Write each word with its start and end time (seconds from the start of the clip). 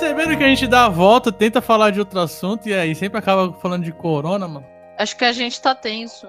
perceberam 0.00 0.36
que 0.36 0.44
a 0.44 0.48
gente 0.48 0.66
dá 0.66 0.86
a 0.86 0.88
volta, 0.88 1.30
tenta 1.30 1.60
falar 1.60 1.90
de 1.90 1.98
outro 2.00 2.18
assunto 2.18 2.68
e 2.68 2.74
aí 2.74 2.94
sempre 2.94 3.18
acaba 3.18 3.52
falando 3.60 3.84
de 3.84 3.92
corona, 3.92 4.48
mano? 4.48 4.66
Acho 4.98 5.16
que 5.16 5.24
a 5.24 5.32
gente 5.32 5.60
tá 5.60 5.74
tenso. 5.74 6.28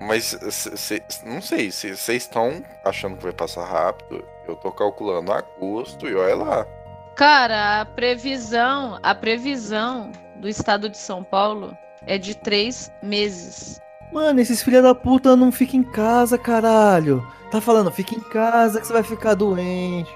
Mas 0.00 0.36
cê- 0.50 0.76
cê- 0.76 1.02
não 1.26 1.42
sei, 1.42 1.70
se 1.70 1.94
vocês 1.96 2.22
estão 2.22 2.62
achando 2.84 3.16
que 3.16 3.22
vai 3.22 3.32
passar 3.32 3.64
rápido, 3.66 4.24
eu 4.48 4.56
tô 4.56 4.72
calculando 4.72 5.32
agosto 5.32 6.08
e 6.08 6.14
olha 6.14 6.34
lá. 6.36 6.66
Cara, 7.16 7.82
a 7.82 7.84
previsão, 7.84 8.98
a 9.02 9.14
previsão 9.14 10.10
do 10.36 10.48
estado 10.48 10.88
de 10.88 10.96
São 10.96 11.22
Paulo 11.22 11.76
é 12.06 12.16
de 12.16 12.34
três 12.34 12.90
meses. 13.02 13.78
Mano, 14.12 14.40
esses 14.40 14.62
filha 14.62 14.80
da 14.80 14.94
puta 14.94 15.36
não 15.36 15.52
ficam 15.52 15.80
em 15.80 15.84
casa, 15.84 16.38
caralho. 16.38 17.24
Tá 17.50 17.60
falando, 17.60 17.90
fica 17.90 18.14
em 18.14 18.20
casa 18.20 18.80
que 18.80 18.86
você 18.86 18.92
vai 18.92 19.02
ficar 19.02 19.34
doente. 19.34 20.10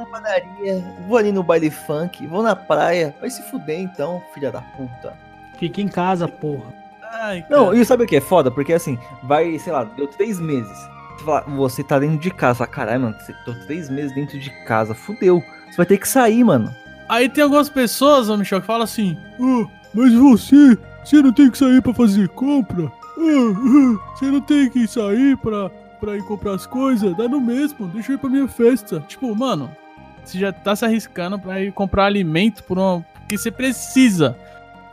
Vou 0.00 0.06
na 0.06 0.06
padaria, 0.06 0.84
vou 1.06 1.18
ali 1.18 1.30
no 1.30 1.42
baile 1.42 1.70
funk, 1.70 2.26
vou 2.26 2.42
na 2.42 2.56
praia. 2.56 3.14
Vai 3.20 3.28
se 3.28 3.42
fuder 3.50 3.78
então, 3.78 4.22
filha 4.32 4.50
da 4.50 4.62
puta. 4.62 5.12
Fica 5.58 5.80
em 5.82 5.88
casa, 5.88 6.26
porra. 6.26 6.72
Ai, 7.12 7.44
Não, 7.50 7.74
e 7.74 7.84
sabe 7.84 8.04
o 8.04 8.06
que 8.06 8.16
é 8.16 8.20
foda? 8.20 8.50
Porque 8.50 8.72
assim, 8.72 8.98
vai, 9.22 9.58
sei 9.58 9.72
lá, 9.72 9.84
deu 9.84 10.06
três 10.06 10.40
meses. 10.40 10.78
Você, 11.18 11.24
fala, 11.24 11.40
você 11.42 11.84
tá 11.84 11.98
dentro 11.98 12.18
de 12.18 12.30
casa. 12.30 12.58
Fala, 12.58 12.70
Caralho, 12.70 13.00
mano, 13.02 13.16
você 13.20 13.34
tô 13.44 13.52
três 13.66 13.90
meses 13.90 14.14
dentro 14.14 14.38
de 14.38 14.48
casa. 14.64 14.94
Fudeu. 14.94 15.42
Você 15.68 15.76
vai 15.76 15.86
ter 15.86 15.98
que 15.98 16.08
sair, 16.08 16.42
mano. 16.44 16.74
Aí 17.08 17.28
tem 17.28 17.44
algumas 17.44 17.68
pessoas, 17.68 18.28
ô 18.30 18.36
Michel, 18.38 18.60
que 18.60 18.66
falam 18.66 18.84
assim: 18.84 19.18
"Ah, 19.40 19.68
mas 19.92 20.14
você, 20.14 20.78
você 21.04 21.20
não 21.20 21.32
tem 21.32 21.50
que 21.50 21.58
sair 21.58 21.82
pra 21.82 21.92
fazer 21.92 22.28
compra? 22.30 22.84
Ah, 23.18 23.18
ah, 23.18 24.16
você 24.16 24.26
não 24.26 24.40
tem 24.40 24.70
que 24.70 24.86
sair 24.86 25.36
pra, 25.38 25.68
pra 26.00 26.16
ir 26.16 26.22
comprar 26.24 26.54
as 26.54 26.64
coisas? 26.66 27.14
Dá 27.16 27.28
no 27.28 27.40
mesmo, 27.40 27.86
deixa 27.88 28.12
eu 28.12 28.14
ir 28.14 28.18
pra 28.18 28.30
minha 28.30 28.48
festa. 28.48 29.00
Tipo, 29.08 29.34
mano, 29.34 29.70
você 30.24 30.38
já 30.38 30.52
tá 30.52 30.74
se 30.74 30.84
arriscando 30.84 31.38
pra 31.38 31.60
ir 31.60 31.72
comprar 31.72 32.06
alimento 32.06 32.62
por 32.64 32.78
uma. 32.78 33.04
Porque 33.14 33.38
você 33.38 33.50
precisa. 33.50 34.36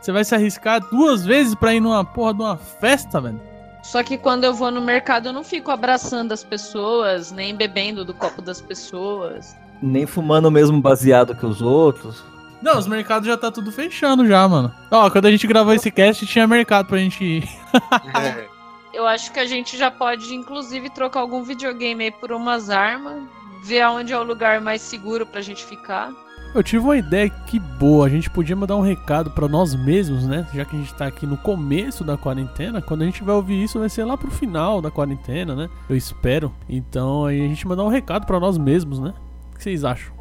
Você 0.00 0.12
vai 0.12 0.24
se 0.24 0.34
arriscar 0.34 0.80
duas 0.80 1.24
vezes 1.24 1.54
pra 1.54 1.74
ir 1.74 1.80
numa 1.80 2.04
porra 2.04 2.34
de 2.34 2.40
uma 2.40 2.56
festa, 2.56 3.20
velho. 3.20 3.40
Só 3.82 4.02
que 4.02 4.18
quando 4.18 4.44
eu 4.44 4.52
vou 4.52 4.70
no 4.70 4.80
mercado, 4.80 5.28
eu 5.28 5.32
não 5.32 5.42
fico 5.42 5.70
abraçando 5.70 6.32
as 6.32 6.44
pessoas, 6.44 7.32
nem 7.32 7.54
bebendo 7.54 8.04
do 8.04 8.12
copo 8.12 8.42
das 8.42 8.60
pessoas. 8.60 9.56
Nem 9.80 10.06
fumando 10.06 10.46
o 10.46 10.50
mesmo 10.50 10.80
baseado 10.80 11.34
que 11.34 11.46
os 11.46 11.62
outros. 11.62 12.22
Não, 12.60 12.76
os 12.76 12.86
mercados 12.86 13.26
já 13.26 13.36
tá 13.36 13.50
tudo 13.50 13.70
fechando 13.70 14.26
já, 14.26 14.46
mano. 14.48 14.72
Ó, 14.90 15.08
quando 15.10 15.26
a 15.26 15.30
gente 15.30 15.46
gravou 15.46 15.72
esse 15.72 15.90
cast, 15.90 16.26
tinha 16.26 16.46
mercado 16.46 16.86
pra 16.86 16.98
gente 16.98 17.24
ir. 17.24 17.48
Eu 18.92 19.06
acho 19.06 19.30
que 19.32 19.38
a 19.38 19.46
gente 19.46 19.76
já 19.76 19.90
pode, 19.90 20.34
inclusive, 20.34 20.90
trocar 20.90 21.20
algum 21.20 21.42
videogame 21.42 22.04
aí 22.04 22.10
por 22.10 22.32
umas 22.32 22.68
armas, 22.68 23.22
ver 23.64 23.80
aonde 23.82 24.12
é 24.12 24.18
o 24.18 24.22
lugar 24.22 24.60
mais 24.60 24.80
seguro 24.82 25.26
pra 25.26 25.40
gente 25.40 25.64
ficar. 25.64 26.12
Eu 26.54 26.62
tive 26.62 26.82
uma 26.82 26.96
ideia 26.96 27.28
que 27.28 27.58
boa, 27.60 28.06
a 28.06 28.08
gente 28.08 28.30
podia 28.30 28.56
mandar 28.56 28.74
um 28.74 28.80
recado 28.80 29.30
pra 29.30 29.46
nós 29.46 29.74
mesmos, 29.74 30.26
né? 30.26 30.46
Já 30.54 30.64
que 30.64 30.74
a 30.74 30.78
gente 30.78 30.94
tá 30.94 31.06
aqui 31.06 31.26
no 31.26 31.36
começo 31.36 32.02
da 32.02 32.16
quarentena, 32.16 32.80
quando 32.80 33.02
a 33.02 33.04
gente 33.04 33.22
vai 33.22 33.34
ouvir 33.34 33.62
isso 33.62 33.78
vai 33.78 33.88
ser 33.90 34.04
lá 34.04 34.16
pro 34.16 34.30
final 34.30 34.80
da 34.80 34.90
quarentena, 34.90 35.54
né? 35.54 35.68
Eu 35.90 35.94
espero. 35.96 36.50
Então 36.66 37.26
aí 37.26 37.44
a 37.44 37.48
gente 37.48 37.68
mandar 37.68 37.84
um 37.84 37.88
recado 37.88 38.26
pra 38.26 38.40
nós 38.40 38.56
mesmos, 38.56 38.98
né? 38.98 39.12
O 39.52 39.56
que 39.58 39.62
vocês 39.62 39.84
acham? 39.84 40.14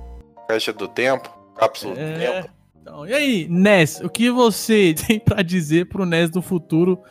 Caixa 0.49 0.73
do 0.73 0.87
tempo, 0.87 1.29
cápsula 1.57 1.93
do 1.95 1.99
É. 2.01 2.17
tempo. 2.41 2.49
Então, 2.81 3.07
e 3.07 3.13
aí, 3.13 3.47
Ness, 3.49 4.01
o 4.01 4.09
que 4.09 4.29
você 4.29 4.93
tem 5.07 5.19
pra 5.19 5.41
dizer 5.41 5.87
pro 5.87 6.05
Ness 6.05 6.29
do 6.29 6.41
futuro? 6.41 7.01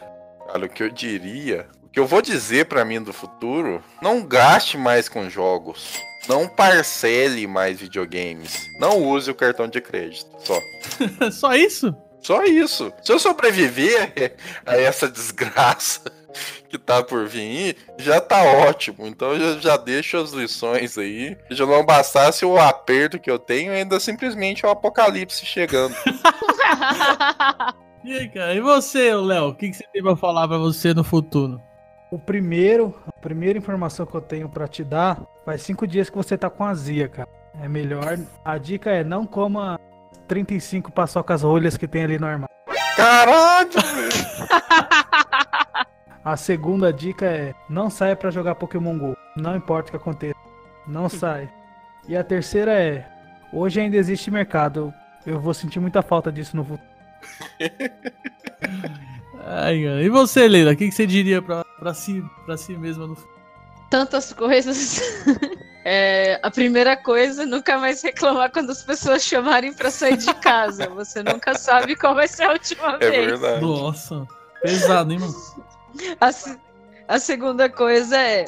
Olha, 0.52 0.66
o 0.66 0.68
que 0.68 0.82
eu 0.82 0.90
diria, 0.90 1.66
o 1.84 1.88
que 1.88 1.98
eu 1.98 2.06
vou 2.06 2.20
dizer 2.20 2.66
pra 2.66 2.84
mim 2.84 3.02
do 3.02 3.12
futuro, 3.14 3.80
não 4.02 4.22
gaste 4.26 4.76
mais 4.76 5.08
com 5.08 5.28
jogos. 5.30 5.98
Não 6.28 6.48
parcele 6.48 7.46
mais 7.46 7.80
videogames. 7.80 8.56
Não 8.80 9.02
use 9.02 9.30
o 9.30 9.34
cartão 9.34 9.68
de 9.68 9.80
crédito. 9.80 10.30
Só. 10.38 10.60
Só 11.30 11.54
isso? 11.54 11.94
Só 12.20 12.44
isso. 12.44 12.92
Se 13.02 13.12
eu 13.12 13.18
sobreviver 13.18 14.34
a 14.66 14.76
essa 14.76 15.08
desgraça 15.08 16.00
que 16.68 16.76
tá 16.76 17.02
por 17.02 17.26
vir, 17.28 17.76
já 17.98 18.20
tá 18.20 18.42
ótimo. 18.42 19.06
Então 19.06 19.32
eu 19.32 19.54
já, 19.54 19.60
já 19.60 19.76
deixo 19.76 20.16
as 20.16 20.32
lições 20.32 20.98
aí. 20.98 21.36
Já 21.50 21.64
não 21.64 21.84
bastasse 21.84 22.44
o 22.44 22.58
aperto 22.58 23.18
que 23.18 23.30
eu 23.30 23.38
tenho, 23.38 23.72
ainda 23.72 24.00
simplesmente 24.00 24.64
é 24.64 24.68
o 24.68 24.72
apocalipse 24.72 25.46
chegando. 25.46 25.94
E 28.04 28.12
aí, 28.12 28.28
cara? 28.28 28.54
E 28.54 28.60
você, 28.60 29.14
Léo? 29.14 29.48
O 29.48 29.54
que, 29.54 29.68
que 29.68 29.76
você 29.76 29.84
tem 29.92 30.02
pra 30.02 30.16
falar 30.16 30.46
pra 30.46 30.58
você 30.58 30.94
no 30.94 31.02
futuro? 31.02 31.60
O 32.10 32.18
primeiro, 32.18 32.94
a 33.06 33.20
primeira 33.20 33.58
informação 33.58 34.06
que 34.06 34.14
eu 34.14 34.20
tenho 34.20 34.48
pra 34.48 34.68
te 34.68 34.84
dar, 34.84 35.20
faz 35.44 35.62
cinco 35.62 35.86
dias 35.86 36.08
que 36.08 36.16
você 36.16 36.38
tá 36.38 36.48
com 36.48 36.64
azia, 36.64 37.08
cara. 37.08 37.28
É 37.60 37.68
melhor. 37.68 38.18
A 38.44 38.58
dica 38.58 38.90
é 38.90 39.02
não 39.02 39.26
coma 39.26 39.80
35 40.28 40.92
paçocas 40.92 41.42
rolhas 41.42 41.76
que 41.76 41.88
tem 41.88 42.04
ali 42.04 42.18
no 42.18 42.26
armário. 42.26 42.54
Caralho. 42.96 43.70
A 46.24 46.36
segunda 46.36 46.92
dica 46.92 47.24
é 47.24 47.54
não 47.70 47.88
saia 47.88 48.16
pra 48.16 48.32
jogar 48.32 48.56
Pokémon 48.56 48.98
GO. 48.98 49.16
Não 49.36 49.54
importa 49.54 49.88
o 49.88 49.90
que 49.92 49.96
aconteça. 49.96 50.34
Não 50.86 51.08
sai. 51.08 51.48
E 52.08 52.16
a 52.16 52.24
terceira 52.24 52.72
é 52.72 53.06
hoje 53.52 53.80
ainda 53.80 53.96
existe 53.96 54.28
mercado. 54.28 54.92
Eu 55.24 55.38
vou 55.38 55.54
sentir 55.54 55.78
muita 55.78 56.02
falta 56.02 56.32
disso 56.32 56.56
no 56.56 56.64
futuro. 56.64 56.88
Ai. 59.44 59.78
E 60.04 60.08
você, 60.08 60.48
Leila? 60.48 60.72
O 60.72 60.76
que, 60.76 60.88
que 60.88 60.94
você 60.94 61.06
diria 61.06 61.40
pra, 61.42 61.64
pra, 61.78 61.94
si, 61.94 62.24
pra 62.44 62.56
si 62.56 62.76
mesma 62.76 63.06
no? 63.06 63.16
Tantas 63.90 64.32
coisas. 64.32 65.00
É, 65.88 66.40
a 66.42 66.50
primeira 66.50 66.96
coisa, 66.96 67.46
nunca 67.46 67.78
mais 67.78 68.02
reclamar 68.02 68.50
quando 68.50 68.70
as 68.70 68.82
pessoas 68.82 69.22
chamarem 69.22 69.72
pra 69.72 69.88
sair 69.88 70.16
de 70.16 70.34
casa. 70.34 70.88
Você 70.90 71.22
nunca 71.22 71.56
sabe 71.56 71.94
qual 71.94 72.12
vai 72.12 72.26
ser 72.26 72.42
a 72.42 72.54
última 72.54 72.96
É 73.00 73.08
vez. 73.08 73.26
verdade. 73.26 73.60
Nossa, 73.64 74.26
pesado, 74.60 75.12
hein, 75.12 75.20
mano? 75.20 75.34
A, 76.20 76.30
a 77.14 77.18
segunda 77.20 77.68
coisa 77.70 78.18
é 78.18 78.46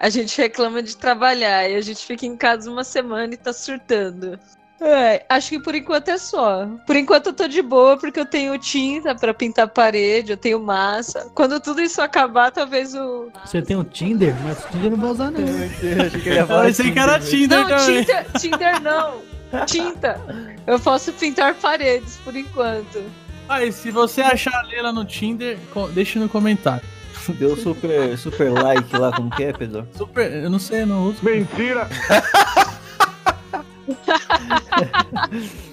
a 0.00 0.08
gente 0.08 0.36
reclama 0.36 0.82
de 0.82 0.96
trabalhar 0.96 1.70
e 1.70 1.76
a 1.76 1.80
gente 1.80 2.04
fica 2.04 2.26
em 2.26 2.36
casa 2.36 2.68
uma 2.68 2.82
semana 2.82 3.32
e 3.32 3.36
tá 3.36 3.52
surtando. 3.52 4.36
É, 4.80 5.24
acho 5.28 5.50
que 5.50 5.60
por 5.60 5.74
enquanto 5.74 6.08
é 6.08 6.18
só. 6.18 6.66
Por 6.86 6.96
enquanto 6.96 7.28
eu 7.28 7.32
tô 7.32 7.46
de 7.46 7.62
boa 7.62 7.96
porque 7.96 8.18
eu 8.18 8.26
tenho 8.26 8.58
tinta 8.58 9.14
pra 9.14 9.32
pintar 9.32 9.66
a 9.66 9.68
parede, 9.68 10.32
eu 10.32 10.36
tenho 10.36 10.58
massa. 10.58 11.30
Quando 11.34 11.60
tudo 11.60 11.80
isso 11.80 12.02
acabar, 12.02 12.50
talvez 12.50 12.94
o. 12.94 13.28
Você 13.44 13.62
tem 13.62 13.76
o 13.76 13.84
Tinder? 13.84 14.34
Mas 14.42 14.58
o 14.64 14.68
Tinder 14.70 14.90
não 14.90 14.98
vai 14.98 15.10
usar, 15.10 15.30
não. 15.30 15.40
Achei 15.44 16.20
que 16.20 16.28
ele 16.28 16.34
ia 16.34 16.40
Eu 16.40 16.46
falar 16.48 16.64
pensei 16.64 16.90
que 16.90 16.98
era 16.98 17.20
Tinder, 17.20 17.58
Não, 17.60 17.68
também. 17.68 18.04
Tinder, 18.04 18.26
Tinder 18.40 18.82
não. 18.82 19.32
Tinta. 19.66 20.20
Eu 20.66 20.80
posso 20.80 21.12
pintar 21.12 21.54
paredes 21.54 22.18
por 22.24 22.34
enquanto. 22.34 23.02
Aí, 23.48 23.70
se 23.70 23.90
você 23.90 24.22
achar 24.22 24.54
a 24.54 24.62
Leila 24.62 24.92
no 24.92 25.04
Tinder, 25.04 25.58
deixa 25.92 26.18
no 26.18 26.28
comentário. 26.28 26.82
Deu 27.28 27.56
super, 27.56 28.18
super 28.18 28.50
like 28.50 28.96
lá, 28.96 29.12
como 29.12 29.30
que 29.30 29.44
é, 29.44 29.52
Pedro? 29.52 29.86
Super, 29.96 30.32
eu 30.32 30.50
não 30.50 30.58
sei, 30.58 30.82
eu 30.82 30.86
não 30.86 31.04
uso. 31.04 31.18
Mentira! 31.22 31.88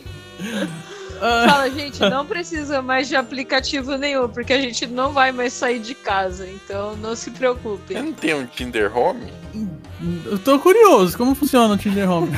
Fala, 1.19 1.69
gente, 1.69 1.99
não 1.99 2.25
precisa 2.25 2.81
mais 2.81 3.09
de 3.09 3.15
aplicativo 3.15 3.97
nenhum, 3.97 4.29
porque 4.29 4.53
a 4.53 4.61
gente 4.61 4.87
não 4.87 5.11
vai 5.11 5.33
mais 5.33 5.51
sair 5.51 5.79
de 5.79 5.93
casa, 5.93 6.47
então 6.47 6.95
não 6.95 7.15
se 7.15 7.29
preocupe. 7.31 7.93
Eu 7.93 8.03
não 8.03 8.13
tenho 8.13 8.37
um 8.37 8.45
Tinder 8.45 8.97
Home? 8.97 9.27
eu 10.25 10.39
tô 10.39 10.57
curioso, 10.59 11.17
como 11.17 11.35
funciona 11.35 11.73
o 11.73 11.77
Tinder 11.77 12.09
Home? 12.09 12.31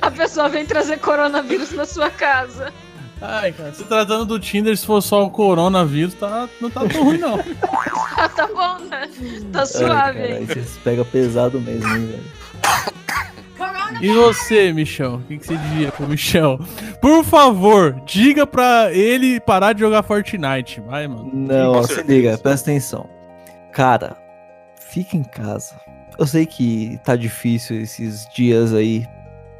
A 0.00 0.10
pessoa 0.10 0.48
vem 0.48 0.64
trazer 0.64 0.98
coronavírus 0.98 1.72
na 1.72 1.84
sua 1.84 2.08
casa. 2.08 2.72
Ai, 3.20 3.52
cara, 3.52 3.74
se 3.74 3.84
tratando 3.84 4.24
do 4.24 4.40
Tinder, 4.40 4.74
se 4.74 4.86
for 4.86 5.02
só 5.02 5.24
o 5.24 5.30
coronavírus, 5.30 6.14
tá, 6.14 6.48
não 6.60 6.70
tá 6.70 6.86
tão 6.86 7.04
ruim, 7.04 7.18
não. 7.18 7.38
Ah, 8.16 8.28
tá 8.30 8.46
bom, 8.46 8.78
né? 8.86 9.10
Tá 9.52 9.60
Ai, 9.60 9.66
suave, 9.66 10.20
cara, 10.20 10.34
aí 10.36 10.46
vocês 10.46 10.78
pegam 10.82 11.04
pesado 11.04 11.60
mesmo, 11.60 11.86
hein, 11.94 12.06
velho. 12.06 12.24
E 14.00 14.08
você, 14.12 14.72
Michel? 14.72 15.16
O 15.16 15.22
que, 15.22 15.38
que 15.38 15.46
você 15.46 15.56
diria 15.56 15.92
pro 15.92 16.08
Michel? 16.08 16.58
Por 17.00 17.24
favor, 17.24 18.00
diga 18.06 18.46
pra 18.46 18.92
ele 18.92 19.40
parar 19.40 19.72
de 19.72 19.80
jogar 19.80 20.02
Fortnite. 20.02 20.80
Vai, 20.80 21.06
mano. 21.06 21.30
Não, 21.32 21.82
se 21.82 21.94
certeza. 21.94 22.12
liga, 22.12 22.38
presta 22.38 22.70
atenção. 22.70 23.08
Cara, 23.72 24.16
fica 24.78 25.16
em 25.16 25.24
casa. 25.24 25.74
Eu 26.18 26.26
sei 26.26 26.46
que 26.46 26.98
tá 27.04 27.16
difícil 27.16 27.80
esses 27.80 28.26
dias 28.34 28.72
aí 28.74 29.06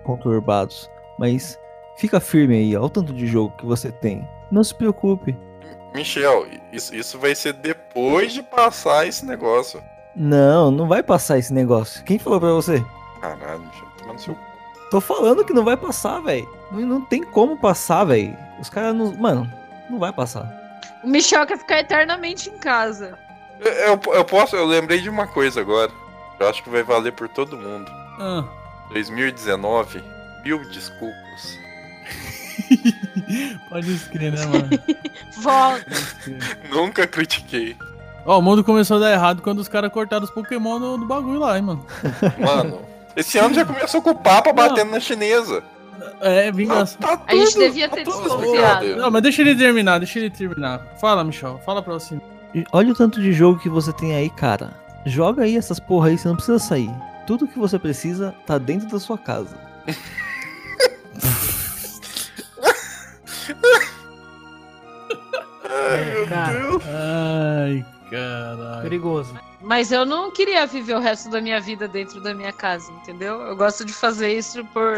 conturbados, 0.05 0.91
mas 1.19 1.59
fica 1.97 2.21
firme 2.21 2.57
aí, 2.57 2.77
ó, 2.77 2.85
o 2.85 2.91
tanto 2.91 3.13
de 3.13 3.27
jogo 3.27 3.55
que 3.57 3.67
você 3.67 3.91
tem. 3.93 4.27
Não 4.51 4.65
se 4.65 4.75
preocupe. 4.75 5.37
Michel, 5.95 6.47
isso, 6.73 6.95
isso 6.95 7.19
vai 7.19 7.35
ser 7.35 7.53
depois 7.55 8.33
de 8.33 8.43
passar 8.43 9.07
esse 9.07 9.25
negócio. 9.27 9.83
Não, 10.15 10.71
não 10.71 10.89
vai 10.89 11.03
passar 11.03 11.39
esse 11.39 11.53
negócio. 11.53 12.03
Quem 12.05 12.19
falou 12.19 12.41
pra 12.41 12.53
você? 12.53 12.85
Caralho, 13.21 13.61
Michel, 13.61 13.89
toma 14.11 14.15
no 14.15 14.19
seu. 14.21 14.39
Tô 14.91 15.01
falando 15.01 15.45
que 15.45 15.53
não 15.53 15.65
vai 15.65 15.77
passar, 15.77 16.21
velho. 16.21 16.49
Não, 16.73 16.81
não 16.81 17.01
tem 17.01 17.23
como 17.23 17.57
passar, 17.57 18.05
velho. 18.05 18.37
Os 18.61 18.69
caras 18.69 18.95
não. 18.95 19.13
Mano, 19.17 19.51
não 19.89 19.99
vai 19.99 20.13
passar. 20.13 20.49
O 21.03 21.09
Michel 21.09 21.47
quer 21.47 21.59
ficar 21.59 21.81
eternamente 21.81 22.51
em 22.51 22.59
casa. 22.59 23.17
Eu, 23.61 23.73
eu- 23.73 24.01
eu 24.15 24.25
posso, 24.25 24.57
eu 24.57 24.67
lembrei 24.67 25.01
de 25.01 25.09
uma 25.09 25.27
coisa 25.27 25.61
agora. 25.61 25.91
Eu 26.39 26.49
acho 26.49 26.63
que 26.63 26.71
vai 26.71 26.83
valer 26.83 27.13
por 27.13 27.29
todo 27.29 27.57
mundo. 27.57 27.91
Ah, 28.19 28.45
2019 28.91 30.03
Mil 30.45 30.59
desculpas. 30.71 31.59
Pode 33.69 33.93
escrever, 33.93 34.33
né, 34.39 34.47
mano? 34.47 34.69
Volta. 35.39 35.85
Nunca 36.71 37.07
critiquei. 37.07 37.77
Ó, 38.27 38.39
o 38.39 38.43
mundo 38.43 38.63
começou 38.65 38.97
a 38.97 39.01
dar 39.01 39.13
errado 39.13 39.43
quando 39.43 39.59
os 39.59 39.69
caras 39.69 39.93
cortaram 39.93 40.25
os 40.25 40.31
Pokémon 40.31 40.79
do, 40.79 40.97
do 40.99 41.07
bagulho 41.07 41.41
lá, 41.41 41.57
hein, 41.57 41.63
mano. 41.63 41.87
Mano, 42.39 42.81
esse 43.17 43.39
ano 43.39 43.55
já 43.55 43.65
começou 43.65 44.01
com 44.03 44.11
o 44.11 44.15
Papa 44.15 44.53
batendo 44.53 44.91
na 44.93 45.01
chinesa. 45.01 45.63
É, 46.21 46.51
vingança. 46.51 46.97
Tá 46.99 47.21
A 47.27 47.35
gente 47.35 47.53
tudo- 47.53 47.61
devia 47.63 47.89
tá 47.89 47.97
ter 47.97 48.05
tudo 48.05 48.23
desconfiado. 48.23 48.97
Não, 48.97 49.11
mas 49.11 49.23
deixa 49.23 49.43
ele 49.43 49.55
terminar, 49.55 49.99
deixa 49.99 50.19
ele 50.19 50.31
terminar. 50.31 50.81
Fala, 51.01 51.23
Michel, 51.25 51.61
fala 51.65 51.83
pra 51.83 51.93
você. 51.95 52.19
E 52.55 52.65
Olha 52.73 52.93
o 52.93 52.95
tanto 52.95 53.21
de 53.21 53.33
jogo 53.33 53.59
que 53.61 53.69
você 53.69 53.93
tem 53.93 54.15
aí, 54.15 54.31
cara. 54.31 54.71
Joga 55.07 55.43
aí 55.45 55.57
essas 55.57 55.79
porra 55.79 56.09
aí, 56.09 56.19
você 56.19 56.29
não 56.29 56.37
precisa 56.37 56.59
sair. 56.59 56.91
Tudo 57.27 57.47
que 57.47 57.59
você 57.59 57.79
precisa 57.79 58.35
tá 58.47 58.59
dentro 58.59 58.89
da 58.89 58.99
sua 58.99 59.17
casa. 59.19 59.57
É, 65.65 66.27
cara, 66.29 66.61
Ai, 67.65 67.85
caralho. 68.11 68.83
perigoso. 68.83 69.35
Mas 69.61 69.93
eu 69.93 70.07
não 70.07 70.31
queria 70.31 70.67
viver 70.67 70.95
o 70.95 71.01
resto 71.01 71.29
da 71.29 71.41
minha 71.41 71.61
vida 71.61 71.87
dentro 71.87 72.21
da 72.21 72.33
minha 72.35 72.53
casa, 72.53 72.91
entendeu? 72.93 73.41
Eu 73.43 73.55
gosto 73.57 73.85
de 73.85 73.93
fazer 73.93 74.33
isso 74.37 74.65
por 74.67 74.97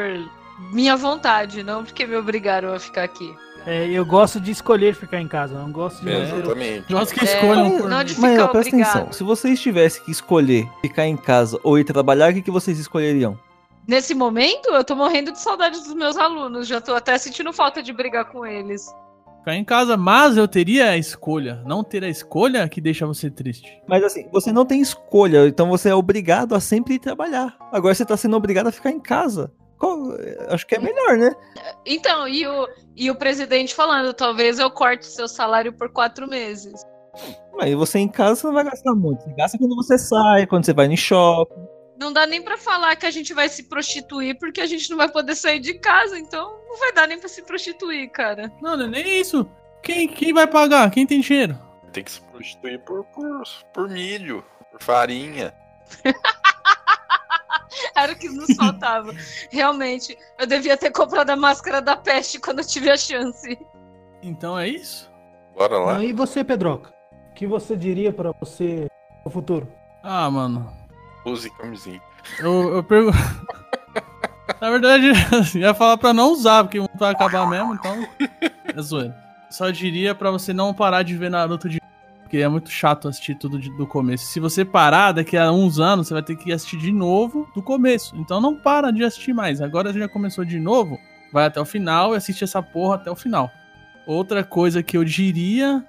minha 0.73 0.97
vontade, 0.97 1.63
não 1.63 1.85
porque 1.85 2.07
me 2.07 2.17
obrigaram 2.17 2.73
a 2.73 2.79
ficar 2.79 3.03
aqui. 3.03 3.35
É, 3.67 3.87
eu 3.89 4.05
gosto 4.05 4.41
de 4.41 4.51
escolher 4.51 4.95
ficar 4.95 5.21
em 5.21 5.29
casa, 5.29 5.55
eu 5.55 5.61
não 5.61 5.71
gosto 5.71 6.01
de 6.05 6.11
É. 6.11 6.23
Exatamente. 6.23 6.93
Gosto 6.93 7.15
que 7.15 7.21
É, 7.21 7.35
escolham 7.35 7.69
mas- 7.71 7.81
por 7.81 7.89
não 7.91 7.99
mim. 7.99 8.05
de- 8.05 8.21
Mas 8.21 8.31
Fica 8.33 8.45
ó, 8.45 8.49
presta 8.49 8.69
obrigado. 8.71 8.91
atenção, 8.97 9.13
se 9.13 9.23
vocês 9.25 9.61
tivessem 9.61 10.05
que 10.05 10.11
escolher 10.11 10.69
ficar 10.81 11.07
em 11.07 11.17
casa 11.17 11.59
ou 11.63 11.79
ir 11.79 11.85
trabalhar, 11.85 12.31
o 12.31 12.35
que, 12.35 12.43
que 12.43 12.51
vocês 12.51 12.79
escolheriam? 12.79 13.39
Nesse 13.87 14.15
momento, 14.15 14.69
eu 14.71 14.85
tô 14.85 14.95
morrendo 14.95 15.33
de 15.33 15.41
saudade 15.41 15.79
dos 15.81 15.95
meus 15.95 16.17
alunos, 16.17 16.69
já 16.69 16.81
tô 16.81 16.95
até 16.95 17.17
sentindo 17.19 17.53
falta 17.53 17.83
de 17.83 17.93
brigar 17.93 18.25
com 18.27 18.47
eles. 18.47 18.87
Ficar 19.43 19.57
em 19.57 19.65
casa, 19.65 19.97
mas 19.97 20.37
eu 20.37 20.47
teria 20.47 20.91
a 20.91 20.97
escolha. 20.97 21.61
Não 21.67 21.83
ter 21.83 22.05
a 22.05 22.09
escolha 22.09 22.69
que 22.69 22.81
deixa 22.81 23.05
você 23.05 23.29
triste. 23.29 23.83
Mas 23.89 24.05
assim, 24.05 24.29
você 24.31 24.53
não 24.53 24.65
tem 24.65 24.81
escolha, 24.81 25.49
então 25.49 25.69
você 25.69 25.89
é 25.89 25.95
obrigado 25.95 26.55
a 26.55 26.61
sempre 26.61 26.95
ir 26.95 27.01
trabalhar. 27.01 27.57
Agora 27.73 27.93
você 27.93 28.05
tá 28.07 28.17
sendo 28.17 28.37
obrigado 28.37 28.69
a 28.69 28.73
ficar 28.73 28.93
em 28.93 29.01
casa. 29.01 29.51
Qual- 29.81 30.13
Acho 30.49 30.65
que 30.65 30.77
é 30.77 30.79
melhor, 30.79 31.19
né? 31.19 31.33
Então, 31.85 32.29
e 32.29 32.47
o, 32.47 32.69
e 32.97 33.11
o 33.11 33.17
presidente 33.17 33.75
falando, 33.75 34.15
talvez 34.15 34.61
eu 34.61 34.71
corte 34.71 35.07
seu 35.07 35.27
salário 35.27 35.73
por 35.73 35.91
quatro 35.93 36.29
meses. 36.29 36.81
Mas 37.53 37.75
você 37.75 37.99
em 37.99 38.09
casa 38.09 38.37
você 38.37 38.47
não 38.47 38.55
vai 38.55 38.63
gastar 38.63 38.95
muito. 38.95 39.25
Você 39.25 39.35
gasta 39.35 39.59
quando 39.59 39.75
você 39.75 39.99
sai, 39.99 40.47
quando 40.47 40.65
você 40.65 40.73
vai 40.73 40.87
no 40.87 40.97
shopping. 40.97 41.67
Não 42.03 42.13
dá 42.13 42.27
nem 42.27 42.43
pra 42.43 42.59
falar 42.59 42.97
que 42.97 43.07
a 43.07 43.11
gente 43.13 43.33
vai 43.33 43.49
se 43.49 43.63
prostituir 43.63 44.37
porque 44.37 44.61
a 44.61 44.67
gente 44.67 44.91
não 44.91 44.97
vai 44.97 45.09
poder 45.09 45.37
sair 45.37 45.61
de 45.61 45.75
casa, 45.75 46.19
então 46.19 46.61
não 46.69 46.77
vai 46.77 46.93
dar 46.93 47.07
nem 47.07 47.17
pra 47.17 47.29
se 47.29 47.43
prostituir, 47.43 48.11
cara. 48.11 48.53
Não, 48.61 48.77
não 48.77 48.87
é 48.87 48.89
nem 48.89 49.21
isso. 49.21 49.49
Quem, 49.85 50.09
quem 50.09 50.33
vai 50.33 50.49
pagar? 50.49 50.91
Quem 50.91 51.07
tem 51.07 51.21
dinheiro? 51.21 51.57
Tem 51.93 52.03
que 52.03 52.11
se 52.11 52.21
prostituir 52.21 52.81
por, 52.81 53.05
por, 53.05 53.45
por 53.73 53.89
milho, 53.89 54.45
por 54.73 54.83
farinha. 54.83 55.55
Era 57.95 58.15
o 58.15 58.17
que 58.17 58.29
nos 58.29 58.53
faltava. 58.57 59.13
Realmente, 59.51 60.19
eu 60.41 60.47
devia 60.47 60.77
ter 60.77 60.91
comprado 60.91 61.31
a 61.31 61.37
máscara 61.37 61.81
da 61.81 61.97
peste 61.97 62.41
quando 62.41 62.59
eu 62.59 62.67
tive 62.67 62.91
a 62.91 62.97
chance. 62.97 63.57
Então 64.21 64.59
é 64.59 64.67
isso? 64.67 65.09
Bora 65.55 65.79
lá. 65.79 65.95
Não, 65.95 66.03
e 66.03 66.13
você, 66.13 66.43
Pedroca? 66.43 66.93
O 67.31 67.35
que 67.35 67.47
você 67.47 67.77
diria 67.77 68.13
pra 68.13 68.33
você 68.33 68.89
no 69.25 69.31
futuro? 69.31 69.73
Ah, 70.03 70.29
mano. 70.29 70.82
Use 71.25 71.51
camisinha. 71.51 72.01
Eu, 72.39 72.75
eu 72.77 72.83
pergunto. 72.83 73.17
Na 74.61 74.71
verdade, 74.71 75.11
ia 75.59 75.75
falar 75.75 75.97
pra 75.97 76.13
não 76.13 76.33
usar, 76.33 76.65
porque 76.65 76.81
vai 76.99 77.13
acabar 77.13 77.49
mesmo, 77.49 77.75
então. 77.75 78.07
É 78.65 78.81
zoeira. 78.81 79.17
Só 79.51 79.71
diria 79.71 80.15
pra 80.15 80.31
você 80.31 80.53
não 80.53 80.73
parar 80.73 81.03
de 81.03 81.17
ver 81.17 81.31
Naruto 81.31 81.69
de. 81.69 81.81
Porque 82.23 82.39
é 82.39 82.49
muito 82.49 82.71
chato 82.71 83.09
assistir 83.09 83.35
tudo 83.35 83.59
de- 83.59 83.71
do 83.77 83.87
começo. 83.87 84.25
Se 84.27 84.41
você 84.41 84.65
parar, 84.65 85.13
daqui 85.13 85.37
a 85.37 85.53
uns 85.53 85.79
anos, 85.79 86.09
você 86.09 86.15
vai 86.15 86.23
ter 86.23 86.35
que 86.37 86.51
assistir 86.53 86.79
de 86.79 86.91
novo 86.91 87.47
do 87.55 87.63
começo. 87.63 88.17
Então 88.17 88.41
não 88.41 88.55
para 88.57 88.91
de 88.91 89.05
assistir 89.05 89.35
mais. 89.35 89.61
Agora 89.61 89.93
já 89.93 90.09
começou 90.09 90.43
de 90.45 90.59
novo, 90.59 90.99
vai 91.33 91.45
até 91.45 91.61
o 91.61 91.65
final 91.67 92.15
e 92.15 92.17
assiste 92.17 92.43
essa 92.43 92.63
porra 92.63 92.95
até 92.95 93.11
o 93.11 93.17
final. 93.17 93.51
Outra 94.07 94.43
coisa 94.43 94.83
que 94.83 94.97
eu 94.97 95.05
diria 95.05 95.85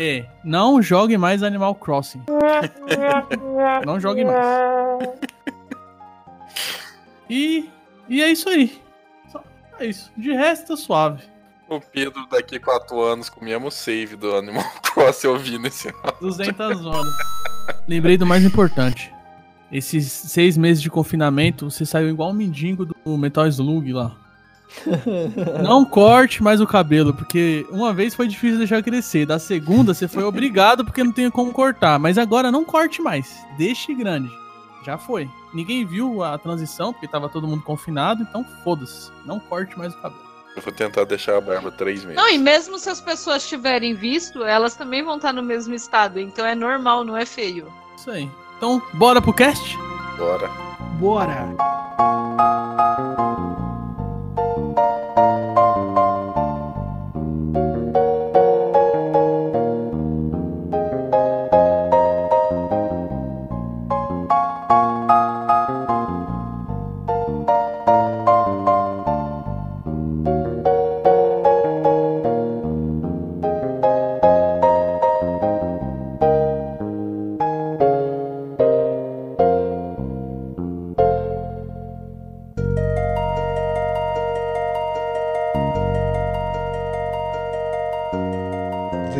é: 0.00 0.26
não 0.42 0.80
jogue 0.80 1.18
mais 1.18 1.42
Animal 1.42 1.74
Crossing. 1.74 2.22
não 3.84 4.00
jogue 4.00 4.24
mais. 4.24 5.08
E, 7.28 7.68
e 8.08 8.22
é 8.22 8.30
isso 8.30 8.48
aí. 8.48 8.80
Só 9.30 9.44
é 9.78 9.86
isso. 9.86 10.10
De 10.16 10.32
resto, 10.32 10.68
tá 10.68 10.76
suave. 10.76 11.22
O 11.68 11.80
Pedro, 11.80 12.26
daqui 12.28 12.56
a 12.56 12.60
quatro 12.60 13.00
anos, 13.00 13.28
com 13.28 13.40
o 13.40 13.44
mesmo 13.44 13.70
save 13.70 14.16
do 14.16 14.34
Animal 14.34 14.64
Crossing 14.82 15.28
ouvindo 15.28 15.66
esse 15.68 15.88
áudio. 15.88 16.20
200 16.20 16.86
horas. 16.86 17.12
Lembrei 17.86 18.16
do 18.16 18.26
mais 18.26 18.44
importante. 18.44 19.12
Esses 19.70 20.10
seis 20.10 20.56
meses 20.56 20.82
de 20.82 20.90
confinamento, 20.90 21.70
você 21.70 21.86
saiu 21.86 22.08
igual 22.08 22.30
um 22.30 22.34
mendigo 22.34 22.84
do 22.84 23.16
Metal 23.16 23.46
Slug 23.46 23.92
lá. 23.92 24.16
Não 25.62 25.84
corte 25.84 26.42
mais 26.42 26.60
o 26.60 26.66
cabelo, 26.66 27.12
porque 27.12 27.66
uma 27.70 27.92
vez 27.92 28.14
foi 28.14 28.28
difícil 28.28 28.58
deixar 28.58 28.82
crescer. 28.82 29.26
Da 29.26 29.38
segunda, 29.38 29.92
você 29.92 30.08
foi 30.08 30.22
obrigado 30.22 30.84
porque 30.84 31.02
não 31.02 31.12
tem 31.12 31.30
como 31.30 31.52
cortar. 31.52 31.98
Mas 31.98 32.18
agora 32.18 32.50
não 32.50 32.64
corte 32.64 33.02
mais. 33.02 33.44
Deixe 33.58 33.94
grande. 33.94 34.30
Já 34.84 34.96
foi. 34.96 35.28
Ninguém 35.52 35.84
viu 35.84 36.22
a 36.22 36.38
transição, 36.38 36.92
porque 36.92 37.08
tava 37.08 37.28
todo 37.28 37.46
mundo 37.46 37.62
confinado, 37.62 38.22
então 38.22 38.44
foda-se. 38.64 39.10
Não 39.26 39.38
corte 39.38 39.78
mais 39.78 39.92
o 39.92 40.00
cabelo. 40.00 40.30
Eu 40.56 40.62
vou 40.62 40.72
tentar 40.72 41.04
deixar 41.04 41.36
a 41.36 41.40
barba 41.40 41.70
três 41.70 42.04
meses. 42.04 42.16
Não, 42.16 42.28
e 42.28 42.38
mesmo 42.38 42.78
se 42.78 42.90
as 42.90 43.00
pessoas 43.00 43.46
tiverem 43.48 43.94
visto, 43.94 44.42
elas 44.42 44.74
também 44.74 45.02
vão 45.04 45.16
estar 45.16 45.32
no 45.32 45.42
mesmo 45.42 45.74
estado. 45.74 46.18
Então 46.18 46.44
é 46.44 46.54
normal, 46.54 47.04
não 47.04 47.16
é 47.16 47.24
feio. 47.24 47.72
Isso 47.96 48.10
aí. 48.10 48.28
Então, 48.56 48.82
bora 48.94 49.22
pro 49.22 49.32
cast? 49.32 49.76
Bora. 50.18 50.50
Bora! 50.98 51.56
thank 54.76 55.56
you 55.56 55.59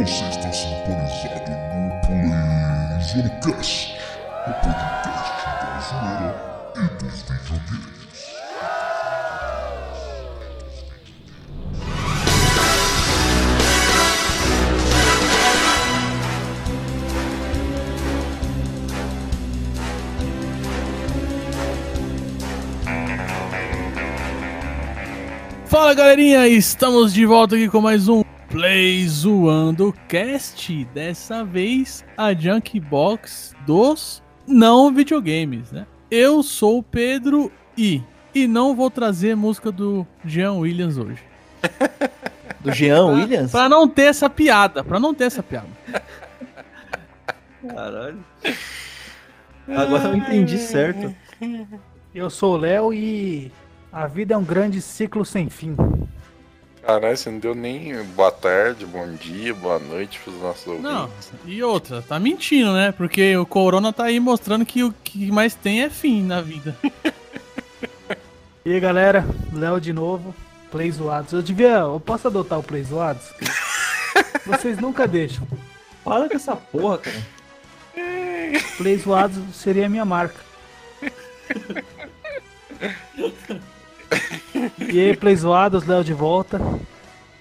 Você 0.00 0.24
está 0.30 0.50
sintonizado 0.50 1.50
no 1.76 1.90
PlayZonecast, 2.06 3.92
o 4.46 4.52
podcast 4.64 5.44
da 5.60 5.78
zoeira 5.80 6.32
e 6.74 6.78
dos 6.96 7.20
videogames. 7.20 8.20
Fala 25.66 25.92
galerinha, 25.92 26.48
estamos 26.48 27.12
de 27.12 27.26
volta 27.26 27.54
aqui 27.54 27.68
com 27.68 27.82
mais 27.82 28.08
um 28.08 28.29
Play 28.50 29.06
Zoando 29.06 29.94
Cast. 30.08 30.84
Dessa 30.86 31.44
vez 31.44 32.04
a 32.16 32.34
Junk 32.34 32.80
Box 32.80 33.54
dos 33.64 34.20
não 34.44 34.92
videogames, 34.92 35.70
né? 35.70 35.86
Eu 36.10 36.42
sou 36.42 36.78
o 36.78 36.82
Pedro 36.82 37.52
e 37.78 38.02
e 38.34 38.46
não 38.48 38.74
vou 38.74 38.90
trazer 38.90 39.36
música 39.36 39.70
do 39.70 40.06
Jean 40.24 40.54
Williams 40.54 40.98
hoje. 40.98 41.22
Do 42.60 42.72
Jean 42.72 43.06
Williams? 43.06 43.52
Pra 43.52 43.70
não 43.70 43.88
ter 43.88 44.02
essa 44.02 44.28
piada, 44.28 44.84
pra 44.84 45.00
não 45.00 45.14
ter 45.14 45.24
essa 45.24 45.42
piada. 45.42 45.66
Caralho. 47.66 48.22
Agora 49.66 50.08
eu 50.08 50.16
entendi 50.16 50.58
certo. 50.58 51.14
Eu 52.14 52.28
sou 52.28 52.54
o 52.54 52.56
Léo 52.58 52.92
e 52.92 53.50
a 53.90 54.06
vida 54.06 54.34
é 54.34 54.36
um 54.36 54.44
grande 54.44 54.82
ciclo 54.82 55.24
sem 55.24 55.48
fim. 55.48 55.74
Caralho, 56.82 57.16
você 57.16 57.30
não 57.30 57.38
deu 57.38 57.54
nem 57.54 58.02
boa 58.04 58.32
tarde, 58.32 58.86
bom 58.86 59.12
dia, 59.12 59.52
boa 59.54 59.78
noite 59.78 60.18
pros 60.20 60.34
nossos 60.40 60.80
Não, 60.80 61.02
ouvintes. 61.02 61.30
e 61.44 61.62
outra, 61.62 62.00
tá 62.02 62.18
mentindo, 62.18 62.72
né? 62.72 62.90
Porque 62.92 63.36
o 63.36 63.44
Corona 63.44 63.92
tá 63.92 64.04
aí 64.04 64.18
mostrando 64.18 64.64
que 64.64 64.82
o 64.82 64.92
que 65.04 65.30
mais 65.30 65.54
tem 65.54 65.82
é 65.82 65.90
fim 65.90 66.22
na 66.22 66.40
vida. 66.40 66.76
E 68.62 68.74
aí, 68.74 68.78
galera, 68.78 69.24
Léo 69.54 69.80
de 69.80 69.90
novo, 69.90 70.34
Play 70.70 70.90
Zoados. 70.90 71.32
Eu 71.32 71.40
devia. 71.40 71.78
Eu 71.78 71.98
posso 71.98 72.28
adotar 72.28 72.58
o 72.58 72.62
Play 72.62 72.84
Zoados? 72.84 73.24
Vocês 74.44 74.78
nunca 74.78 75.08
deixam. 75.08 75.48
Para 76.04 76.28
com 76.28 76.36
essa 76.36 76.54
porra, 76.54 76.98
cara. 76.98 77.22
Play 78.76 78.98
Zoados 78.98 79.38
seria 79.56 79.86
a 79.86 79.88
minha 79.88 80.04
marca. 80.04 80.38
E 84.78 85.00
aí, 85.00 85.16
Play 85.16 85.36
Zoados, 85.36 85.86
Léo 85.86 86.02
de 86.04 86.12
volta. 86.12 86.60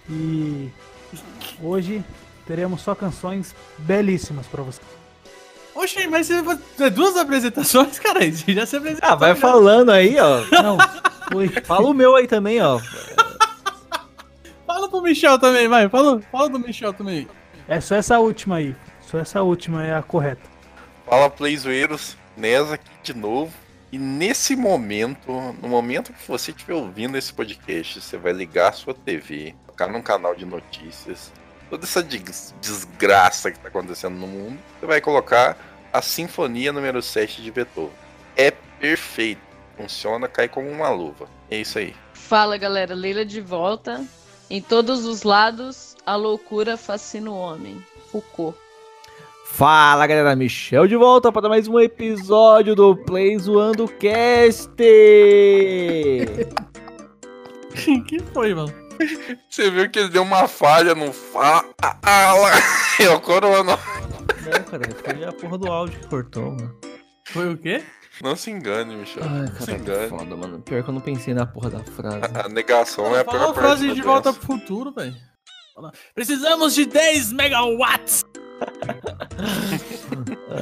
E 0.09 0.69
hoje 1.61 2.03
teremos 2.45 2.81
só 2.81 2.95
canções 2.95 3.55
belíssimas 3.77 4.45
pra 4.47 4.63
você. 4.63 4.81
Oxe, 5.75 6.07
mas 6.07 6.27
você 6.27 6.41
vai 6.41 6.57
fazer 6.57 6.89
duas 6.89 7.15
apresentações, 7.15 7.99
cara? 7.99 8.19
Já 8.31 8.65
se 8.65 8.75
apresentou. 8.75 9.09
Ah, 9.09 9.15
vai 9.15 9.29
já. 9.29 9.35
falando 9.35 9.91
aí, 9.91 10.17
ó. 10.19 10.41
Não, 10.61 10.77
foi. 11.31 11.47
Fala 11.47 11.87
o 11.87 11.93
meu 11.93 12.15
aí 12.15 12.27
também, 12.27 12.61
ó. 12.61 12.79
Fala 14.65 14.89
pro 14.89 15.01
Michel 15.01 15.39
também, 15.39 15.67
vai. 15.67 15.89
Fala, 15.89 16.21
fala 16.31 16.49
do 16.49 16.59
Michel 16.59 16.93
também. 16.93 17.27
É 17.67 17.81
só 17.81 17.95
essa 17.95 18.19
última 18.19 18.57
aí. 18.57 18.75
Só 19.01 19.17
essa 19.17 19.41
última 19.41 19.83
é 19.85 19.95
a 19.95 20.01
correta. 20.01 20.41
Fala 21.05 21.29
Playzoeiros, 21.29 22.15
Nes 22.37 22.71
aqui 22.71 22.89
de 23.03 23.13
novo. 23.13 23.51
E 23.91 23.97
nesse 23.97 24.55
momento, 24.55 25.31
no 25.61 25.67
momento 25.67 26.13
que 26.13 26.27
você 26.27 26.51
estiver 26.51 26.73
ouvindo 26.75 27.17
esse 27.17 27.33
podcast, 27.33 28.01
você 28.01 28.17
vai 28.17 28.33
ligar 28.33 28.69
a 28.69 28.73
sua 28.73 28.93
TV, 28.93 29.55
tocar 29.65 29.87
num 29.87 30.01
canal 30.01 30.35
de 30.35 30.45
notícias, 30.45 31.31
toda 31.69 31.85
essa 31.85 32.03
des- 32.03 32.53
desgraça 32.61 33.49
que 33.49 33.57
está 33.57 33.69
acontecendo 33.69 34.15
no 34.15 34.27
mundo, 34.27 34.59
você 34.79 34.85
vai 34.85 35.01
colocar 35.01 35.57
a 35.91 36.01
Sinfonia 36.03 36.71
número 36.71 37.01
7 37.01 37.41
de 37.41 37.51
Beethoven. 37.51 37.91
É 38.37 38.51
perfeito. 38.51 39.41
Funciona, 39.75 40.27
cai 40.27 40.47
como 40.47 40.69
uma 40.69 40.89
luva. 40.89 41.27
É 41.49 41.57
isso 41.57 41.79
aí. 41.79 41.95
Fala 42.13 42.57
galera, 42.57 42.93
Leila 42.93 43.25
de 43.25 43.41
volta. 43.41 44.05
Em 44.51 44.61
todos 44.61 45.05
os 45.05 45.23
lados, 45.23 45.95
a 46.05 46.15
loucura 46.15 46.77
fascina 46.77 47.31
o 47.31 47.35
homem. 47.37 47.83
Foucault. 48.11 48.57
Fala 49.51 50.05
galera, 50.07 50.35
Michel 50.37 50.87
de 50.87 50.95
volta 50.95 51.31
para 51.33 51.49
mais 51.49 51.67
um 51.67 51.77
episódio 51.79 52.75
do 52.75 52.95
Play 52.95 53.37
Zoando 53.37 53.87
Cast. 53.87 54.69
que 58.07 58.19
foi, 58.33 58.53
mano? 58.53 58.73
Você 59.49 59.69
viu 59.69 59.89
que 59.89 59.99
ele 59.99 60.09
deu 60.09 60.21
uma 60.23 60.47
falha 60.47 60.93
no 60.95 61.11
fala. 61.11 61.65
É 63.01 63.09
o 63.09 63.19
corona. 63.19 63.77
Não, 64.43 64.63
cara, 64.63 64.83
foi 65.03 65.23
a 65.25 65.31
porra 65.31 65.57
do 65.57 65.67
áudio 65.71 65.99
que 65.99 66.07
cortou, 66.07 66.51
mano. 66.51 66.75
Foi 67.27 67.53
o 67.53 67.57
quê? 67.57 67.81
Não 68.21 68.35
se 68.35 68.51
engane, 68.51 68.95
Michel. 68.95 69.23
Ai, 69.23 69.29
não 69.41 69.47
se 69.47 69.53
cara, 69.65 69.65
que 69.65 69.73
engane. 69.81 70.09
foda, 70.09 70.35
mano. 70.35 70.61
Pior 70.61 70.83
que 70.83 70.89
eu 70.89 70.93
não 70.93 71.01
pensei 71.01 71.33
na 71.33 71.45
porra 71.45 71.69
da 71.69 71.79
frase. 71.79 72.19
A, 72.35 72.45
a 72.45 72.49
negação 72.49 73.15
é 73.15 73.21
a 73.21 73.25
Fala 73.25 73.39
pior 73.39 73.49
a 73.49 73.53
frase 73.53 73.85
parte 73.87 73.95
de 73.95 74.01
da 74.01 74.07
volta 74.07 74.31
doença. 74.31 74.45
pro 74.47 74.57
futuro, 74.57 74.91
velho. 74.91 75.15
Fala, 75.73 75.91
Precisamos 76.13 76.75
de 76.75 76.85
10 76.85 77.31
megawatts. 77.33 78.23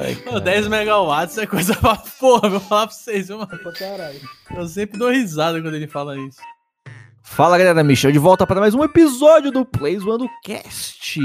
Ai, 0.00 0.14
Pô, 0.16 0.30
cara. 0.30 0.40
10 0.40 0.68
megawatts 0.68 1.38
é 1.38 1.46
coisa 1.46 1.74
pra 1.74 1.96
porra, 1.96 2.48
vou 2.48 2.60
falar 2.60 2.86
pra 2.86 2.96
vocês, 2.96 3.28
viu, 3.28 3.38
mano? 3.38 3.72
Caralho. 3.78 4.20
Eu 4.54 4.66
sempre 4.66 4.98
dou 4.98 5.10
risada 5.10 5.60
quando 5.60 5.74
ele 5.74 5.86
fala 5.88 6.16
isso. 6.18 6.40
Fala 7.22 7.58
galera, 7.58 7.84
Michel 7.84 8.10
de 8.10 8.18
volta 8.18 8.46
para 8.46 8.60
mais 8.60 8.74
um 8.74 8.82
episódio 8.82 9.50
do 9.50 9.64
Play 9.64 9.98
Zoando 9.98 10.28
Cast. 10.42 11.20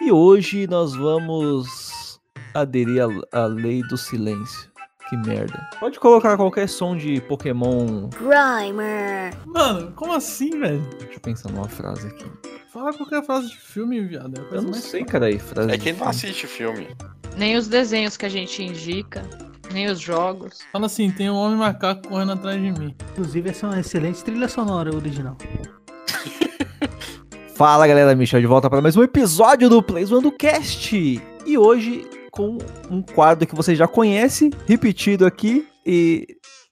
E 0.00 0.12
hoje 0.12 0.66
nós 0.66 0.94
vamos 0.94 2.20
aderir 2.54 3.02
à 3.32 3.46
lei 3.46 3.82
do 3.82 3.96
silêncio. 3.98 4.69
Que 5.10 5.16
merda. 5.16 5.68
Pode 5.80 5.98
colocar 5.98 6.36
qualquer 6.36 6.68
som 6.68 6.96
de 6.96 7.20
Pokémon. 7.22 8.08
Grimer. 8.10 9.36
Mano, 9.44 9.90
como 9.96 10.12
assim, 10.12 10.50
velho? 10.60 10.80
Deixa 11.00 11.14
eu 11.14 11.20
pensar 11.20 11.50
numa 11.50 11.68
frase 11.68 12.06
aqui. 12.06 12.24
Fala 12.72 12.92
qualquer 12.92 13.24
frase 13.24 13.48
de 13.48 13.56
filme, 13.56 14.00
viado. 14.02 14.40
É 14.52 14.56
Eu 14.56 14.62
não 14.62 14.70
mais 14.70 14.84
sei, 14.84 15.04
cara, 15.04 15.26
aí. 15.26 15.40
Frase 15.40 15.68
É 15.68 15.76
quem 15.76 15.94
não 15.94 16.06
assiste 16.06 16.46
filme. 16.46 16.86
Nem 17.36 17.56
os 17.56 17.66
desenhos 17.66 18.16
que 18.16 18.24
a 18.24 18.28
gente 18.28 18.62
indica, 18.62 19.28
nem 19.72 19.90
os 19.90 19.98
jogos. 19.98 20.60
Fala 20.70 20.86
assim, 20.86 21.10
tem 21.10 21.28
um 21.28 21.34
homem 21.34 21.58
macaco 21.58 22.06
correndo 22.06 22.30
atrás 22.30 22.62
de 22.62 22.70
mim. 22.70 22.94
Inclusive, 23.10 23.50
essa 23.50 23.66
é 23.66 23.70
uma 23.70 23.80
excelente 23.80 24.22
trilha 24.22 24.46
sonora 24.46 24.94
original. 24.94 25.36
Fala 27.56 27.88
galera, 27.88 28.14
Michel 28.14 28.40
de 28.40 28.46
volta 28.46 28.70
para 28.70 28.80
mais 28.80 28.96
um 28.96 29.02
episódio 29.02 29.68
do 29.68 29.82
Play 29.82 30.04
Zoando 30.04 30.30
Cast. 30.30 31.20
E 31.44 31.58
hoje 31.58 32.08
com 32.30 32.58
um 32.90 33.02
quadro 33.02 33.46
que 33.46 33.54
você 33.54 33.74
já 33.74 33.86
conhece, 33.88 34.50
repetido 34.66 35.26
aqui. 35.26 35.66
E 35.84 36.26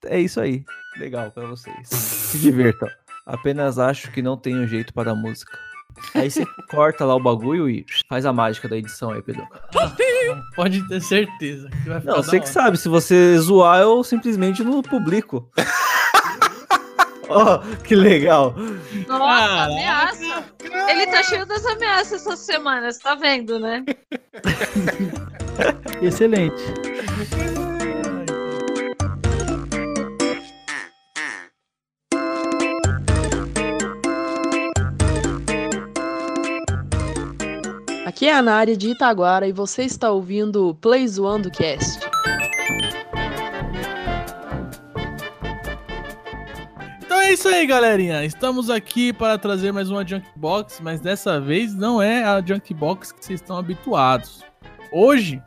é 0.06 0.20
isso 0.20 0.40
aí. 0.40 0.64
Legal 0.98 1.30
pra 1.30 1.46
vocês. 1.46 1.88
Se 1.88 2.38
divirtam. 2.38 2.88
Apenas 3.26 3.78
acho 3.78 4.10
que 4.10 4.22
não 4.22 4.36
tenho 4.36 4.66
jeito 4.66 4.92
para 4.94 5.10
a 5.12 5.14
música. 5.14 5.58
Aí 6.14 6.30
você 6.30 6.44
corta 6.70 7.04
lá 7.04 7.14
o 7.14 7.20
bagulho 7.22 7.68
e 7.68 7.84
faz 8.08 8.24
a 8.24 8.32
mágica 8.32 8.68
da 8.68 8.76
edição 8.76 9.10
aí, 9.10 9.20
Pedro. 9.22 9.46
Pode 10.56 10.86
ter 10.88 11.00
certeza 11.00 11.68
que 11.68 11.88
vai 11.88 12.00
ficar 12.00 12.12
Não, 12.12 12.22
você 12.22 12.38
que 12.38 12.44
hora. 12.44 12.52
sabe, 12.52 12.76
se 12.78 12.88
você 12.88 13.36
zoar, 13.38 13.80
eu 13.80 14.02
simplesmente 14.04 14.62
não 14.62 14.82
publico. 14.82 15.50
Ó, 17.30 17.58
que 17.84 17.94
legal. 17.94 18.54
Nossa, 19.06 19.46
Caraca. 19.46 19.64
ameaça! 19.64 20.44
Ele 20.88 21.06
tá 21.06 21.22
cheio 21.22 21.44
das 21.46 21.64
ameaças 21.66 22.22
essas 22.26 22.38
semanas, 22.40 22.98
tá 22.98 23.14
vendo, 23.14 23.58
né? 23.58 23.84
Excelente. 26.00 26.62
Aqui 38.06 38.26
é 38.26 38.34
a 38.34 38.42
Nária 38.42 38.76
de 38.76 38.90
Itaguara 38.90 39.46
e 39.46 39.52
você 39.52 39.84
está 39.84 40.10
ouvindo 40.10 40.68
o 40.68 40.74
Play 40.74 41.06
Zoando 41.06 41.50
Cast. 41.50 42.00
É 47.28 47.32
isso 47.34 47.46
aí, 47.46 47.66
galerinha. 47.66 48.24
Estamos 48.24 48.70
aqui 48.70 49.12
para 49.12 49.36
trazer 49.36 49.70
mais 49.70 49.90
uma 49.90 50.06
Junkbox, 50.06 50.80
mas 50.82 50.98
dessa 50.98 51.38
vez 51.38 51.74
não 51.74 52.00
é 52.00 52.24
a 52.24 52.40
Junkbox 52.40 53.12
que 53.12 53.22
vocês 53.22 53.38
estão 53.38 53.58
habituados. 53.58 54.42
Hoje, 54.90 55.42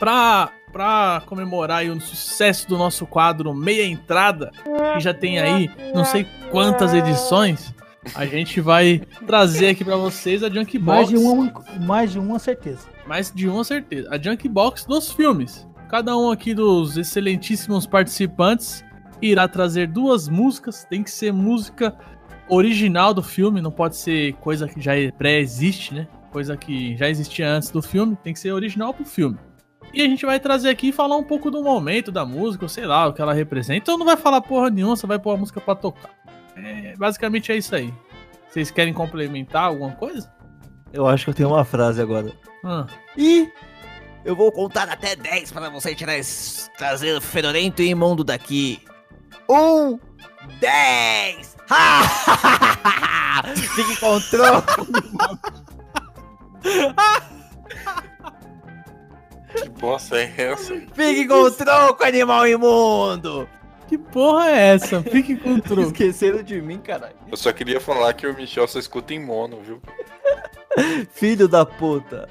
pra, 0.00 0.50
pra 0.72 1.22
comemorar 1.26 1.78
aí 1.78 1.90
o 1.90 2.00
sucesso 2.00 2.68
do 2.68 2.76
nosso 2.76 3.06
quadro 3.06 3.54
Meia 3.54 3.86
Entrada, 3.86 4.50
que 4.94 5.00
já 5.00 5.14
tem 5.14 5.38
aí 5.38 5.70
não 5.94 6.04
sei 6.04 6.26
quantas 6.50 6.92
edições, 6.92 7.72
a 8.12 8.26
gente 8.26 8.60
vai 8.60 9.00
trazer 9.28 9.68
aqui 9.68 9.84
pra 9.84 9.96
vocês 9.96 10.42
a 10.42 10.50
Junkbox. 10.50 10.84
Mais 10.84 11.08
de 11.08 11.16
uma, 11.16 11.64
mais 11.82 12.10
de 12.10 12.18
uma 12.18 12.40
certeza. 12.40 12.88
Mais 13.06 13.32
de 13.32 13.48
uma 13.48 13.62
certeza. 13.62 14.08
A 14.10 14.18
Junkbox 14.18 14.84
dos 14.84 15.12
filmes. 15.12 15.68
Cada 15.88 16.16
um 16.16 16.32
aqui 16.32 16.52
dos 16.52 16.96
excelentíssimos 16.96 17.86
participantes 17.86 18.84
irá 19.20 19.48
trazer 19.48 19.88
duas 19.88 20.28
músicas. 20.28 20.84
Tem 20.84 21.02
que 21.02 21.10
ser 21.10 21.32
música 21.32 21.96
original 22.48 23.12
do 23.12 23.22
filme, 23.22 23.60
não 23.60 23.70
pode 23.70 23.96
ser 23.96 24.34
coisa 24.34 24.68
que 24.68 24.80
já 24.80 24.92
pré-existe, 25.16 25.94
né? 25.94 26.08
Coisa 26.30 26.56
que 26.56 26.96
já 26.96 27.08
existia 27.08 27.50
antes 27.50 27.70
do 27.70 27.82
filme. 27.82 28.16
Tem 28.22 28.32
que 28.32 28.38
ser 28.38 28.52
original 28.52 28.92
pro 28.92 29.04
filme. 29.04 29.38
E 29.92 30.02
a 30.02 30.04
gente 30.04 30.26
vai 30.26 30.38
trazer 30.38 30.68
aqui 30.68 30.88
e 30.88 30.92
falar 30.92 31.16
um 31.16 31.24
pouco 31.24 31.50
do 31.50 31.62
momento 31.62 32.12
da 32.12 32.24
música, 32.24 32.64
ou 32.64 32.68
sei 32.68 32.84
lá, 32.84 33.06
o 33.06 33.12
que 33.12 33.22
ela 33.22 33.32
representa. 33.32 33.78
Então 33.78 33.98
não 33.98 34.04
vai 34.04 34.16
falar 34.16 34.40
porra 34.40 34.68
nenhuma, 34.68 34.96
você 34.96 35.06
vai 35.06 35.18
pôr 35.18 35.32
a 35.32 35.36
música 35.36 35.60
pra 35.60 35.74
tocar. 35.74 36.10
É, 36.56 36.94
basicamente 36.96 37.52
é 37.52 37.56
isso 37.56 37.74
aí. 37.74 37.92
Vocês 38.48 38.70
querem 38.70 38.92
complementar 38.92 39.64
alguma 39.64 39.92
coisa? 39.92 40.30
Eu 40.92 41.06
acho 41.06 41.24
que 41.24 41.30
eu 41.30 41.34
tenho 41.34 41.50
uma 41.50 41.64
frase 41.64 42.00
agora. 42.00 42.32
Ah. 42.64 42.86
E 43.16 43.50
eu 44.24 44.34
vou 44.34 44.50
contar 44.50 44.88
até 44.88 45.14
10 45.14 45.52
para 45.52 45.68
você 45.68 45.94
tirar 45.94 46.16
esse 46.16 46.70
trazer 46.72 47.20
fedorento 47.20 47.82
e 47.82 47.88
imundo 47.88 48.24
daqui. 48.24 48.80
Um, 49.48 49.98
dez! 50.60 51.54
Ha! 51.68 53.42
Fique 53.74 53.96
com 53.98 54.14
o 54.16 54.20
tronco. 54.20 54.86
Que 59.52 59.68
bosta 59.80 60.16
é 60.16 60.32
essa? 60.36 60.74
Fique 60.94 61.26
com 61.26 61.34
o 61.42 61.50
tronco, 61.50 62.04
animal 62.04 62.46
imundo! 62.46 63.48
Que 63.88 63.96
porra 63.98 64.50
é 64.50 64.74
essa? 64.74 65.02
Fique 65.02 65.36
com 65.36 65.54
o. 65.54 65.80
Esqueceram 65.80 66.42
de 66.42 66.60
mim, 66.60 66.78
caralho. 66.78 67.14
Eu 67.30 67.36
só 67.36 67.52
queria 67.52 67.80
falar 67.80 68.12
que 68.14 68.26
o 68.26 68.34
Michel 68.34 68.66
só 68.68 68.78
escuta 68.78 69.14
em 69.14 69.24
mono, 69.24 69.60
viu? 69.60 69.80
Filho 71.12 71.48
da 71.48 71.64
puta. 71.64 72.28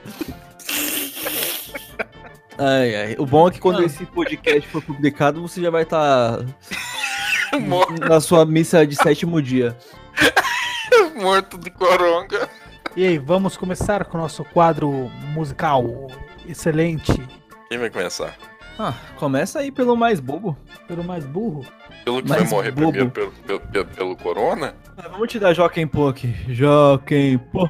Ai, 2.58 2.96
ai. 2.96 3.16
O 3.18 3.26
bom 3.26 3.48
é 3.48 3.52
que 3.52 3.60
quando 3.60 3.80
Não. 3.80 3.86
esse 3.86 4.06
podcast 4.06 4.68
for 4.70 4.82
publicado, 4.82 5.42
você 5.42 5.62
já 5.62 5.70
vai 5.70 5.84
estar 5.84 6.40
Mor- 7.68 8.00
na 8.00 8.20
sua 8.20 8.46
missa 8.46 8.86
de 8.86 8.96
sétimo 8.96 9.42
dia. 9.42 9.76
Morto 11.16 11.58
de 11.58 11.70
coronga. 11.70 12.50
E 12.96 13.06
aí, 13.06 13.18
vamos 13.18 13.58
começar 13.58 14.06
com 14.06 14.18
o 14.18 14.22
nosso 14.22 14.44
quadro 14.46 14.90
musical 15.34 15.84
excelente. 16.48 17.14
Quem 17.70 17.78
vai 17.78 17.90
começar? 17.90 18.36
Ah, 18.78 18.94
começa 19.18 19.60
aí 19.60 19.72
pelo 19.72 19.96
mais 19.96 20.20
bobo. 20.20 20.58
Pelo 20.88 21.04
mais 21.04 21.26
burro. 21.26 21.66
Pelo 22.04 22.22
que 22.22 22.30
Mas 22.30 22.42
vai 22.44 22.50
morrer 22.50 22.72
bobo. 22.72 22.88
primeiro 22.92 23.12
pelo, 23.12 23.32
pelo, 23.32 23.60
pelo, 23.62 23.86
pelo 23.86 24.16
Corona? 24.18 24.76
Ah, 24.98 25.08
vamos 25.10 25.30
te 25.30 25.40
dar 25.40 25.54
Joaquim 25.54 25.88
Pô 25.88 26.08
aqui. 26.10 26.34
Joaquim 26.50 27.38
Pô. 27.52 27.70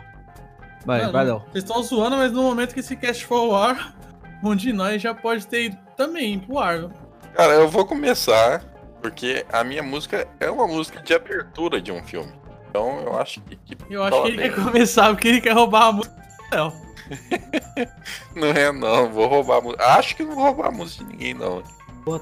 Vai, 0.86 1.04
Não, 1.04 1.12
vai. 1.12 1.25
Léo. 1.25 1.39
Vocês 1.51 1.63
estão 1.63 1.82
zoando, 1.82 2.18
mas 2.18 2.32
no 2.32 2.44
momento 2.44 2.74
que 2.74 2.80
esse 2.80 2.96
cast 2.96 3.25
for 3.25 3.36
ao 3.38 3.56
ar, 3.56 3.96
um 4.44 4.56
de 4.56 4.74
nós 4.74 5.01
já 5.01 5.13
pode 5.13 5.48
ter 5.48 5.65
ido 5.65 5.77
também 5.96 6.38
pro 6.39 6.60
ar. 6.60 6.89
Cara, 7.34 7.54
eu 7.54 7.68
vou 7.70 7.86
começar, 7.86 8.63
porque 9.06 9.46
a 9.54 9.64
minha 9.64 9.84
música 9.84 10.28
é 10.40 10.50
uma 10.50 10.66
música 10.66 11.00
de 11.00 11.14
abertura 11.14 11.80
de 11.80 11.92
um 11.92 12.04
filme. 12.04 12.34
Então 12.68 13.02
eu 13.02 13.16
acho 13.16 13.40
que. 13.42 13.56
que 13.56 13.78
Eu 13.88 14.04
acho 14.04 14.24
que 14.24 14.28
ele 14.30 14.38
bem. 14.38 14.52
quer 14.52 14.64
começar 14.64 15.10
porque 15.10 15.28
ele 15.28 15.42
quer 15.42 15.54
roubar 15.54 15.90
a 15.90 15.92
música 15.92 16.16
do 16.16 16.56
Léo. 16.56 16.74
Não 18.36 18.48
é, 18.48 18.72
não. 18.72 19.12
Vou 19.12 19.28
roubar 19.28 19.58
a 19.58 19.62
música. 19.62 19.86
Acho 19.86 20.16
que 20.16 20.24
não 20.24 20.34
vou 20.34 20.46
roubar 20.46 20.70
a 20.70 20.72
música 20.72 21.04
de 21.04 21.12
ninguém, 21.12 21.36
não. 21.36 21.62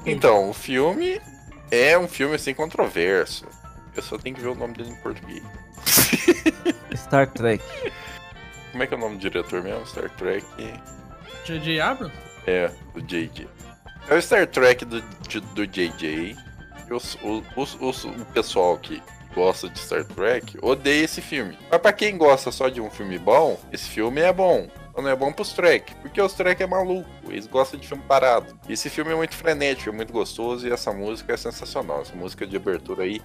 Então, 0.04 0.50
o 0.50 0.52
filme 0.52 1.18
é 1.70 1.96
um 1.98 2.06
filme 2.06 2.34
assim 2.34 2.52
controverso. 2.52 3.46
Eu 3.96 4.02
só 4.02 4.18
tenho 4.18 4.36
que 4.36 4.42
ver 4.42 4.48
o 4.48 4.54
nome 4.54 4.74
dele 4.74 4.90
em 4.90 4.96
português. 4.96 5.42
Star 6.94 7.26
Trek. 7.28 7.64
Como 8.72 8.82
é 8.82 8.86
que 8.86 8.92
é 8.92 8.96
o 8.96 9.00
nome 9.00 9.16
do 9.16 9.20
diretor 9.20 9.62
mesmo? 9.62 9.86
Star 9.86 10.10
Trek. 10.10 10.44
J.J. 11.46 11.80
Abrams? 11.80 12.14
É, 12.46 12.70
do 12.92 13.00
JJ. 13.00 13.48
É 14.08 14.14
o 14.16 14.20
Star 14.20 14.46
Trek 14.46 14.84
do, 14.84 15.00
do 15.00 15.66
JJ. 15.66 16.36
Os- 16.96 17.16
o, 17.22 17.42
os- 17.56 17.76
os- 17.80 18.04
o 18.04 18.24
pessoal 18.32 18.78
que 18.78 19.02
gosta 19.34 19.68
de 19.68 19.78
Star 19.78 20.04
Trek 20.04 20.56
odeia 20.62 21.04
esse 21.04 21.20
filme. 21.20 21.58
Mas 21.70 21.80
pra 21.80 21.92
quem 21.92 22.16
gosta 22.16 22.52
só 22.52 22.68
de 22.68 22.80
um 22.80 22.90
filme 22.90 23.18
bom, 23.18 23.58
esse 23.72 23.88
filme 23.88 24.20
é 24.20 24.32
bom. 24.32 24.68
Não 24.96 25.08
é 25.08 25.16
bom 25.16 25.32
pros 25.32 25.52
Trek, 25.52 25.92
porque 25.96 26.22
os 26.22 26.34
Trek 26.34 26.62
é 26.62 26.66
maluco, 26.68 27.10
eles 27.28 27.48
gostam 27.48 27.80
de 27.80 27.88
filme 27.88 28.04
parado. 28.06 28.56
Esse 28.68 28.88
filme 28.88 29.10
é 29.10 29.14
muito 29.16 29.34
frenético, 29.34 29.88
é 29.88 29.92
muito 29.92 30.12
gostoso 30.12 30.68
e 30.68 30.72
essa 30.72 30.92
música 30.92 31.32
é 31.32 31.36
sensacional. 31.36 32.02
Essa 32.02 32.14
música 32.14 32.46
de 32.46 32.56
abertura 32.56 33.02
aí 33.02 33.20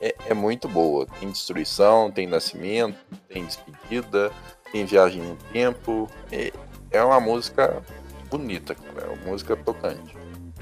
é, 0.00 0.12
é 0.26 0.34
muito 0.34 0.66
boa. 0.66 1.06
Tem 1.20 1.30
destruição, 1.30 2.10
tem 2.10 2.26
nascimento, 2.26 2.98
tem 3.28 3.44
despedida, 3.46 4.32
tem 4.72 4.84
viagem 4.84 5.22
no 5.22 5.36
tempo. 5.52 6.10
É, 6.32 6.52
é 6.90 7.04
uma 7.04 7.20
música 7.20 7.80
bonita, 8.28 8.74
cara. 8.74 9.06
É 9.06 9.10
uma 9.14 9.30
música 9.30 9.54
tocante. 9.54 10.16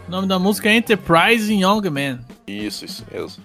O 0.07 0.11
nome 0.11 0.26
da 0.26 0.38
música 0.38 0.69
é 0.69 0.76
Enterprise 0.76 1.52
Young 1.52 1.88
Man. 1.90 2.21
Isso, 2.47 2.85
isso 2.85 3.04
mesmo. 3.11 3.42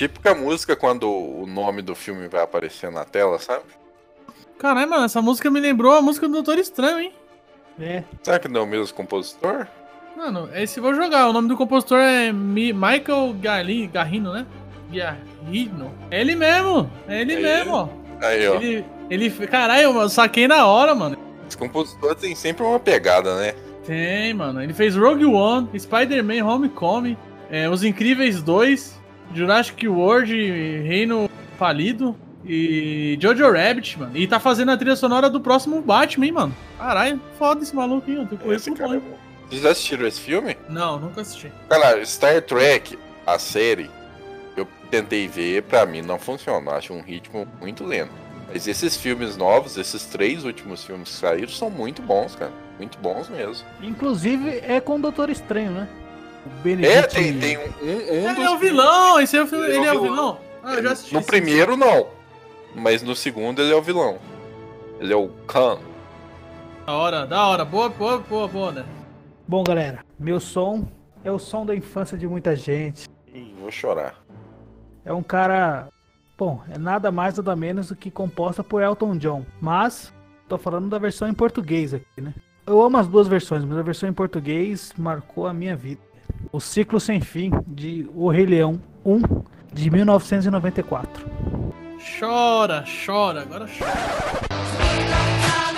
Típica 0.00 0.34
música 0.34 0.74
quando 0.74 1.10
o 1.10 1.44
nome 1.46 1.82
do 1.82 1.94
filme 1.94 2.26
vai 2.26 2.42
aparecer 2.42 2.90
na 2.90 3.04
tela, 3.04 3.38
sabe? 3.38 3.64
Caralho, 4.58 4.88
mano, 4.88 5.04
essa 5.04 5.20
música 5.20 5.50
me 5.50 5.60
lembrou 5.60 5.92
a 5.94 6.00
música 6.00 6.26
do 6.26 6.32
Doutor 6.32 6.58
Estranho, 6.58 7.00
hein? 7.00 7.12
É, 7.78 8.02
Será 8.22 8.38
que 8.38 8.48
não 8.48 8.60
é 8.60 8.64
o 8.64 8.66
mesmo 8.66 8.94
compositor? 8.96 9.66
Mano, 10.16 10.48
esse 10.54 10.78
eu 10.78 10.82
vou 10.82 10.94
jogar. 10.94 11.28
O 11.28 11.34
nome 11.34 11.48
do 11.48 11.56
compositor 11.56 11.98
é 11.98 12.32
Mi- 12.32 12.72
Michael 12.72 13.34
Garli- 13.40 13.86
Garrino, 13.88 14.32
né? 14.32 14.46
Garrino. 14.90 15.92
É 16.10 16.20
ele 16.20 16.34
mesmo. 16.34 16.90
É 17.06 17.20
ele 17.20 17.34
É 17.34 17.40
mesmo, 17.40 17.72
ó. 17.74 17.88
Aí, 18.22 18.48
ó. 18.48 18.54
Ele, 18.54 18.84
ele. 19.10 19.30
Caralho, 19.46 19.98
eu 20.00 20.08
saquei 20.08 20.48
na 20.48 20.66
hora, 20.66 20.94
mano. 20.94 21.16
Esse 21.46 21.58
compositor 21.58 22.14
tem 22.14 22.34
sempre 22.34 22.62
uma 22.64 22.80
pegada, 22.80 23.36
né? 23.36 23.52
Tem, 23.86 24.32
mano. 24.32 24.62
Ele 24.62 24.72
fez 24.74 24.96
Rogue 24.96 25.24
One, 25.26 25.68
Spider-Man 25.78 26.42
Homecoming, 26.44 27.16
é, 27.50 27.68
Os 27.68 27.82
Incríveis 27.82 28.42
2, 28.42 28.99
Jurassic 29.34 29.86
World 29.88 30.32
Reino 30.82 31.30
Falido 31.58 32.16
e 32.44 33.18
Jojo 33.20 33.50
Rabbit, 33.50 33.98
mano. 33.98 34.16
E 34.16 34.26
tá 34.26 34.40
fazendo 34.40 34.70
a 34.70 34.76
trilha 34.76 34.96
sonora 34.96 35.28
do 35.28 35.40
próximo 35.40 35.80
Batman, 35.82 36.26
hein, 36.26 36.32
mano. 36.32 36.56
Caralho, 36.78 37.20
foda 37.38 37.62
esse 37.62 37.74
maluco, 37.74 38.10
hein? 38.10 38.16
Eu 38.16 38.26
tenho 38.26 38.52
Esse 38.54 38.70
conheço 38.70 38.74
cara 38.74 38.96
é 38.96 39.00
bom. 39.00 39.18
Vocês 39.48 39.62
já 39.62 39.70
assistiram 39.70 40.06
esse 40.06 40.20
filme? 40.20 40.56
Não, 40.68 40.98
nunca 40.98 41.20
assisti. 41.20 41.52
Cara, 41.68 42.04
Star 42.06 42.40
Trek, 42.42 42.98
a 43.26 43.38
série, 43.38 43.90
eu 44.56 44.66
tentei 44.90 45.26
ver, 45.26 45.64
pra 45.64 45.84
mim 45.84 46.02
não 46.02 46.18
funciona. 46.18 46.70
Eu 46.70 46.76
acho 46.76 46.92
um 46.92 47.02
ritmo 47.02 47.46
muito 47.60 47.84
lento. 47.84 48.12
Mas 48.52 48.66
esses 48.66 48.96
filmes 48.96 49.36
novos, 49.36 49.76
esses 49.76 50.04
três 50.06 50.44
últimos 50.44 50.84
filmes 50.84 51.10
que 51.10 51.14
saíram, 51.16 51.48
são 51.48 51.70
muito 51.70 52.02
bons, 52.02 52.34
cara. 52.34 52.52
Muito 52.78 52.98
bons 52.98 53.28
mesmo. 53.28 53.66
inclusive 53.82 54.60
é 54.66 54.80
com 54.80 54.96
o 54.96 54.98
Doutor 54.98 55.28
Estranho, 55.28 55.70
né? 55.72 55.88
O 56.46 56.48
Benedito 56.62 56.92
É, 56.92 57.02
tem, 57.02 57.38
tem 57.38 57.58
um, 57.58 57.62
um, 57.62 57.64
um 57.64 58.30
Ele 58.30 58.42
é 58.42 58.50
o 58.50 58.58
vilão, 58.58 59.20
esse 59.20 59.36
é 59.36 59.42
o 59.42 59.46
filme. 59.46 59.66
Ele 59.66 59.76
Ele 59.76 59.86
é 59.86 59.88
é 59.88 59.92
o 59.92 59.98
o 59.98 60.02
vilão? 60.02 60.38
Ah, 60.62 60.74
eu 60.74 60.82
já 60.82 60.92
assisti. 60.92 61.14
No 61.14 61.22
primeiro, 61.22 61.76
não. 61.76 62.06
Mas 62.74 63.02
no 63.02 63.14
segundo, 63.14 63.60
ele 63.60 63.72
é 63.72 63.76
o 63.76 63.82
vilão. 63.82 64.18
Ele 65.00 65.12
é 65.12 65.16
o 65.16 65.28
Khan. 65.46 65.78
Da 66.86 66.92
hora, 66.92 67.26
da 67.26 67.46
hora. 67.46 67.64
Boa, 67.64 67.88
boa, 67.88 68.18
boa, 68.18 68.48
boa, 68.48 68.72
né? 68.72 68.84
Bom, 69.46 69.64
galera, 69.64 70.04
meu 70.18 70.38
som 70.38 70.86
é 71.24 71.30
o 71.30 71.38
som 71.38 71.66
da 71.66 71.74
infância 71.74 72.16
de 72.16 72.26
muita 72.26 72.54
gente. 72.54 73.08
Ih, 73.34 73.54
vou 73.60 73.70
chorar. 73.70 74.14
É 75.04 75.12
um 75.12 75.22
cara. 75.22 75.88
Bom, 76.38 76.62
é 76.70 76.78
nada 76.78 77.10
mais 77.10 77.36
nada 77.36 77.54
menos 77.54 77.88
do 77.88 77.96
que 77.96 78.10
composta 78.10 78.62
por 78.64 78.82
Elton 78.82 79.16
John. 79.16 79.44
Mas, 79.60 80.12
tô 80.48 80.56
falando 80.56 80.88
da 80.88 80.98
versão 80.98 81.28
em 81.28 81.34
português 81.34 81.92
aqui, 81.92 82.20
né? 82.20 82.34
Eu 82.66 82.80
amo 82.82 82.96
as 82.96 83.08
duas 83.08 83.26
versões, 83.26 83.64
mas 83.64 83.76
a 83.76 83.82
versão 83.82 84.08
em 84.08 84.12
português 84.12 84.92
marcou 84.96 85.46
a 85.46 85.52
minha 85.52 85.74
vida. 85.76 86.00
O 86.52 86.60
Ciclo 86.60 87.00
Sem 87.00 87.20
Fim, 87.20 87.50
de 87.66 88.08
O 88.14 88.30
Rei 88.30 88.46
Leão 88.46 88.80
1, 89.04 89.20
de 89.72 89.90
1994. 89.90 91.26
Chora, 92.18 92.84
chora, 93.06 93.42
agora 93.42 93.66
chora. 93.66 95.69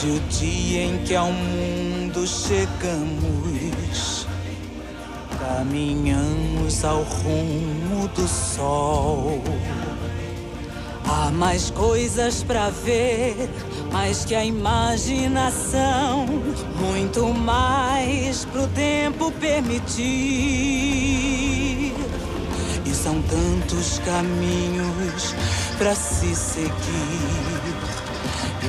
Desde 0.00 0.16
o 0.16 0.20
dia 0.28 0.84
em 0.84 0.98
que 0.98 1.16
ao 1.16 1.32
mundo 1.32 2.24
chegamos, 2.24 4.28
caminhamos 5.40 6.84
ao 6.84 7.02
rumo 7.02 8.06
do 8.14 8.28
sol. 8.28 9.42
Há 11.04 11.32
mais 11.32 11.70
coisas 11.70 12.44
pra 12.44 12.70
ver, 12.70 13.50
mais 13.90 14.24
que 14.24 14.36
a 14.36 14.44
imaginação, 14.44 16.26
muito 16.76 17.26
mais 17.34 18.44
pro 18.44 18.68
tempo 18.68 19.32
permitir. 19.32 20.06
E 22.86 22.94
são 22.94 23.20
tantos 23.22 23.98
caminhos 24.04 25.34
pra 25.76 25.96
se 25.96 26.36
seguir 26.36 27.67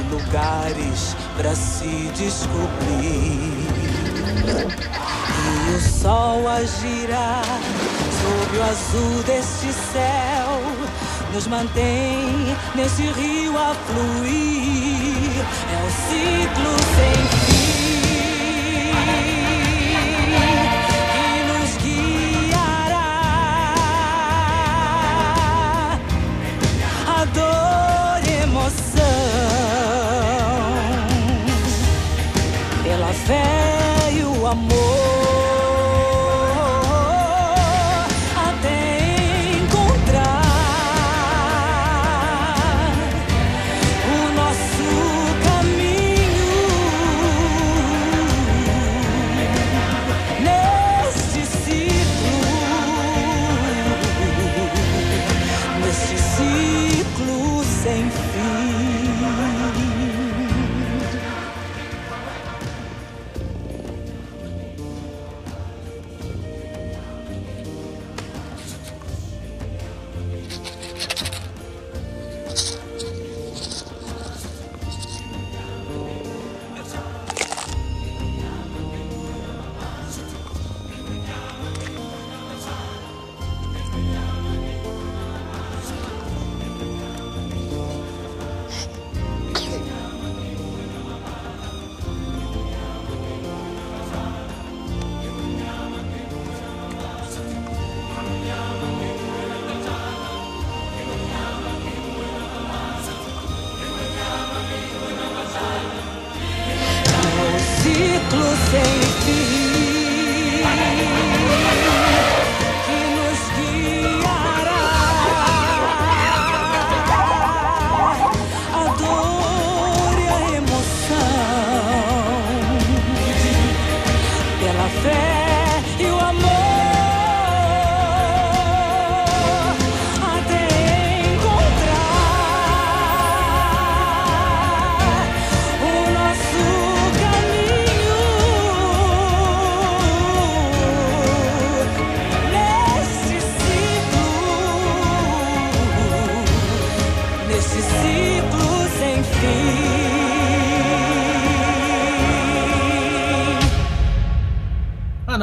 lugares 0.10 1.16
pra 1.38 1.56
se 1.56 2.12
descobrir. 2.16 3.68
E 5.68 5.76
o 5.76 5.80
sol 5.80 6.48
a 6.48 6.64
girar 6.64 7.46
sob 8.22 8.58
o 8.58 8.64
azul 8.64 9.24
deste 9.24 9.72
céu 9.74 10.62
nos 11.34 11.48
mantém 11.48 12.56
nesse 12.76 13.04
rio 13.04 13.58
a 13.58 13.74
fluir. 13.74 15.46
É 15.72 15.84
o 15.86 15.90
ciclo 15.90 16.76
sem 16.96 17.54
fim 17.54 17.59
fe. 33.30 33.59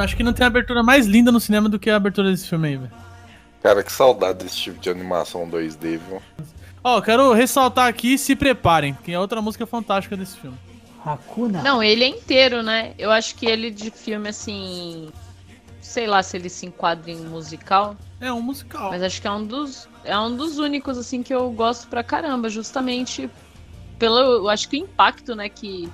Acho 0.07 0.15
que 0.15 0.23
não 0.23 0.31
tem 0.31 0.45
abertura 0.45 0.81
mais 0.81 1.05
linda 1.05 1.31
no 1.33 1.39
cinema 1.39 1.67
do 1.67 1.77
que 1.77 1.89
a 1.89 1.97
abertura 1.97 2.31
desse 2.31 2.47
filme 2.47 2.69
aí, 2.69 2.77
velho. 2.77 2.91
Cara, 3.61 3.83
que 3.83 3.91
saudade 3.91 4.39
desse 4.39 4.55
tipo 4.55 4.79
de 4.79 4.89
animação 4.89 5.47
2D, 5.49 5.97
viu? 5.97 6.21
Ó, 6.81 7.01
quero 7.01 7.33
ressaltar 7.33 7.87
aqui, 7.87 8.17
se 8.17 8.33
preparem, 8.33 8.97
que 9.03 9.11
é 9.11 9.19
outra 9.19 9.41
música 9.41 9.65
fantástica 9.65 10.15
desse 10.15 10.37
filme. 10.37 10.57
Hakuna. 11.05 11.61
Não, 11.61 11.83
ele 11.83 12.05
é 12.05 12.07
inteiro, 12.07 12.63
né? 12.63 12.93
Eu 12.97 13.11
acho 13.11 13.35
que 13.35 13.45
ele 13.45 13.69
de 13.69 13.91
filme 13.91 14.29
assim. 14.29 15.09
Sei 15.81 16.07
lá 16.07 16.23
se 16.23 16.37
ele 16.37 16.49
se 16.49 16.65
enquadra 16.65 17.11
em 17.11 17.25
musical. 17.25 17.95
É 18.21 18.31
um 18.31 18.41
musical. 18.41 18.91
Mas 18.91 19.03
acho 19.03 19.21
que 19.21 19.27
é 19.27 19.31
um 19.31 19.45
dos, 19.45 19.89
é 20.05 20.17
um 20.17 20.35
dos 20.35 20.57
únicos, 20.57 20.97
assim, 20.97 21.21
que 21.21 21.33
eu 21.33 21.51
gosto 21.51 21.87
pra 21.87 22.03
caramba, 22.03 22.49
justamente 22.49 23.29
pelo, 23.99 24.17
eu 24.17 24.49
acho 24.49 24.69
que 24.69 24.77
o 24.77 24.79
impacto, 24.79 25.35
né, 25.35 25.49
que, 25.49 25.89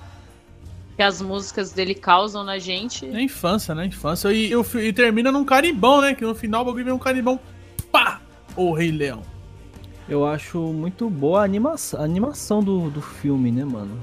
que 0.95 1.01
as 1.01 1.21
músicas 1.21 1.71
dele 1.71 1.95
causam 1.95 2.43
na 2.43 2.59
gente. 2.59 3.05
Na 3.07 3.21
infância, 3.21 3.73
né? 3.73 3.85
Infância. 3.85 4.31
E, 4.31 4.51
e, 4.53 4.77
e 4.77 4.93
termina 4.93 5.31
num 5.31 5.43
carimbão, 5.45 6.01
né? 6.01 6.13
Que 6.13 6.23
no 6.23 6.35
final 6.35 6.61
o 6.61 6.65
bagulho 6.65 6.85
vem 6.85 6.93
um 6.93 6.99
carimbão. 6.99 7.39
Pá! 7.91 8.21
O 8.55 8.73
Rei 8.73 8.91
Leão. 8.91 9.21
Eu 10.07 10.25
acho 10.25 10.59
muito 10.59 11.09
boa 11.09 11.41
a 11.41 11.43
animação, 11.43 11.99
a 11.99 12.03
animação 12.03 12.61
do, 12.61 12.89
do 12.89 13.01
filme, 13.01 13.51
né, 13.51 13.63
mano? 13.63 13.97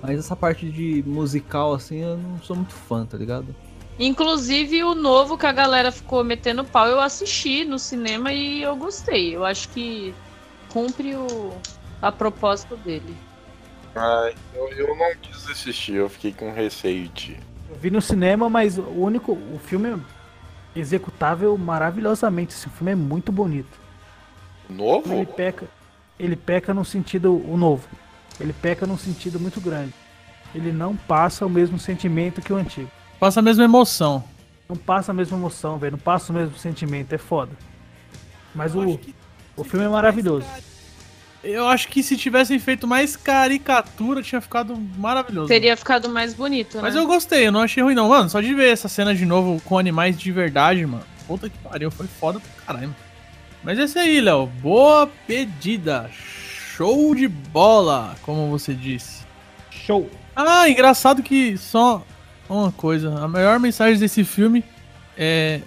Mas 0.00 0.18
essa 0.18 0.34
parte 0.34 0.70
de 0.70 1.02
musical, 1.06 1.74
assim, 1.74 1.98
eu 1.98 2.16
não 2.16 2.38
sou 2.40 2.56
muito 2.56 2.72
fã, 2.72 3.04
tá 3.04 3.18
ligado? 3.18 3.54
Inclusive 3.98 4.82
o 4.84 4.94
novo 4.94 5.36
que 5.36 5.44
a 5.44 5.52
galera 5.52 5.92
ficou 5.92 6.24
metendo 6.24 6.64
pau, 6.64 6.86
eu 6.86 7.00
assisti 7.00 7.64
no 7.64 7.78
cinema 7.78 8.32
e 8.32 8.62
eu 8.62 8.74
gostei. 8.76 9.36
Eu 9.36 9.44
acho 9.44 9.68
que 9.68 10.14
cumpre 10.72 11.14
o, 11.14 11.52
a 12.00 12.10
propósito 12.10 12.76
dele. 12.78 13.14
Ai, 13.94 14.34
eu, 14.54 14.68
eu 14.72 14.96
não 14.96 15.16
quis 15.20 15.48
assistir, 15.50 15.94
eu 15.94 16.08
fiquei 16.08 16.32
com 16.32 16.52
receio 16.52 17.08
de. 17.08 17.36
Eu 17.68 17.76
vi 17.76 17.90
no 17.90 18.00
cinema, 18.00 18.48
mas 18.48 18.78
o 18.78 18.82
único. 18.82 19.32
O 19.32 19.58
filme 19.58 19.90
é 19.90 20.78
executável 20.78 21.56
maravilhosamente. 21.58 22.54
Esse 22.54 22.68
filme 22.68 22.92
é 22.92 22.94
muito 22.94 23.32
bonito. 23.32 23.78
Ele 24.68 24.78
Novo? 24.78 25.26
peca. 25.26 25.66
Ele 26.18 26.36
peca 26.36 26.72
no 26.72 26.84
sentido. 26.84 27.34
O 27.34 27.56
novo. 27.56 27.88
Ele 28.38 28.52
peca 28.52 28.86
num 28.86 28.96
sentido 28.96 29.38
muito 29.38 29.60
grande. 29.60 29.94
Ele 30.54 30.72
não 30.72 30.96
passa 30.96 31.44
o 31.44 31.50
mesmo 31.50 31.78
sentimento 31.78 32.40
que 32.40 32.52
o 32.52 32.56
antigo. 32.56 32.90
Passa 33.18 33.40
a 33.40 33.42
mesma 33.42 33.64
emoção. 33.64 34.24
Não 34.68 34.76
passa 34.76 35.10
a 35.12 35.14
mesma 35.14 35.36
emoção, 35.36 35.78
velho. 35.78 35.92
Não 35.92 35.98
passa 35.98 36.32
o 36.32 36.34
mesmo 36.34 36.56
sentimento. 36.56 37.12
É 37.12 37.18
foda. 37.18 37.52
Mas 38.54 38.74
o, 38.74 38.98
o 39.56 39.64
filme 39.64 39.84
é 39.84 39.88
maravilhoso. 39.88 40.46
Eu 41.42 41.66
acho 41.68 41.88
que 41.88 42.02
se 42.02 42.16
tivessem 42.16 42.58
feito 42.58 42.86
mais 42.86 43.16
caricatura, 43.16 44.22
tinha 44.22 44.40
ficado 44.40 44.76
maravilhoso. 44.98 45.48
Teria 45.48 45.76
ficado 45.76 46.08
mais 46.08 46.34
bonito, 46.34 46.76
né? 46.76 46.82
Mas 46.82 46.94
eu 46.94 47.06
gostei, 47.06 47.46
eu 47.46 47.52
não 47.52 47.62
achei 47.62 47.82
ruim 47.82 47.94
não. 47.94 48.08
Mano, 48.08 48.28
só 48.28 48.40
de 48.40 48.54
ver 48.54 48.70
essa 48.72 48.88
cena 48.88 49.14
de 49.14 49.24
novo 49.24 49.60
com 49.64 49.78
animais 49.78 50.18
de 50.18 50.30
verdade, 50.30 50.84
mano. 50.84 51.04
Puta 51.26 51.48
que 51.48 51.58
pariu, 51.58 51.90
foi 51.90 52.06
foda 52.06 52.40
pra 52.40 52.66
caralho. 52.66 52.94
Mas 53.62 53.78
é 53.78 53.84
isso 53.84 53.98
aí, 53.98 54.20
Léo. 54.20 54.46
Boa 54.46 55.06
pedida. 55.26 56.10
Show 56.76 57.14
de 57.14 57.28
bola, 57.28 58.16
como 58.22 58.50
você 58.50 58.74
disse. 58.74 59.24
Show! 59.70 60.10
Ah, 60.34 60.68
engraçado 60.68 61.22
que 61.22 61.56
só 61.56 62.04
uma 62.48 62.72
coisa. 62.72 63.18
A 63.22 63.28
maior 63.28 63.58
mensagem 63.58 63.98
desse 63.98 64.24
filme 64.24 64.64
é 65.16 65.60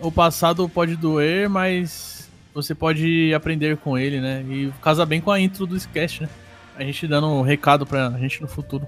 o 0.00 0.10
passado 0.10 0.68
pode 0.68 0.96
doer, 0.96 1.48
mas 1.48 2.21
você 2.54 2.74
pode 2.74 3.32
aprender 3.34 3.76
com 3.76 3.96
ele, 3.98 4.20
né? 4.20 4.44
E 4.48 4.72
casa 4.82 5.06
bem 5.06 5.20
com 5.20 5.30
a 5.30 5.40
intro 5.40 5.66
do 5.66 5.76
sketch, 5.76 6.20
né? 6.20 6.28
A 6.76 6.82
gente 6.82 7.06
dando 7.06 7.28
um 7.28 7.42
recado 7.42 7.86
pra 7.86 8.10
gente 8.18 8.40
no 8.40 8.48
futuro. 8.48 8.86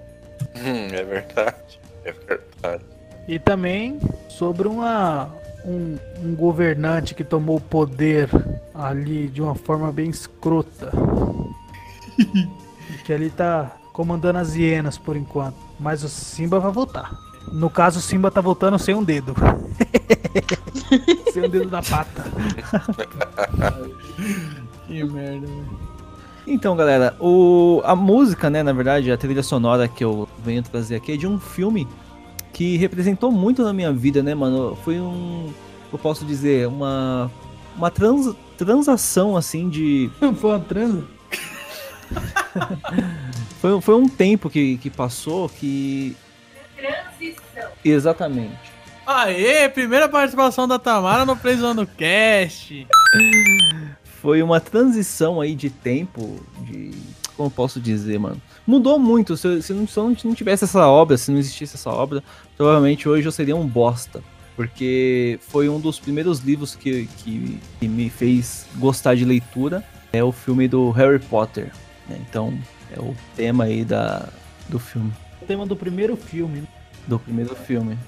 Hum, 0.57 0.88
é 0.92 1.03
verdade. 1.03 1.81
É 2.05 2.12
verdade. 2.12 2.85
E 3.27 3.38
também 3.38 3.98
sobre 4.29 4.68
uma, 4.68 5.35
um, 5.64 5.96
um 6.22 6.35
governante 6.35 7.14
que 7.14 7.24
tomou 7.24 7.57
o 7.57 7.61
poder 7.61 8.29
ali 8.74 9.29
de 9.29 9.40
uma 9.40 9.55
forma 9.55 9.90
bem 9.92 10.11
escrota. 10.11 10.90
Que 13.05 13.12
ali 13.12 13.29
tá 13.29 13.77
comandando 13.92 14.38
as 14.38 14.55
hienas 14.55 14.96
por 14.96 15.14
enquanto. 15.14 15.57
Mas 15.79 16.03
o 16.03 16.09
Simba 16.09 16.59
vai 16.59 16.72
voltar. 16.72 17.12
No 17.52 17.70
caso, 17.70 17.98
o 17.98 18.02
Simba 18.02 18.30
tá 18.30 18.40
voltando 18.40 18.78
sem 18.78 18.94
um 18.94 19.02
dedo. 19.02 19.35
sem 21.33 21.44
um 21.44 21.48
dedo 21.48 21.68
da 21.68 21.83
pata. 21.83 22.24
Que 24.87 25.04
merda, 25.04 25.46
velho. 25.46 25.94
Então, 26.46 26.76
galera, 26.76 27.16
o, 27.18 27.80
a 27.85 27.96
música, 27.96 28.50
né, 28.50 28.62
na 28.62 28.72
verdade, 28.72 29.11
a 29.11 29.16
trilha 29.16 29.42
sonora 29.42 29.88
que 29.88 30.04
eu 30.04 30.28
venho 30.44 30.62
trazer 30.62 30.96
aqui 30.96 31.12
é 31.12 31.16
de 31.16 31.26
um 31.26 31.40
filme 31.40 31.88
que 32.52 32.76
representou 32.76 33.33
muito 33.33 33.62
na 33.64 33.72
minha 33.72 33.92
vida, 33.92 34.22
né, 34.22 34.35
mano? 34.35 34.76
Foi 34.85 35.00
um, 35.00 35.50
eu 35.92 35.98
posso 35.98 36.24
dizer, 36.24 36.68
uma 36.68 37.30
uma 37.76 37.90
trans, 37.90 38.35
transação 38.57 39.37
assim 39.37 39.68
de 39.68 40.11
Foi 40.37 40.50
uma 40.50 40.61
transa? 40.61 41.04
foi, 43.61 43.80
foi 43.80 43.94
um 43.94 44.09
tempo 44.09 44.50
que, 44.50 44.76
que 44.76 44.90
passou 44.90 45.48
que 45.48 46.14
Transição. 46.87 47.70
exatamente. 47.85 48.73
Aê, 49.07 49.68
primeira 49.68 50.09
participação 50.09 50.66
da 50.66 50.79
Tamara 50.79 51.25
no 51.25 51.37
Precisando 51.37 51.87
Cast. 51.87 52.87
Foi 54.20 54.42
uma 54.42 54.61
transição 54.61 55.40
aí 55.40 55.55
de 55.55 55.68
tempo, 55.70 56.40
de. 56.61 56.92
Como 57.37 57.49
eu 57.49 57.51
posso 57.51 57.81
dizer, 57.81 58.18
mano? 58.18 58.40
Mudou 58.66 58.99
muito. 58.99 59.37
Se, 59.37 59.61
se, 59.61 59.73
não, 59.73 59.87
se 59.88 59.99
eu 59.99 60.14
não 60.25 60.35
tivesse 60.35 60.64
essa 60.64 60.87
obra, 60.87 61.18
se 61.18 61.31
não 61.31 61.38
existisse 61.38 61.75
essa 61.75 61.90
obra, 61.90 62.23
provavelmente 62.57 63.09
hoje 63.09 63.27
eu 63.27 63.33
seria 63.33 63.57
um 63.57 63.66
bosta. 63.66 64.23
Porque 64.57 65.38
foi 65.49 65.68
um 65.68 65.81
dos 65.81 65.99
primeiros 65.99 66.38
livros 66.38 66.77
que, 66.77 67.09
que, 67.18 67.61
que 67.81 67.88
me 67.88 68.09
fez 68.09 68.66
gostar 68.77 69.16
de 69.16 69.25
leitura. 69.25 69.85
É 70.12 70.23
o 70.23 70.31
filme 70.31 70.68
do 70.68 70.90
Harry 70.92 71.18
Potter. 71.18 71.73
né? 72.09 72.16
Então, 72.29 72.57
é 72.97 73.01
o 73.01 73.16
tema 73.35 73.64
aí 73.64 73.85
da, 73.85 74.29
do 74.68 74.79
filme. 74.79 75.12
Tema 75.46 75.66
do 75.66 75.76
primeiro 75.76 76.16
filme. 76.16 76.64
Do 77.07 77.18
primeiro 77.18 77.54
filme. 77.54 77.98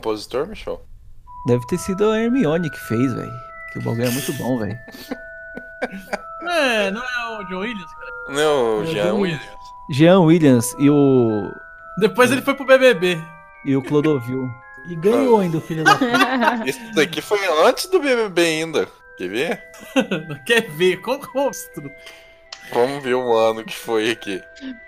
Compositor, 0.00 0.46
Michel? 0.46 0.82
Deve 1.46 1.66
ter 1.66 1.78
sido 1.78 2.10
a 2.10 2.18
Hermione 2.18 2.70
que 2.70 2.80
fez, 2.80 3.12
velho. 3.12 3.32
Que 3.72 3.78
o 3.78 3.82
bagulho 3.82 4.06
é 4.06 4.10
muito 4.10 4.32
bom, 4.34 4.58
velho. 4.58 4.78
É, 6.42 6.90
não 6.90 7.00
é 7.02 7.38
o 7.38 7.44
John 7.44 7.60
Williams, 7.60 7.90
cara. 7.94 8.12
Não, 8.36 8.82
É, 8.82 8.86
Jean 8.86 9.04
John 9.04 9.20
Williams. 9.20 9.42
Jean 9.90 10.20
Williams 10.20 10.76
e 10.78 10.90
o. 10.90 11.50
Depois 11.98 12.30
ele 12.30 12.42
foi 12.42 12.54
pro 12.54 12.66
BBB. 12.66 13.18
E 13.64 13.76
o 13.76 13.82
Clodovil. 13.82 14.50
E 14.88 14.96
ganhou 14.96 15.38
ainda 15.38 15.58
o 15.58 15.60
filho 15.60 15.84
da 15.84 15.92
puta. 15.94 16.06
Esse 16.66 16.92
daqui 16.94 17.20
foi 17.20 17.38
antes 17.66 17.86
do 17.86 18.00
BBB 18.00 18.42
ainda. 18.42 18.88
Quer 19.16 19.28
ver? 19.28 19.62
Quer 20.44 20.70
ver? 20.70 21.00
Qual 21.00 21.20
monstro? 21.34 21.90
Vamos 22.72 23.02
ver 23.02 23.14
o 23.14 23.36
ano 23.36 23.64
que 23.64 23.74
foi 23.76 24.10
aqui. 24.10 24.42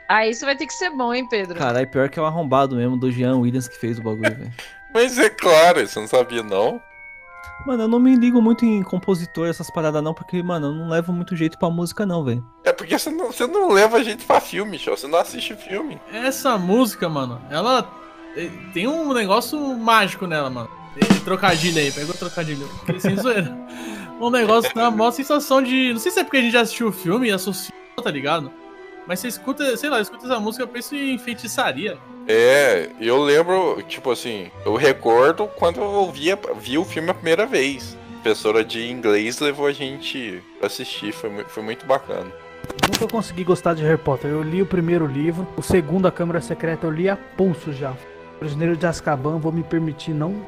Ah, 0.09 0.27
isso 0.27 0.45
vai 0.45 0.57
ter 0.57 0.67
que 0.67 0.73
ser 0.75 0.91
bom, 0.91 1.13
hein, 1.13 1.27
Pedro? 1.29 1.59
Caralho, 1.59 1.89
pior 1.89 2.09
que 2.09 2.19
é 2.19 2.23
o 2.23 2.27
arrombado 2.27 2.77
mesmo 2.77 2.97
do 2.97 3.11
Jean 3.11 3.37
Williams 3.37 3.69
que 3.69 3.77
fez 3.77 3.99
o 3.99 4.03
bagulho, 4.03 4.37
velho. 4.37 4.53
Mas 4.93 5.19
é 5.19 5.29
claro, 5.31 5.87
você 5.87 5.99
não 5.99 6.07
sabia 6.07 6.43
não? 6.43 6.81
Mano, 7.67 7.85
eu 7.85 7.89
não 7.89 8.01
me 8.01 8.17
ligo 8.17 8.43
muito 8.43 8.65
em 8.65 8.83
compositor, 8.83 9.49
essas 9.49 9.71
paradas 9.71 10.03
não, 10.03 10.13
porque, 10.13 10.43
mano, 10.43 10.67
eu 10.69 10.73
não 10.73 10.89
levo 10.89 11.13
muito 11.13 11.37
jeito 11.37 11.57
pra 11.57 11.71
música 11.71 12.05
não, 12.05 12.25
velho. 12.25 12.45
É 12.65 12.73
porque 12.73 12.99
você 12.99 13.11
não, 13.11 13.31
você 13.31 13.47
não 13.47 13.71
leva 13.71 14.03
gente 14.03 14.25
pra 14.25 14.41
filme, 14.41 14.73
Michel. 14.73 14.97
Você 14.97 15.07
não 15.07 15.19
assiste 15.19 15.55
filme. 15.55 16.01
Essa 16.13 16.59
música, 16.59 17.09
mano, 17.09 17.41
ela 17.51 17.89
eh, 18.37 18.51
tem 18.75 18.89
um 18.89 19.13
negócio 19.13 19.59
mágico 19.77 20.27
nela, 20.27 20.51
mano. 20.51 20.69
Esse 20.97 21.21
trocadilho 21.21 21.79
aí, 21.79 21.93
pegou 21.93 22.15
o 22.15 22.19
trocadilho. 22.19 22.69
Sem 22.99 23.17
zoeira. 23.17 23.57
Um 24.21 24.29
negócio 24.29 24.75
dá 24.75 24.89
uma 24.89 25.11
sensação 25.13 25.63
de. 25.63 25.93
Não 25.93 26.01
sei 26.01 26.13
se 26.13 26.21
é 26.21 26.25
porque 26.25 26.37
a 26.37 26.41
gente 26.41 26.53
já 26.53 26.61
assistiu 26.61 26.89
o 26.89 26.93
filme 26.93 27.29
e 27.29 27.33
associou, 27.33 27.73
tá 28.03 28.11
ligado? 28.11 28.53
Mas 29.07 29.21
você 29.21 29.29
escuta, 29.29 29.77
sei 29.77 29.89
lá, 29.89 30.01
escuta 30.01 30.27
essa 30.27 30.39
música, 30.39 30.65
eu 30.65 30.69
penso 30.69 30.95
em 30.95 31.19
feitiçaria. 31.19 31.99
É, 32.29 32.91
eu 33.01 33.23
lembro, 33.23 33.83
tipo 33.89 34.11
assim, 34.11 34.51
eu 34.65 34.77
recordo 34.77 35.49
quando 35.59 35.81
eu 35.81 36.11
via, 36.11 36.39
vi 36.61 36.79
o 36.79 36.85
filme 36.85 37.11
a 37.11 37.15
primeira 37.15 37.47
vez. 37.47 37.97
A 38.19 38.23
professora 38.23 38.65
de 38.65 38.91
inglês 38.91 39.41
levou 39.41 39.67
a 39.67 39.73
gente 39.73 40.43
pra 40.59 40.69
assistir, 40.69 41.13
foi, 41.13 41.31
foi 41.45 41.63
muito 41.63 41.85
bacana. 41.85 42.31
Nunca 42.89 43.09
consegui 43.09 43.43
gostar 43.43 43.75
de 43.75 43.83
Harry 43.83 43.99
Potter. 43.99 44.31
Eu 44.31 44.43
li 44.43 44.63
o 44.63 44.67
primeiro 44.67 45.07
livro, 45.07 45.47
o 45.57 45.63
segundo, 45.63 46.07
A 46.07 46.13
Câmara 46.13 46.41
Secreta, 46.41 46.87
eu 46.87 46.91
li 46.91 47.09
a 47.09 47.17
pulso 47.17 47.73
já. 47.73 47.93
Prisioneiro 48.39 48.77
de 48.77 48.87
Azkaban, 48.87 49.39
vou 49.39 49.53
me 49.53 49.63
permitir 49.63 50.13
não, 50.13 50.47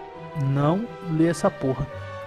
não 0.53 0.87
ler 1.11 1.31
essa 1.31 1.51
porra. 1.51 1.87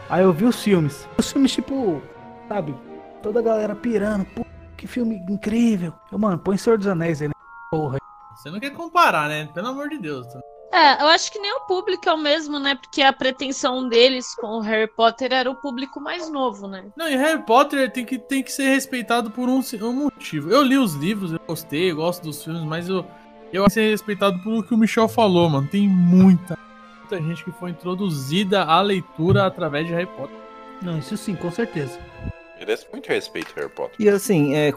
Aí 0.10 0.24
eu 0.24 0.34
vi 0.34 0.46
os 0.46 0.62
filmes. 0.62 1.08
Os 1.18 1.32
filmes, 1.32 1.54
tipo, 1.54 2.02
sabe, 2.48 2.76
toda 3.22 3.40
a 3.40 3.44
galera 3.44 3.76
pirando. 3.76 4.26
Pô, 4.26 4.46
que 4.76 4.88
filme 4.88 5.16
incrível. 5.30 5.94
Eu, 6.12 6.20
mano, 6.20 6.38
põe 6.38 6.58
Senhor 6.58 6.78
dos 6.78 6.88
Anéis 6.88 7.22
aí, 7.22 7.28
né? 7.28 7.34
Porra. 7.72 7.98
Você 8.38 8.52
não 8.52 8.60
quer 8.60 8.70
comparar, 8.72 9.28
né? 9.28 9.50
Pelo 9.54 9.68
amor 9.68 9.90
de 9.90 9.98
Deus. 9.98 10.28
É, 10.72 11.02
eu 11.02 11.08
acho 11.08 11.32
que 11.32 11.40
nem 11.40 11.52
o 11.54 11.62
público 11.62 12.08
é 12.08 12.14
o 12.14 12.18
mesmo, 12.18 12.60
né? 12.60 12.76
Porque 12.76 13.02
a 13.02 13.12
pretensão 13.12 13.90
deles 13.90 14.36
com 14.36 14.58
o 14.58 14.60
Harry 14.60 14.88
Potter 14.88 15.34
era 15.34 15.50
o 15.50 15.56
público 15.56 16.00
mais 16.00 16.30
novo, 16.30 16.68
né? 16.68 16.86
Não, 16.96 17.10
e 17.10 17.16
Harry 17.16 17.42
Potter 17.44 17.92
tem 17.92 18.06
que, 18.06 18.20
tem 18.20 18.44
que 18.44 18.52
ser 18.52 18.70
respeitado 18.70 19.32
por 19.32 19.50
um, 19.50 19.62
um 19.82 19.94
motivo. 19.94 20.52
Eu 20.52 20.62
li 20.62 20.78
os 20.78 20.94
livros, 20.94 21.32
eu 21.32 21.40
gostei, 21.48 21.92
eu 21.92 21.96
gosto 21.96 22.24
dos 22.24 22.44
filmes, 22.44 22.64
mas 22.64 22.88
eu, 22.90 23.06
eu 23.52 23.64
acho 23.64 23.74
que 23.74 23.82
ser 23.82 23.90
respeitado 23.90 24.38
por 24.44 24.60
o 24.60 24.64
que 24.64 24.74
o 24.74 24.78
Michel 24.78 25.08
falou, 25.08 25.50
mano. 25.50 25.68
Tem 25.68 25.88
muita, 25.88 26.58
muita 27.00 27.18
gente 27.18 27.44
que 27.44 27.52
foi 27.52 27.72
introduzida 27.72 28.64
à 28.64 28.80
leitura 28.82 29.48
através 29.48 29.88
de 29.88 29.94
Harry 29.94 30.06
Potter. 30.06 30.38
Não, 30.82 31.00
isso 31.00 31.18
sim, 31.18 31.36
com 31.36 31.50
certeza. 31.50 32.00
Merece 32.60 32.88
muito 32.92 33.08
respeito, 33.08 33.54
Harry 33.56 33.70
Potter. 33.70 33.96
E 34.00 34.10
assim, 34.10 34.56
é, 34.56 34.72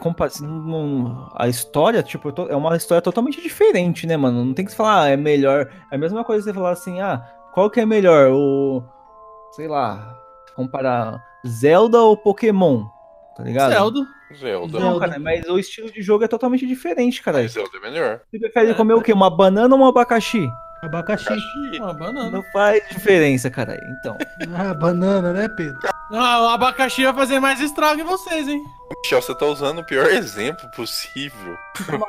a 1.35 1.47
história, 1.47 2.03
tipo, 2.03 2.31
to- 2.31 2.47
é 2.49 2.55
uma 2.55 2.75
história 2.75 3.01
totalmente 3.01 3.41
diferente, 3.41 4.05
né, 4.05 4.15
mano? 4.15 4.45
Não 4.45 4.53
tem 4.53 4.65
que 4.65 4.71
se 4.71 4.77
falar, 4.77 5.03
ah, 5.03 5.09
é 5.09 5.17
melhor. 5.17 5.69
É 5.91 5.95
a 5.95 5.97
mesma 5.97 6.23
coisa 6.23 6.43
você 6.43 6.53
falar 6.53 6.71
assim, 6.71 7.01
ah, 7.01 7.21
qual 7.53 7.69
que 7.69 7.79
é 7.79 7.85
melhor? 7.85 8.31
O. 8.31 8.83
Sei 9.51 9.67
lá, 9.67 10.17
comparar 10.55 11.21
Zelda 11.45 11.99
ou 11.99 12.15
Pokémon, 12.15 12.85
tá 13.35 13.43
ligado? 13.43 13.71
Zelda. 13.71 13.99
Zelda. 14.33 14.79
Não, 14.79 14.97
cara, 14.97 15.19
mas 15.19 15.45
o 15.49 15.59
estilo 15.59 15.91
de 15.91 16.01
jogo 16.01 16.23
é 16.23 16.27
totalmente 16.27 16.65
diferente, 16.65 17.21
cara. 17.21 17.39
Mas 17.41 17.51
Zelda 17.51 17.77
é 17.77 17.81
melhor. 17.81 18.21
Você 18.31 18.39
prefere 18.39 18.73
comer 18.75 18.93
o 18.93 19.01
quê? 19.01 19.11
Uma 19.11 19.29
banana 19.29 19.75
ou 19.75 19.81
um 19.81 19.85
abacaxi? 19.85 20.47
Abacaxi. 20.81 21.27
Uma 21.77 21.93
banana. 21.93 22.29
Não 22.31 22.43
faz 22.51 22.81
diferença, 22.89 23.49
cara. 23.49 23.77
Então. 23.99 24.17
Ah, 24.53 24.73
banana, 24.73 25.31
né, 25.31 25.47
Pedro? 25.47 25.79
Ah, 26.11 26.41
o 26.41 26.47
abacaxi 26.49 27.03
vai 27.05 27.13
fazer 27.13 27.39
mais 27.39 27.61
estrago 27.61 28.01
em 28.01 28.03
vocês, 28.03 28.47
hein? 28.47 28.61
Michel, 29.03 29.21
você 29.21 29.33
tá 29.35 29.45
usando 29.45 29.79
o 29.79 29.85
pior 29.85 30.07
exemplo 30.07 30.69
possível 30.71 31.55
pra 31.85 31.99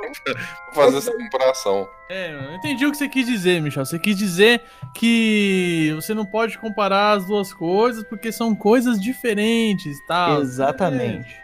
fazer 0.74 0.96
essa 0.96 1.12
comparação. 1.12 1.86
É, 2.10 2.32
eu 2.34 2.54
entendi 2.54 2.84
o 2.84 2.90
que 2.90 2.96
você 2.96 3.08
quis 3.08 3.26
dizer, 3.26 3.60
Michel. 3.60 3.84
Você 3.84 3.98
quis 3.98 4.16
dizer 4.16 4.62
que 4.94 5.92
você 5.94 6.14
não 6.14 6.24
pode 6.26 6.58
comparar 6.58 7.12
as 7.18 7.26
duas 7.26 7.52
coisas 7.52 8.02
porque 8.04 8.32
são 8.32 8.54
coisas 8.54 9.00
diferentes, 9.00 9.96
tá? 10.06 10.38
Exatamente. 10.40 11.36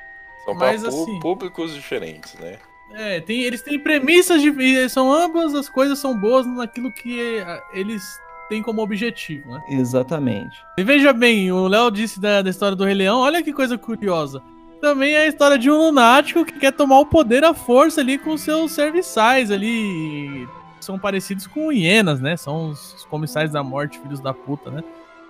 São 0.45 0.57
pra 0.57 0.69
Mas, 0.69 0.83
pu- 0.83 0.88
assim- 0.88 1.21
públicos 1.21 1.75
diferentes, 1.75 2.35
né? 2.35 2.57
É, 2.94 3.20
tem, 3.20 3.42
eles 3.42 3.62
têm 3.62 3.79
premissas 3.79 4.40
de. 4.40 4.88
São 4.88 5.12
ambas 5.12 5.55
as 5.55 5.68
coisas 5.68 5.98
são 5.98 6.18
boas 6.18 6.46
naquilo 6.46 6.90
que 6.90 7.44
eles 7.72 8.03
têm 8.48 8.62
como 8.62 8.83
objetivo, 8.83 9.53
né? 9.53 9.62
Exatamente. 9.68 10.64
E 10.79 10.83
veja 10.83 11.12
bem, 11.12 11.53
o 11.53 11.68
Léo 11.68 11.90
disse 11.90 12.18
da, 12.18 12.42
da 12.42 12.51
história 12.51 12.74
do 12.74 12.85
Rei 12.85 12.94
Leão, 12.94 13.20
olha 13.20 13.42
que 13.42 13.53
coisa 13.53 13.77
curiosa. 13.77 14.42
Também 14.81 15.14
é 15.14 15.22
a 15.22 15.27
história 15.27 15.59
de 15.59 15.70
um 15.70 15.77
lunático 15.77 16.44
que 16.44 16.59
quer 16.59 16.72
tomar 16.72 17.01
o 17.01 17.07
poder 17.07 17.44
à 17.44 17.53
força 17.53 18.01
ali 18.01 18.16
com 18.16 18.37
seus 18.38 18.72
serviçais 18.72 19.51
ali. 19.51 20.48
São 20.81 20.98
parecidos 20.98 21.46
com 21.46 21.72
hienas, 21.72 22.20
né? 22.20 22.37
São 22.37 22.70
os, 22.70 22.94
os 22.94 23.05
comissais 23.05 23.51
da 23.51 23.62
morte, 23.62 23.98
filhos 23.98 24.20
da 24.20 24.33
puta, 24.33 24.70
né? 24.70 24.83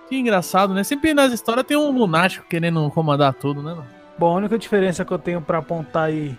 Que 0.07 0.15
engraçado, 0.17 0.73
né? 0.73 0.83
Sempre 0.83 1.13
nas 1.13 1.33
histórias 1.33 1.65
tem 1.65 1.75
um 1.75 1.91
lunático 1.91 2.45
querendo 2.47 2.89
comandar 2.91 3.33
tudo, 3.33 3.61
né? 3.61 3.73
mano? 3.73 3.87
Bom, 4.17 4.33
a 4.33 4.37
única 4.37 4.57
diferença 4.57 5.03
que 5.03 5.11
eu 5.11 5.19
tenho 5.19 5.41
pra 5.41 5.59
apontar 5.59 6.05
aí 6.05 6.37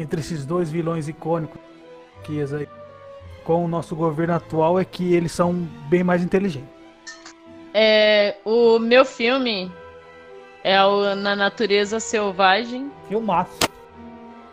entre 0.00 0.20
esses 0.20 0.44
dois 0.44 0.70
vilões 0.70 1.08
icônicos 1.08 1.60
aí 2.54 2.68
com 3.44 3.64
o 3.64 3.68
nosso 3.68 3.94
governo 3.94 4.34
atual 4.34 4.78
é 4.80 4.84
que 4.84 5.14
eles 5.14 5.30
são 5.30 5.52
bem 5.88 6.02
mais 6.02 6.22
inteligentes. 6.22 6.68
É, 7.72 8.36
o 8.44 8.78
meu 8.78 9.04
filme 9.04 9.70
é 10.64 10.82
o 10.84 11.14
Na 11.14 11.36
Natureza 11.36 12.00
Selvagem. 12.00 12.90
Filmaço. 13.08 13.58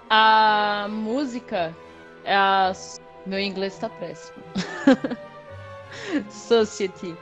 A 0.09 0.87
música 0.89 1.75
é 2.23 2.35
a. 2.35 2.71
Meu 3.25 3.39
inglês 3.39 3.79
tá 3.79 3.89
péssimo. 3.89 4.43
Society, 6.29 7.15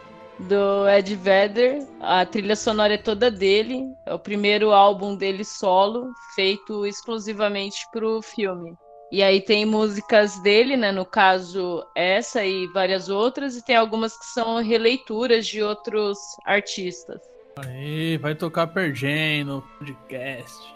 do 0.47 0.87
Ed 0.89 1.15
Vedder. 1.15 1.85
A 1.99 2.25
trilha 2.25 2.55
sonora 2.55 2.93
é 2.93 2.97
toda 2.97 3.29
dele. 3.29 3.93
É 4.05 4.13
o 4.13 4.19
primeiro 4.19 4.71
álbum 4.71 5.15
dele 5.15 5.43
solo, 5.43 6.11
feito 6.35 6.85
exclusivamente 6.85 7.85
pro 7.91 8.21
filme. 8.21 8.75
E 9.11 9.21
aí 9.21 9.41
tem 9.41 9.65
músicas 9.65 10.41
dele, 10.41 10.77
né? 10.77 10.91
No 10.91 11.05
caso, 11.05 11.85
essa 11.93 12.45
e 12.45 12.65
várias 12.67 13.09
outras, 13.09 13.57
e 13.57 13.65
tem 13.65 13.75
algumas 13.75 14.17
que 14.17 14.25
são 14.25 14.63
releituras 14.63 15.45
de 15.47 15.61
outros 15.61 16.17
artistas. 16.45 17.19
Aí, 17.57 18.17
vai 18.17 18.33
tocar 18.33 18.67
Pergen 18.67 19.43
no 19.43 19.61
podcast. 19.77 20.73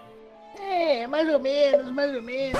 É, 0.60 1.08
mais 1.08 1.30
ou 1.30 1.40
menos, 1.40 1.90
mais 1.92 2.14
ou 2.14 2.22
menos. 2.22 2.60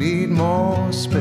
need 0.00 0.30
more 0.30 0.90
space. 0.94 1.20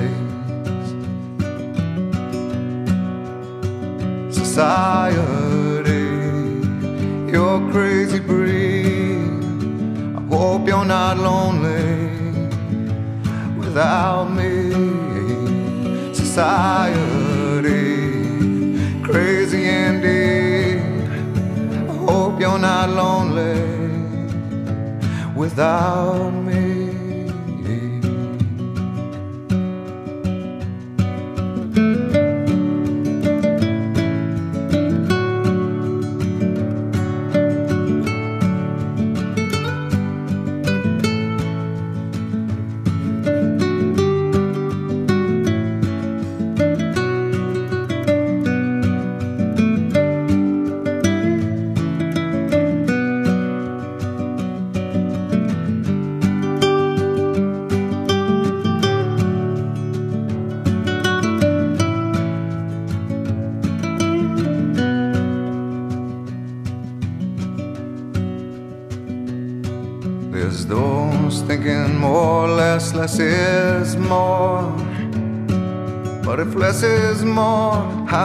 Society, 4.31 6.07
you're 7.29 7.59
crazy 7.73 8.19
breed. 8.19 9.17
I 10.15 10.21
hope 10.33 10.65
you're 10.65 10.85
not 10.85 11.17
lonely 11.17 12.09
without 13.57 14.27
me. 14.39 14.53
Society, 16.13 17.83
crazy 19.03 19.65
indeed. 19.67 20.79
I 21.89 21.95
hope 22.07 22.39
you're 22.39 22.63
not 22.71 22.89
lonely 22.89 23.59
without 25.35 26.31
me. 26.31 26.38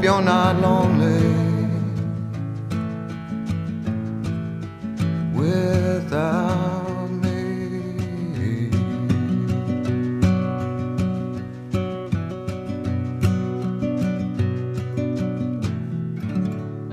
Hope 0.00 0.06
you're 0.06 0.22
not 0.22 0.58
lonely 0.62 1.20
without 5.34 7.10
me. 7.10 8.70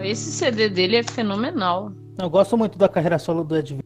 Esse 0.04 0.32
CD 0.34 0.68
dele 0.68 0.98
é 0.98 1.04
fenomenal. 1.04 1.94
Eu 2.22 2.30
gosto 2.30 2.58
muito 2.58 2.78
da 2.78 2.90
carreira 2.90 3.18
solo 3.18 3.46
do 3.46 3.56
Ed. 3.56 3.80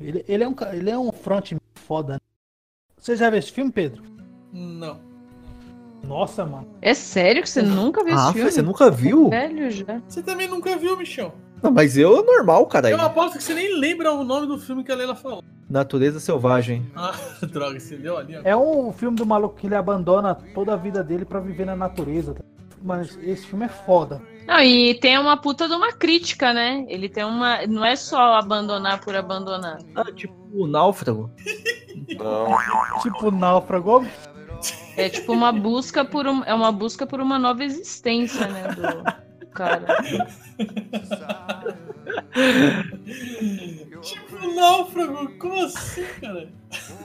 Ele, 0.00 0.24
ele 0.26 0.42
é 0.42 0.48
um 0.48 0.56
ele 0.72 0.90
é 0.90 0.98
um 0.98 1.12
front 1.12 1.52
foda. 1.76 2.14
Né? 2.14 2.20
Você 2.96 3.14
já 3.14 3.30
viu 3.30 3.38
esse 3.38 3.52
filme, 3.52 3.70
Pedro? 3.70 4.02
Não. 4.52 5.09
Nossa, 6.06 6.44
mano. 6.44 6.66
É 6.82 6.94
sério 6.94 7.42
que 7.42 7.48
você 7.50 7.62
nunca 7.62 8.02
viu 8.04 8.14
Ah, 8.18 8.24
esse 8.24 8.32
filme? 8.32 8.50
você 8.50 8.62
nunca 8.62 8.90
viu? 8.90 9.28
Velho 9.30 9.70
já. 9.70 10.00
Você 10.08 10.22
também 10.22 10.48
nunca 10.48 10.76
viu, 10.76 10.96
Michel? 10.96 11.34
Não, 11.62 11.70
mas 11.70 11.96
eu 11.96 12.18
é 12.18 12.22
normal, 12.22 12.66
cara. 12.66 12.88
Eu 12.90 13.00
aposto 13.00 13.36
que 13.36 13.44
você 13.44 13.52
nem 13.54 13.78
lembra 13.78 14.12
o 14.12 14.24
nome 14.24 14.46
do 14.46 14.58
filme 14.58 14.82
que 14.82 14.90
a 14.90 14.94
Leila 14.96 15.14
falou. 15.14 15.42
Natureza 15.68 16.18
Selvagem. 16.18 16.90
Ah, 16.96 17.12
droga, 17.46 17.78
você 17.78 17.96
deu 17.96 18.16
ali, 18.16 18.36
ó. 18.36 18.40
É 18.44 18.56
um 18.56 18.92
filme 18.92 19.16
do 19.16 19.26
maluco 19.26 19.56
que 19.56 19.66
ele 19.66 19.74
abandona 19.74 20.34
toda 20.54 20.72
a 20.72 20.76
vida 20.76 21.04
dele 21.04 21.24
pra 21.24 21.38
viver 21.38 21.66
na 21.66 21.76
natureza. 21.76 22.34
Mas 22.82 23.18
esse 23.22 23.46
filme 23.46 23.66
é 23.66 23.68
foda. 23.68 24.22
Não, 24.46 24.58
e 24.60 24.94
tem 24.94 25.18
uma 25.18 25.36
puta 25.36 25.68
de 25.68 25.74
uma 25.74 25.92
crítica, 25.92 26.52
né? 26.52 26.84
Ele 26.88 27.08
tem 27.10 27.22
uma. 27.24 27.64
Não 27.66 27.84
é 27.84 27.94
só 27.94 28.34
abandonar 28.34 29.00
por 29.00 29.14
abandonar. 29.14 29.78
Ah, 29.94 30.10
tipo 30.10 30.34
o 30.52 30.66
Náufrago. 30.66 31.30
Não. 32.18 32.56
Tipo 33.02 33.30
náufrago. 33.30 34.04
É 34.96 35.08
tipo 35.08 35.32
uma 35.32 35.52
busca 35.52 36.04
por 36.04 36.26
um, 36.26 36.42
é 36.44 36.54
uma 36.54 36.70
busca 36.72 37.06
por 37.06 37.20
uma 37.20 37.38
nova 37.38 37.64
existência, 37.64 38.46
né? 38.48 38.68
Do 38.68 39.50
cara. 39.52 39.86
Tipo, 44.02 44.54
náufrago, 44.54 45.38
como 45.38 45.64
assim, 45.64 46.04
cara? 46.20 46.48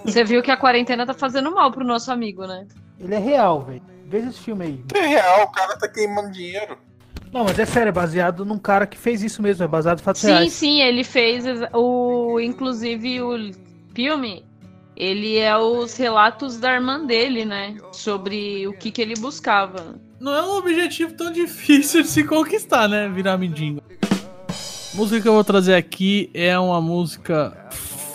Você 0.03 0.23
viu 0.23 0.41
que 0.41 0.51
a 0.51 0.57
quarentena 0.57 1.05
tá 1.05 1.13
fazendo 1.13 1.51
mal 1.53 1.71
pro 1.71 1.83
nosso 1.83 2.11
amigo, 2.11 2.45
né? 2.45 2.67
Ele 2.99 3.15
é 3.15 3.19
real, 3.19 3.61
velho. 3.63 3.81
Veja 4.07 4.29
esse 4.29 4.39
filme 4.39 4.65
aí. 4.65 4.83
É 4.93 5.07
real, 5.07 5.43
o 5.43 5.51
cara 5.51 5.77
tá 5.77 5.87
queimando 5.87 6.31
dinheiro. 6.31 6.77
Não, 7.33 7.43
mas 7.43 7.59
é 7.59 7.65
sério, 7.65 7.89
é 7.89 7.91
baseado 7.91 8.45
num 8.45 8.57
cara 8.57 8.87
que 8.87 8.97
fez 8.97 9.21
isso 9.21 9.41
mesmo, 9.41 9.63
é 9.63 9.67
baseado 9.67 9.99
em 9.99 10.03
fatos 10.03 10.21
Sim, 10.21 10.27
reais. 10.27 10.53
sim, 10.53 10.81
ele 10.81 11.03
fez 11.03 11.43
o. 11.73 12.39
Inclusive 12.39 13.21
o 13.21 13.51
filme. 13.93 14.45
Ele 14.95 15.37
é 15.37 15.57
os 15.57 15.97
relatos 15.97 16.57
da 16.57 16.73
irmã 16.73 17.05
dele, 17.05 17.43
né? 17.43 17.75
Sobre 17.91 18.67
o 18.67 18.73
que, 18.73 18.91
que 18.91 19.01
ele 19.01 19.15
buscava. 19.15 19.95
Não 20.19 20.33
é 20.33 20.41
um 20.41 20.57
objetivo 20.57 21.13
tão 21.13 21.31
difícil 21.31 22.01
de 22.01 22.07
se 22.07 22.23
conquistar, 22.23 22.87
né? 22.87 23.09
Virar 23.09 23.37
mendigo. 23.37 23.81
A 24.93 24.97
música 24.97 25.21
que 25.21 25.27
eu 25.27 25.33
vou 25.33 25.43
trazer 25.43 25.75
aqui 25.75 26.29
é 26.33 26.57
uma 26.57 26.79
música 26.79 27.67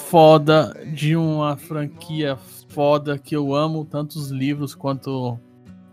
foda 0.09 0.75
de 0.95 1.15
uma 1.15 1.57
franquia 1.57 2.39
foda 2.71 3.19
que 3.19 3.37
eu 3.37 3.55
amo, 3.55 3.85
tanto 3.85 4.19
os 4.19 4.31
livros 4.31 4.75
quanto 4.75 5.39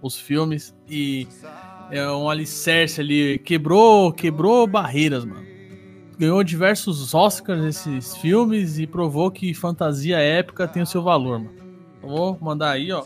os 0.02 0.18
filmes. 0.18 0.74
E 0.90 1.28
é 1.92 2.08
um 2.10 2.30
alicerce 2.30 3.02
ali. 3.02 3.38
Quebrou, 3.40 4.14
quebrou 4.14 4.66
barreiras, 4.66 5.26
mano. 5.26 5.57
Ganhou 6.20 6.44
diversos 6.44 7.14
Oscars 7.14 7.64
esses 7.64 8.18
filmes 8.18 8.80
e 8.80 8.88
provou 8.88 9.30
que 9.30 9.54
fantasia 9.54 10.18
épica 10.18 10.68
tem 10.68 10.82
o 10.82 10.86
seu 10.86 11.04
valor, 11.04 11.40
mano. 11.40 11.56
Vou 12.02 12.38
mandar 12.42 12.72
aí, 12.72 12.92
ó, 12.92 13.04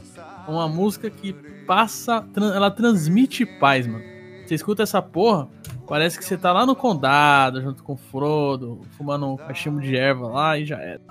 uma 0.48 0.68
música 0.68 1.10
que 1.10 1.34
passa, 1.66 2.26
ela 2.36 2.72
transmite 2.72 3.46
paz, 3.46 3.86
mano. 3.86 4.04
Você 4.46 4.56
escuta 4.56 4.84
essa 4.84 5.02
porra, 5.02 5.50
parece 5.88 6.18
que 6.18 6.24
você 6.24 6.38
tá 6.38 6.54
lá 6.54 6.66
no 6.66 6.76
condado, 6.76 7.62
junto 7.62 7.84
com 7.84 7.94
o 7.94 7.98
Frodo, 7.98 8.82
fumando 8.98 9.28
um 9.28 9.36
cachimbo 9.36 9.82
de 9.82 9.96
erva 9.96 10.28
lá 10.28 10.58
e 10.58 10.66
já 10.66 10.78
era. 10.78 11.02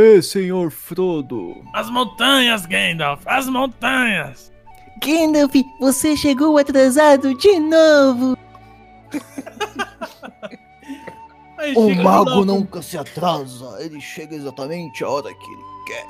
Ê, 0.00 0.22
senhor 0.22 0.70
Frodo. 0.70 1.62
As 1.74 1.90
montanhas, 1.90 2.64
Gandalf, 2.64 3.20
as 3.26 3.46
montanhas. 3.46 4.50
Gandalf, 5.04 5.52
você 5.78 6.16
chegou 6.16 6.56
atrasado 6.56 7.34
de 7.34 7.60
novo. 7.60 8.34
Aí 11.58 11.74
O 11.76 11.94
mago 11.94 12.46
nunca 12.46 12.80
se 12.80 12.96
atrasa, 12.96 13.76
ele 13.84 14.00
chega 14.00 14.34
exatamente 14.34 15.04
a 15.04 15.08
hora 15.10 15.28
que 15.34 15.52
ele 15.52 15.62
quer. 15.86 16.06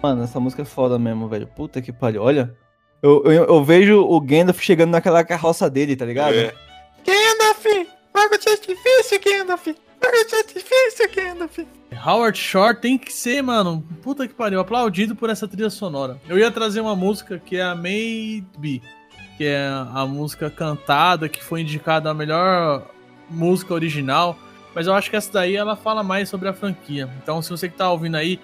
Mano, 0.00 0.22
essa 0.22 0.38
música 0.38 0.62
é 0.62 0.64
foda 0.64 0.96
mesmo, 0.96 1.26
velho. 1.26 1.48
Puta 1.48 1.82
que 1.82 1.92
pariu. 1.92 2.22
Olha, 2.22 2.54
eu, 3.02 3.24
eu, 3.24 3.46
eu 3.46 3.64
vejo 3.64 4.00
o 4.00 4.20
Gandalf 4.20 4.60
chegando 4.60 4.92
naquela 4.92 5.24
carroça 5.24 5.68
dele, 5.68 5.96
tá 5.96 6.04
ligado? 6.04 6.34
É. 6.34 6.54
Gandalf! 7.04 7.64
Fogo 8.12 8.38
de 8.38 8.48
artifício, 8.48 9.20
Gandalf! 9.24 9.66
De 10.28 10.36
artifício, 10.36 11.10
Gandalf! 11.14 11.58
Howard 12.04 12.38
Shore 12.38 12.76
tem 12.76 12.98
que 12.98 13.12
ser, 13.12 13.42
mano, 13.42 13.84
puta 14.02 14.26
que 14.26 14.34
pariu, 14.34 14.60
aplaudido 14.60 15.14
por 15.14 15.30
essa 15.30 15.46
trilha 15.46 15.70
sonora. 15.70 16.20
Eu 16.28 16.38
ia 16.38 16.50
trazer 16.50 16.80
uma 16.80 16.96
música 16.96 17.38
que 17.38 17.56
é 17.56 17.62
a 17.62 17.74
Made 17.74 18.46
Be, 18.58 18.82
que 19.36 19.44
é 19.44 19.68
a 19.92 20.04
música 20.06 20.50
cantada, 20.50 21.28
que 21.28 21.42
foi 21.42 21.62
indicada 21.62 22.10
a 22.10 22.14
melhor 22.14 22.90
música 23.30 23.72
original, 23.72 24.36
mas 24.74 24.86
eu 24.86 24.94
acho 24.94 25.08
que 25.08 25.16
essa 25.16 25.32
daí 25.32 25.56
ela 25.56 25.76
fala 25.76 26.02
mais 26.02 26.28
sobre 26.28 26.48
a 26.48 26.52
franquia. 26.52 27.08
Então, 27.22 27.40
se 27.40 27.50
você 27.50 27.68
que 27.68 27.76
tá 27.76 27.90
ouvindo 27.90 28.16
aí 28.16 28.40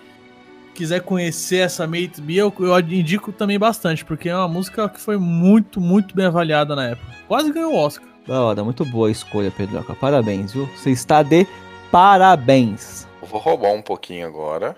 quiser 0.74 1.00
conhecer 1.00 1.58
essa 1.58 1.86
Made 1.86 2.20
Be, 2.20 2.36
eu, 2.36 2.54
eu 2.60 2.78
indico 2.78 3.32
também 3.32 3.58
bastante, 3.58 4.04
porque 4.04 4.28
é 4.28 4.36
uma 4.36 4.48
música 4.48 4.88
que 4.88 5.00
foi 5.00 5.16
muito, 5.18 5.80
muito 5.80 6.14
bem 6.14 6.26
avaliada 6.26 6.76
na 6.76 6.90
época. 6.90 7.12
Quase 7.26 7.52
ganhou 7.52 7.72
o 7.72 7.76
Oscar. 7.76 8.09
Da 8.26 8.42
hora, 8.42 8.62
muito 8.62 8.84
boa 8.84 9.08
a 9.08 9.10
escolha, 9.10 9.50
Pedroca. 9.50 9.94
Parabéns, 9.94 10.52
viu? 10.52 10.66
Você 10.76 10.90
está 10.90 11.22
de 11.22 11.46
parabéns. 11.90 13.06
Eu 13.20 13.26
vou 13.26 13.40
roubar 13.40 13.72
um 13.72 13.82
pouquinho 13.82 14.26
agora. 14.26 14.76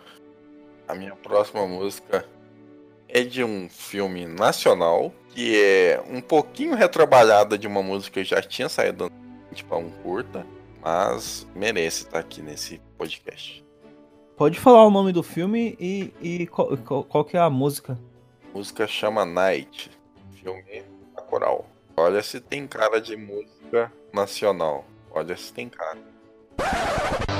A 0.86 0.94
minha 0.94 1.14
próxima 1.16 1.66
música 1.66 2.24
é 3.08 3.22
de 3.22 3.44
um 3.44 3.68
filme 3.68 4.26
nacional, 4.26 5.12
que 5.28 5.60
é 5.60 6.02
um 6.08 6.20
pouquinho 6.20 6.74
retrabalhada 6.74 7.58
de 7.58 7.66
uma 7.66 7.82
música 7.82 8.22
que 8.22 8.28
já 8.28 8.40
tinha 8.40 8.68
saído 8.68 9.10
para 9.68 9.76
um 9.76 9.90
curta, 9.90 10.46
mas 10.80 11.46
merece 11.54 12.04
estar 12.04 12.18
aqui 12.18 12.40
nesse 12.40 12.80
podcast. 12.96 13.62
Pode 14.36 14.58
falar 14.58 14.86
o 14.86 14.90
nome 14.90 15.12
do 15.12 15.22
filme 15.22 15.76
e, 15.78 16.12
e 16.20 16.46
qual, 16.46 16.76
qual, 16.78 17.04
qual 17.04 17.24
que 17.24 17.36
é 17.36 17.40
a 17.40 17.50
música. 17.50 17.98
A 18.50 18.56
música 18.56 18.86
chama 18.86 19.26
Night, 19.26 19.90
filme 20.40 20.82
na 21.14 21.22
coral. 21.22 21.66
Olha 21.96 22.22
se 22.22 22.40
tem 22.40 22.66
cara 22.66 23.00
de 23.00 23.16
música 23.16 23.92
nacional. 24.12 24.84
Olha 25.10 25.36
se 25.36 25.52
tem 25.52 25.68
cara. 25.68 27.31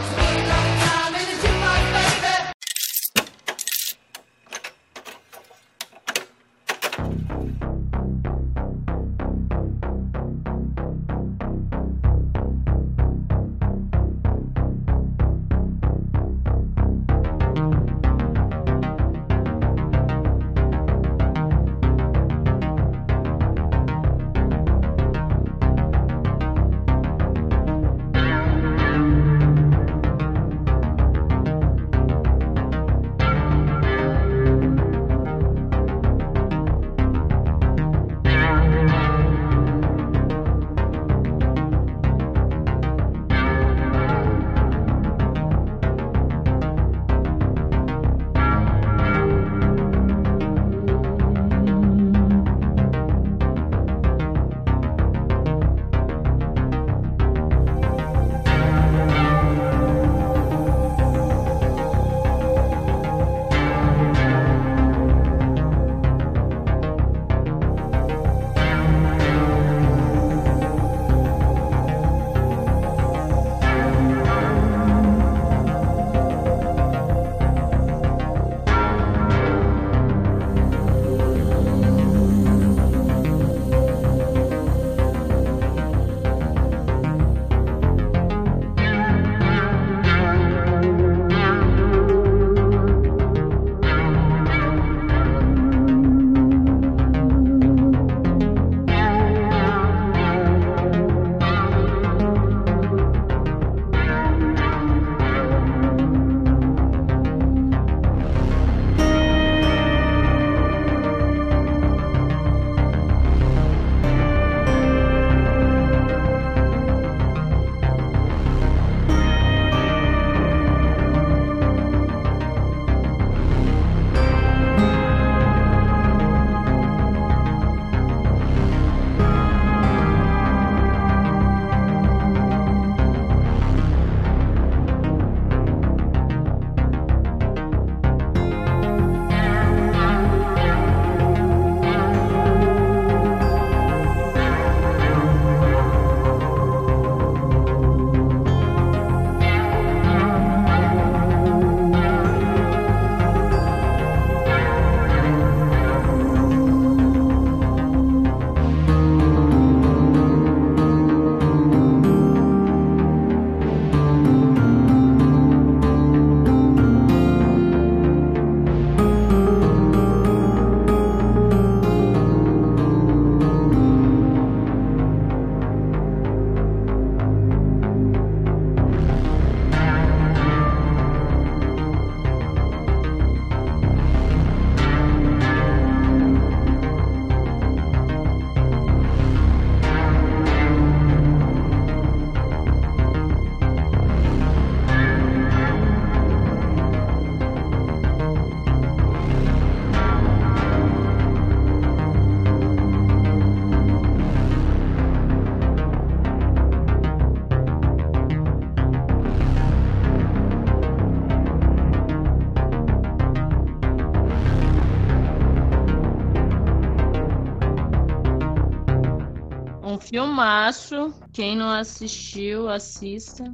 Filmaço. 220.12 221.14
Quem 221.32 221.56
não 221.56 221.70
assistiu, 221.70 222.68
assista. 222.68 223.44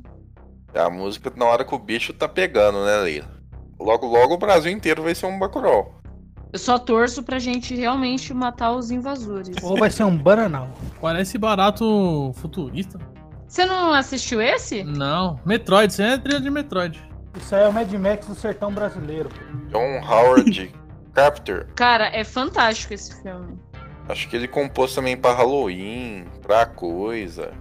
É 0.74 0.80
a 0.80 0.90
música 0.90 1.32
na 1.36 1.44
hora 1.44 1.64
que 1.64 1.72
o 1.72 1.78
bicho 1.78 2.12
tá 2.12 2.26
pegando, 2.28 2.84
né, 2.84 2.96
Leila? 2.96 3.28
Logo, 3.78 4.06
logo 4.08 4.34
o 4.34 4.38
Brasil 4.38 4.72
inteiro 4.72 5.04
vai 5.04 5.14
ser 5.14 5.26
um 5.26 5.38
Bacurau. 5.38 5.94
Eu 6.52 6.58
só 6.58 6.76
torço 6.76 7.22
pra 7.22 7.38
gente 7.38 7.76
realmente 7.76 8.34
matar 8.34 8.72
os 8.72 8.90
invasores. 8.90 9.54
Ou 9.62 9.76
vai 9.76 9.88
ser 9.88 10.02
um 10.02 10.16
bananal. 10.16 10.68
Parece 11.00 11.38
barato 11.38 12.32
futurista. 12.34 12.98
Você 13.46 13.64
não 13.64 13.92
assistiu 13.92 14.42
esse? 14.42 14.82
Não. 14.82 15.38
Metroid, 15.46 15.92
isso 15.92 16.02
aí 16.02 16.14
é 16.14 16.18
trilha 16.18 16.40
de 16.40 16.50
Metroid. 16.50 17.00
Isso 17.36 17.54
aí 17.54 17.62
é 17.62 17.68
o 17.68 17.72
Mad 17.72 17.92
Max 17.92 18.26
do 18.26 18.34
sertão 18.34 18.72
brasileiro. 18.72 19.28
John 19.70 20.00
Howard 20.04 20.72
Carpenter. 21.14 21.68
Cara, 21.76 22.08
é 22.08 22.24
fantástico 22.24 22.94
esse 22.94 23.14
filme. 23.22 23.58
Acho 24.08 24.28
que 24.28 24.36
ele 24.36 24.48
compôs 24.48 24.94
também 24.94 25.16
pra 25.16 25.34
Halloween, 25.34 26.24
pra 26.42 26.64
coisa. 26.64 27.52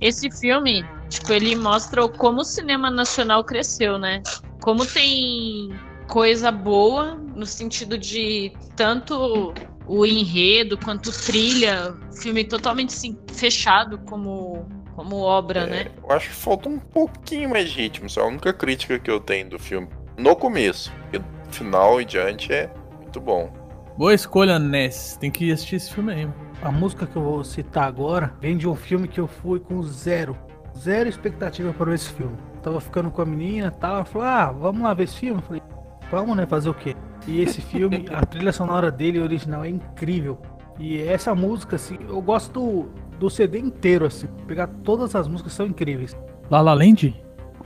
Esse 0.00 0.30
filme, 0.30 0.84
tipo, 1.08 1.32
ele 1.32 1.54
mostra 1.54 2.06
como 2.08 2.40
o 2.40 2.44
cinema 2.44 2.90
nacional 2.90 3.44
cresceu, 3.44 3.98
né? 3.98 4.22
Como 4.60 4.84
tem 4.84 5.70
coisa 6.08 6.50
boa 6.50 7.14
no 7.14 7.46
sentido 7.46 7.96
de 7.96 8.52
tanto 8.76 9.54
o 9.86 10.04
enredo 10.04 10.76
quanto 10.78 11.12
trilha, 11.12 11.94
filme 12.20 12.44
totalmente 12.44 12.94
assim, 12.94 13.18
fechado 13.32 13.98
como 13.98 14.66
como 14.94 15.20
obra, 15.20 15.66
né? 15.66 15.86
Eu 16.02 16.10
acho 16.12 16.28
que 16.28 16.34
falta 16.34 16.68
um 16.68 16.78
pouquinho 16.78 17.50
mais 17.50 17.68
de 17.70 17.82
ritmo, 17.82 18.06
isso 18.06 18.20
é 18.20 18.22
a 18.22 18.26
única 18.26 18.52
crítica 18.52 18.98
que 18.98 19.10
eu 19.10 19.20
tenho 19.20 19.50
do 19.50 19.58
filme. 19.58 19.88
No 20.16 20.36
começo, 20.36 20.92
porque 21.02 21.18
no 21.18 21.52
final 21.52 22.00
e 22.00 22.04
diante 22.04 22.52
é 22.52 22.70
muito 23.00 23.20
bom. 23.20 23.52
Boa 23.96 24.12
escolha, 24.12 24.58
Ness. 24.58 25.16
Tem 25.20 25.30
que 25.30 25.52
assistir 25.52 25.76
esse 25.76 25.92
filme 25.92 26.12
aí. 26.12 26.28
A 26.60 26.72
música 26.72 27.06
que 27.06 27.14
eu 27.14 27.22
vou 27.22 27.44
citar 27.44 27.86
agora 27.86 28.34
vem 28.40 28.56
de 28.56 28.66
um 28.68 28.74
filme 28.74 29.06
que 29.06 29.20
eu 29.20 29.28
fui 29.28 29.60
com 29.60 29.80
zero, 29.84 30.36
zero 30.76 31.08
expectativa 31.08 31.72
para 31.72 31.86
ver 31.86 31.94
esse 31.94 32.10
filme. 32.10 32.36
Tava 32.60 32.80
ficando 32.80 33.08
com 33.08 33.22
a 33.22 33.24
menina 33.24 33.68
e 33.68 33.78
tal, 33.78 33.96
ela 33.96 34.04
falou, 34.04 34.26
ah, 34.26 34.50
vamos 34.50 34.82
lá 34.82 34.94
ver 34.94 35.04
esse 35.04 35.18
filme? 35.18 35.40
Eu 35.40 35.46
falei, 35.46 35.62
vamos, 36.10 36.36
né, 36.36 36.44
fazer 36.44 36.70
o 36.70 36.74
quê? 36.74 36.96
E 37.28 37.40
esse 37.40 37.60
filme, 37.60 38.04
a 38.12 38.26
trilha 38.26 38.52
sonora 38.52 38.90
dele 38.90 39.20
original 39.20 39.64
é 39.64 39.68
incrível. 39.68 40.40
E 40.76 41.00
essa 41.00 41.32
música, 41.32 41.76
assim, 41.76 41.96
eu 42.08 42.20
gosto 42.20 42.52
do, 42.52 42.88
do 43.20 43.30
CD 43.30 43.60
inteiro, 43.60 44.06
assim. 44.06 44.26
Pegar 44.48 44.66
todas 44.82 45.14
as 45.14 45.28
músicas 45.28 45.52
são 45.52 45.66
incríveis. 45.66 46.16
La 46.50 46.60
La 46.60 46.74
Land? 46.74 47.23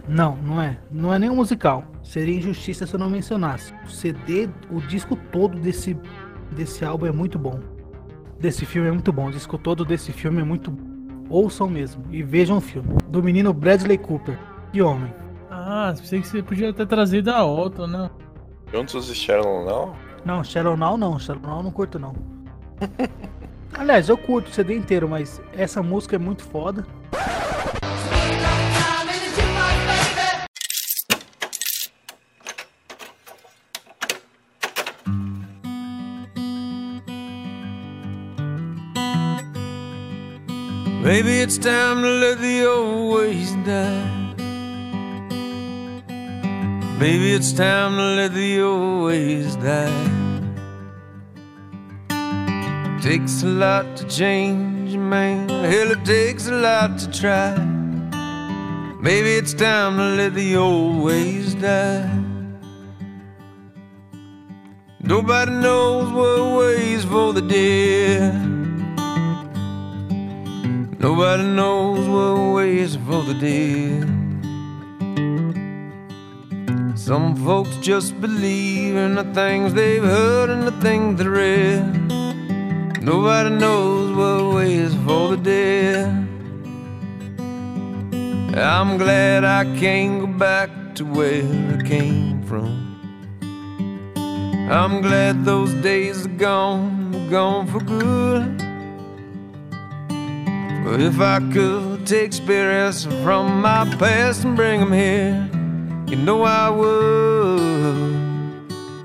Não, 0.08 0.36
não 0.36 0.60
é. 0.60 0.78
Não 0.90 1.12
é 1.12 1.18
nem 1.18 1.28
um 1.28 1.36
musical. 1.36 1.84
Seria 2.02 2.36
injustiça 2.36 2.86
se 2.86 2.94
eu 2.94 2.98
não 2.98 3.10
mencionasse. 3.10 3.74
O 3.84 3.90
CD, 3.90 4.48
o 4.70 4.80
disco 4.80 5.14
todo 5.30 5.58
desse, 5.58 5.96
desse 6.52 6.84
álbum 6.84 7.06
é 7.06 7.12
muito 7.12 7.38
bom. 7.38 7.60
Desse 8.40 8.64
filme 8.64 8.88
é 8.88 8.92
muito 8.92 9.12
bom. 9.12 9.28
O 9.28 9.32
disco 9.32 9.58
todo 9.58 9.84
desse 9.84 10.12
filme 10.12 10.40
é 10.40 10.44
muito 10.44 10.72
Ouçam 11.30 11.68
mesmo 11.68 12.02
e 12.10 12.22
vejam 12.22 12.56
o 12.56 12.60
filme. 12.60 12.88
Do 13.08 13.22
menino 13.22 13.52
Bradley 13.52 13.98
Cooper. 13.98 14.38
Que 14.72 14.80
homem. 14.80 15.12
Ah, 15.50 15.92
pensei 15.96 16.20
que 16.20 16.26
você 16.26 16.42
podia 16.42 16.72
ter 16.72 16.86
trazido 16.86 17.30
a 17.30 17.44
outra, 17.44 17.86
né? 17.86 18.10
Juntos 18.72 18.96
assistiram, 18.96 19.64
não? 19.64 19.94
Não, 20.24 20.42
Shallow 20.42 20.76
Now 20.76 20.96
não. 20.96 21.18
Shallow 21.18 21.42
Now 21.42 21.58
eu 21.58 21.62
não 21.64 21.70
curto 21.70 21.98
não. 21.98 22.14
Aliás, 23.74 24.08
eu 24.08 24.16
curto 24.16 24.48
o 24.48 24.52
CD 24.54 24.74
inteiro, 24.74 25.08
mas 25.08 25.40
essa 25.52 25.82
música 25.82 26.16
é 26.16 26.18
muito 26.18 26.42
foda. 26.42 26.86
Maybe 41.08 41.40
it's 41.40 41.56
time 41.56 42.02
to 42.02 42.08
let 42.24 42.38
the 42.38 42.66
old 42.66 43.14
ways 43.14 43.52
die. 43.64 44.34
Maybe 46.98 47.32
it's 47.32 47.50
time 47.50 47.96
to 47.96 48.02
let 48.18 48.34
the 48.34 48.60
old 48.60 49.06
ways 49.06 49.56
die. 49.56 50.10
Takes 53.00 53.42
a 53.42 53.46
lot 53.46 53.96
to 53.96 54.04
change 54.04 54.92
a 54.96 54.98
man. 54.98 55.48
Hell, 55.48 55.92
it 55.92 56.04
takes 56.04 56.46
a 56.46 56.52
lot 56.52 56.98
to 56.98 57.10
try. 57.10 57.56
Maybe 59.00 59.30
it's 59.36 59.54
time 59.54 59.96
to 59.96 60.08
let 60.20 60.34
the 60.34 60.56
old 60.56 61.02
ways 61.02 61.54
die. 61.54 62.06
Nobody 65.00 65.52
knows 65.52 66.12
what 66.12 66.58
ways 66.58 67.02
for 67.06 67.32
the 67.32 67.40
dead. 67.40 68.57
Nobody 71.00 71.44
knows 71.44 72.08
what 72.08 72.54
ways 72.54 72.96
for 72.96 73.22
the 73.22 73.34
dead. 73.34 74.08
Some 76.98 77.36
folks 77.36 77.76
just 77.76 78.20
believe 78.20 78.96
in 78.96 79.14
the 79.14 79.22
things 79.32 79.74
they've 79.74 80.02
heard 80.02 80.50
and 80.50 80.66
the 80.66 80.72
things 80.82 81.20
they 81.20 81.28
read. 81.28 81.84
Nobody 83.00 83.50
knows 83.50 84.10
what 84.16 84.56
ways 84.56 84.92
for 85.06 85.36
the 85.36 85.36
dead. 85.36 86.08
I'm 88.58 88.98
glad 88.98 89.44
I 89.44 89.64
can't 89.78 90.20
go 90.20 90.26
back 90.26 90.96
to 90.96 91.04
where 91.04 91.78
I 91.78 91.82
came 91.86 92.42
from. 92.42 92.74
I'm 94.68 95.00
glad 95.00 95.44
those 95.44 95.72
days 95.74 96.26
are 96.26 96.36
gone, 96.36 97.30
gone 97.30 97.68
for 97.68 97.78
good. 97.78 98.67
But 100.88 101.02
if 101.02 101.20
I 101.20 101.40
could 101.52 102.06
take 102.06 102.32
spirits 102.32 103.04
from 103.22 103.60
my 103.60 103.84
past 103.98 104.44
and 104.44 104.56
bring 104.56 104.80
them 104.80 104.90
here, 104.90 105.46
you 106.08 106.16
know 106.16 106.44
I 106.44 106.70
would. 106.70 108.08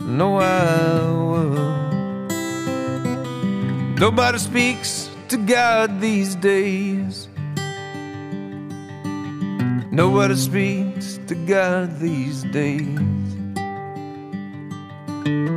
No, 0.02 0.38
I 0.38 1.12
would. 1.28 2.30
Nobody 4.00 4.38
speaks 4.38 5.10
to 5.28 5.36
God 5.36 6.00
these 6.00 6.36
days. 6.36 7.28
Nobody 9.92 10.38
speaks 10.38 11.20
to 11.28 11.36
God 11.36 12.00
these 12.00 12.44
days. 12.44 12.98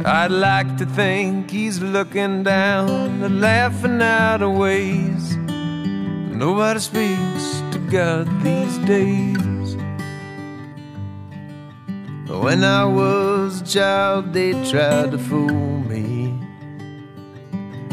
I'd 0.05 0.33
like 0.33 0.77
to 0.79 0.87
think 0.87 1.53
he's 1.53 1.81
looking 1.81 2.43
down 2.43 3.23
and 3.23 3.41
laughing 3.41 4.03
out 4.03 4.43
of 4.43 4.57
ways. 4.57 5.37
Nobody 6.37 6.81
speaks 6.81 7.63
to 7.73 7.79
God 7.91 8.29
these 8.43 8.77
days. 8.79 9.75
When 12.29 12.63
I 12.63 12.85
was 12.85 13.63
a 13.63 13.65
child, 13.65 14.35
they 14.35 14.53
tried 14.71 15.13
to 15.13 15.19
fool 15.19 15.81
me. 15.81 16.39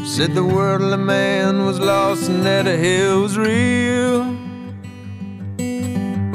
Said 0.05 0.35
the 0.35 0.43
worldly 0.43 0.97
man 0.97 1.65
was 1.65 1.79
lost 1.79 2.27
and 2.29 2.43
that 2.45 2.67
a 2.67 2.77
hell 2.77 3.21
was 3.21 3.37
real. 3.37 4.23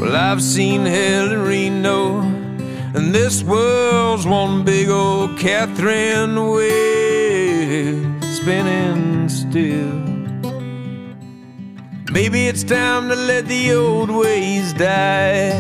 Well, 0.01 0.17
I've 0.17 0.43
seen 0.43 0.87
hell 0.87 1.31
in 1.31 1.43
Reno, 1.43 2.21
and 2.97 3.15
this 3.15 3.43
world's 3.43 4.27
one 4.27 4.65
big 4.65 4.89
old 4.89 5.39
Catherine 5.39 6.37
wheel 6.37 8.21
spinning 8.33 9.29
still. 9.29 10.08
Maybe 12.21 12.49
it's 12.49 12.65
time 12.65 13.09
to 13.11 13.15
let 13.15 13.47
the 13.47 13.75
old 13.75 14.11
ways 14.11 14.73
die. 14.73 15.55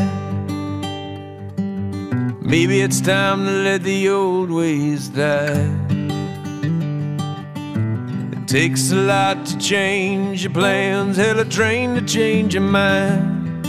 Maybe 2.40 2.80
it's 2.80 3.00
time 3.00 3.44
to 3.44 3.52
let 3.62 3.84
the 3.84 4.09
old 4.09 4.50
ways 4.50 5.09
die. 5.09 5.70
It 8.32 8.48
takes 8.48 8.90
a 8.90 8.96
lot 8.96 9.46
to 9.46 9.59
change 9.59 10.42
your 10.42 10.52
plans, 10.52 11.16
hell, 11.16 11.38
a 11.38 11.44
train 11.44 11.94
to 11.94 12.02
change 12.02 12.54
your 12.54 12.64
mind. 12.64 13.64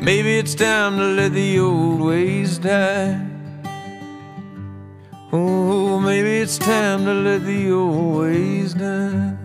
Maybe 0.00 0.38
it's 0.38 0.54
time 0.54 0.98
to 0.98 1.06
let 1.06 1.32
the 1.32 1.58
old 1.58 2.02
ways 2.02 2.58
die. 2.58 3.20
Oh, 5.32 5.98
maybe 5.98 6.36
it's 6.36 6.56
time 6.56 7.04
to 7.04 7.14
let 7.14 7.44
the 7.44 7.72
old 7.72 8.20
ways 8.20 8.74
die. 8.74 9.35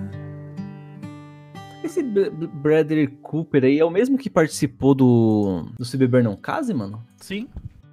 Esse 1.91 2.01
Bradley 2.01 3.07
Cooper 3.07 3.65
aí 3.65 3.77
é 3.77 3.83
o 3.83 3.89
mesmo 3.89 4.17
que 4.17 4.29
participou 4.29 4.95
do, 4.95 5.67
do 5.77 5.83
Se 5.83 5.97
Beber 5.97 6.23
Não 6.23 6.37
Case, 6.37 6.73
mano? 6.73 7.05
Sim. 7.17 7.49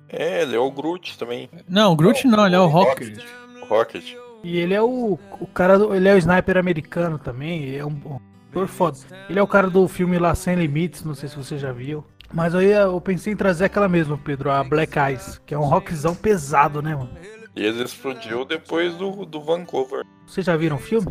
É, 0.09 0.43
ele 0.43 0.55
é 0.55 0.59
o 0.59 0.71
Groot 0.71 1.19
também. 1.19 1.51
Não, 1.69 1.93
o 1.93 1.97
Groot 1.97 2.25
não, 2.29 2.47
ele 2.47 2.55
é 2.55 2.61
o 2.61 2.67
Rocket. 2.67 3.19
Rocket. 3.69 4.15
E 4.45 4.57
ele 4.57 4.73
é 4.73 4.81
o, 4.81 5.19
o 5.41 5.47
cara, 5.49 5.77
do, 5.77 5.93
ele 5.93 6.09
é 6.09 6.15
o 6.15 6.19
sniper 6.19 6.57
americano 6.57 7.19
também, 7.19 7.65
ele 7.65 7.77
é 7.77 7.85
um 7.85 7.89
um 7.91 8.21
ator 8.51 8.69
foda. 8.69 8.99
Ele 9.29 9.39
é 9.39 9.43
o 9.43 9.49
cara 9.49 9.69
do 9.69 9.87
filme 9.89 10.17
lá 10.17 10.33
Sem 10.33 10.55
Limites, 10.55 11.03
não 11.03 11.15
sei 11.15 11.29
se 11.29 11.37
você 11.37 11.59
já 11.59 11.73
viu. 11.73 12.05
Mas 12.33 12.55
aí 12.55 12.71
eu 12.71 13.01
pensei 13.01 13.33
em 13.33 13.37
trazer 13.37 13.65
aquela 13.65 13.89
mesma, 13.89 14.17
Pedro, 14.17 14.51
a 14.53 14.63
Black 14.63 14.97
Eyes, 14.97 15.41
que 15.45 15.55
é 15.55 15.59
um 15.59 15.65
rockzão 15.65 16.15
pesado, 16.15 16.81
né, 16.81 16.95
mano? 16.95 17.11
E 17.57 17.65
ele 17.65 17.83
explodiu 17.83 18.45
depois 18.45 18.95
do, 18.95 19.27
do 19.27 19.41
Vancouver. 19.41 20.05
Vocês 20.25 20.47
já 20.47 20.57
viram 20.57 20.77
o 20.77 20.79
filme? 20.81 21.09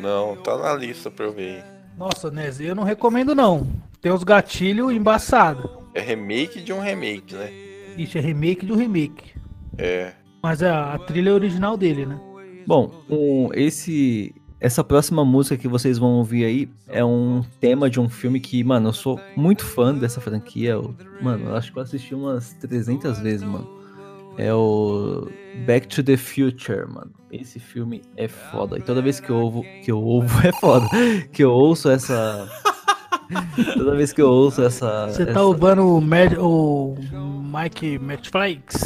Não, 0.00 0.34
tá 0.36 0.58
na 0.58 0.74
lista 0.74 1.08
pra 1.08 1.26
eu 1.26 1.32
ver. 1.32 1.75
Nossa, 1.96 2.30
Nes, 2.30 2.60
eu 2.60 2.74
não 2.74 2.84
recomendo 2.84 3.34
não. 3.34 3.66
Tem 4.00 4.12
os 4.12 4.22
gatilhos 4.22 4.92
embaçados. 4.92 5.70
É 5.94 6.00
remake 6.00 6.60
de 6.60 6.72
um 6.72 6.80
remake, 6.80 7.34
né? 7.34 7.50
Isso 7.96 8.18
é 8.18 8.20
remake 8.20 8.66
do 8.66 8.76
remake. 8.76 9.32
É. 9.78 10.12
Mas 10.42 10.60
é 10.60 10.70
a 10.70 10.98
trilha 10.98 11.32
original 11.32 11.76
dele, 11.76 12.04
né? 12.04 12.20
Bom, 12.66 12.92
um, 13.08 13.48
esse 13.54 14.34
essa 14.60 14.82
próxima 14.82 15.24
música 15.24 15.56
que 15.56 15.68
vocês 15.68 15.98
vão 15.98 16.14
ouvir 16.14 16.44
aí 16.44 16.68
é 16.88 17.04
um 17.04 17.42
tema 17.60 17.90
de 17.90 18.00
um 18.00 18.08
filme 18.08 18.40
que, 18.40 18.62
mano, 18.64 18.88
eu 18.88 18.92
sou 18.92 19.20
muito 19.36 19.64
fã 19.64 19.94
dessa 19.94 20.20
franquia. 20.20 20.70
Eu, 20.70 20.94
mano, 21.20 21.50
eu 21.50 21.56
acho 21.56 21.72
que 21.72 21.78
eu 21.78 21.82
assisti 21.82 22.14
umas 22.14 22.54
300 22.54 23.18
vezes, 23.20 23.42
mano. 23.42 23.75
É 24.38 24.52
o 24.52 25.28
Back 25.66 25.88
to 25.88 26.02
the 26.02 26.16
Future, 26.16 26.86
mano. 26.86 27.12
Esse 27.30 27.58
filme 27.58 28.02
é 28.16 28.28
foda. 28.28 28.78
E 28.78 28.82
toda 28.82 29.02
vez 29.02 29.20
que 29.20 29.30
eu 29.30 29.36
ouvo, 29.36 29.64
que 29.82 29.90
eu 29.90 30.02
ouvo 30.02 30.40
é 30.46 30.52
foda, 30.52 30.86
que 31.32 31.42
eu 31.42 31.50
ouço 31.50 31.90
essa 31.90 32.48
Toda 33.76 33.96
vez 33.96 34.12
que 34.12 34.22
eu 34.22 34.28
ouço 34.28 34.62
essa 34.62 35.06
Você 35.08 35.22
essa... 35.22 35.32
tá 35.32 35.40
roubando 35.40 35.82
o, 35.82 36.00
Mad, 36.00 36.34
o 36.38 36.94
Mike 37.42 37.98
Netflix? 37.98 38.76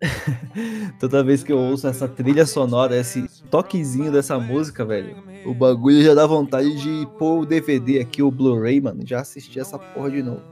Toda 1.00 1.22
vez 1.22 1.42
que 1.42 1.52
eu 1.52 1.58
ouço 1.58 1.86
essa 1.86 2.06
trilha 2.08 2.46
sonora, 2.46 2.96
esse 2.96 3.28
toquezinho 3.50 4.12
dessa 4.12 4.38
música, 4.38 4.84
velho, 4.84 5.16
o 5.44 5.54
bagulho 5.54 6.02
já 6.02 6.14
dá 6.14 6.26
vontade 6.26 6.74
de 6.76 7.06
pôr 7.18 7.40
o 7.40 7.46
DVD 7.46 8.00
aqui, 8.00 8.22
o 8.22 8.30
Blu-ray, 8.30 8.80
mano, 8.80 9.02
já 9.04 9.20
assistir 9.20 9.60
essa 9.60 9.78
porra 9.78 10.10
de 10.10 10.22
novo. 10.22 10.42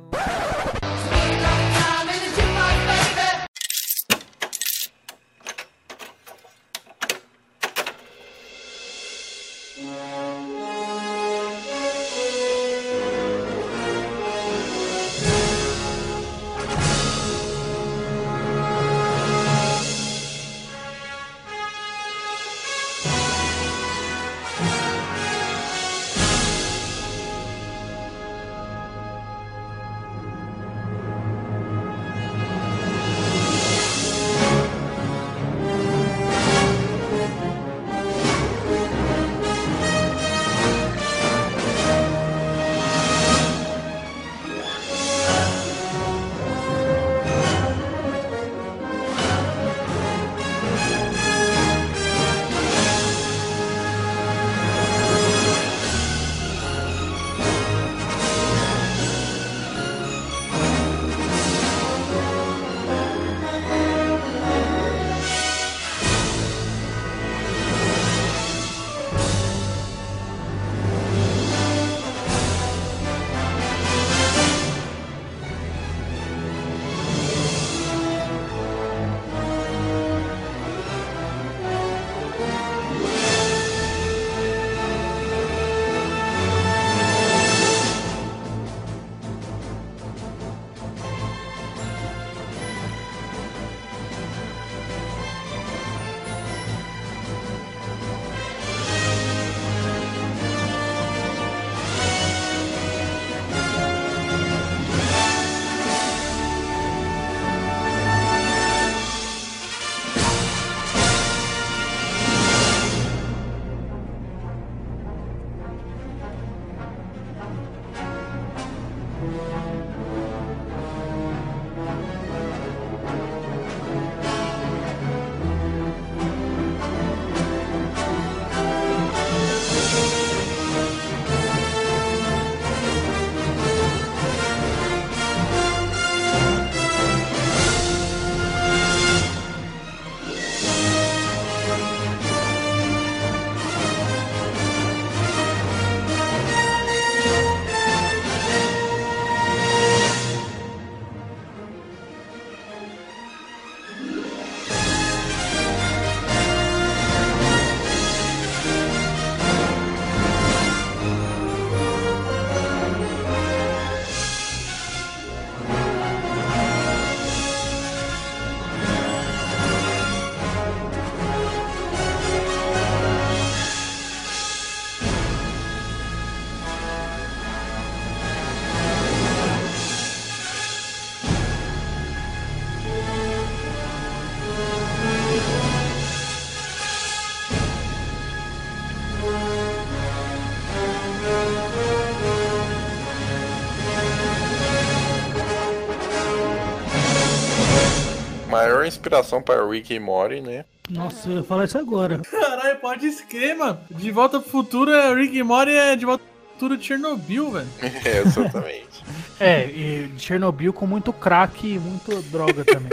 Maior 198.81 198.87
inspiração 198.89 199.43
para 199.43 199.67
Rick 199.69 199.93
e 199.93 200.01
Morty, 200.01 200.41
né? 200.41 200.65
Nossa, 200.89 201.29
eu 201.29 201.37
ia 201.37 201.43
falar 201.45 201.65
isso 201.67 201.77
agora. 201.79 202.19
Caralho, 202.19 202.79
pode 202.79 203.07
escrever, 203.07 203.55
mano. 203.55 203.79
De 203.91 204.11
volta 204.11 204.41
pro 204.41 204.51
futuro, 204.51 204.91
Rick 205.15 205.37
e 205.37 205.43
Morty 205.43 205.73
é 205.73 205.95
de 205.97 206.07
volta 206.07 206.25
pro 206.25 206.53
futuro 206.55 206.77
de 206.79 206.85
Chernobyl, 206.87 207.51
velho. 207.51 207.69
É, 208.05 208.19
exatamente. 208.21 208.89
É, 209.41 209.65
e 209.71 210.11
Chernobyl 210.19 210.71
com 210.71 210.87
muito 210.87 211.15
crack 211.15 211.67
e 211.67 211.79
muito 211.79 212.21
droga 212.31 212.63
também. 212.63 212.91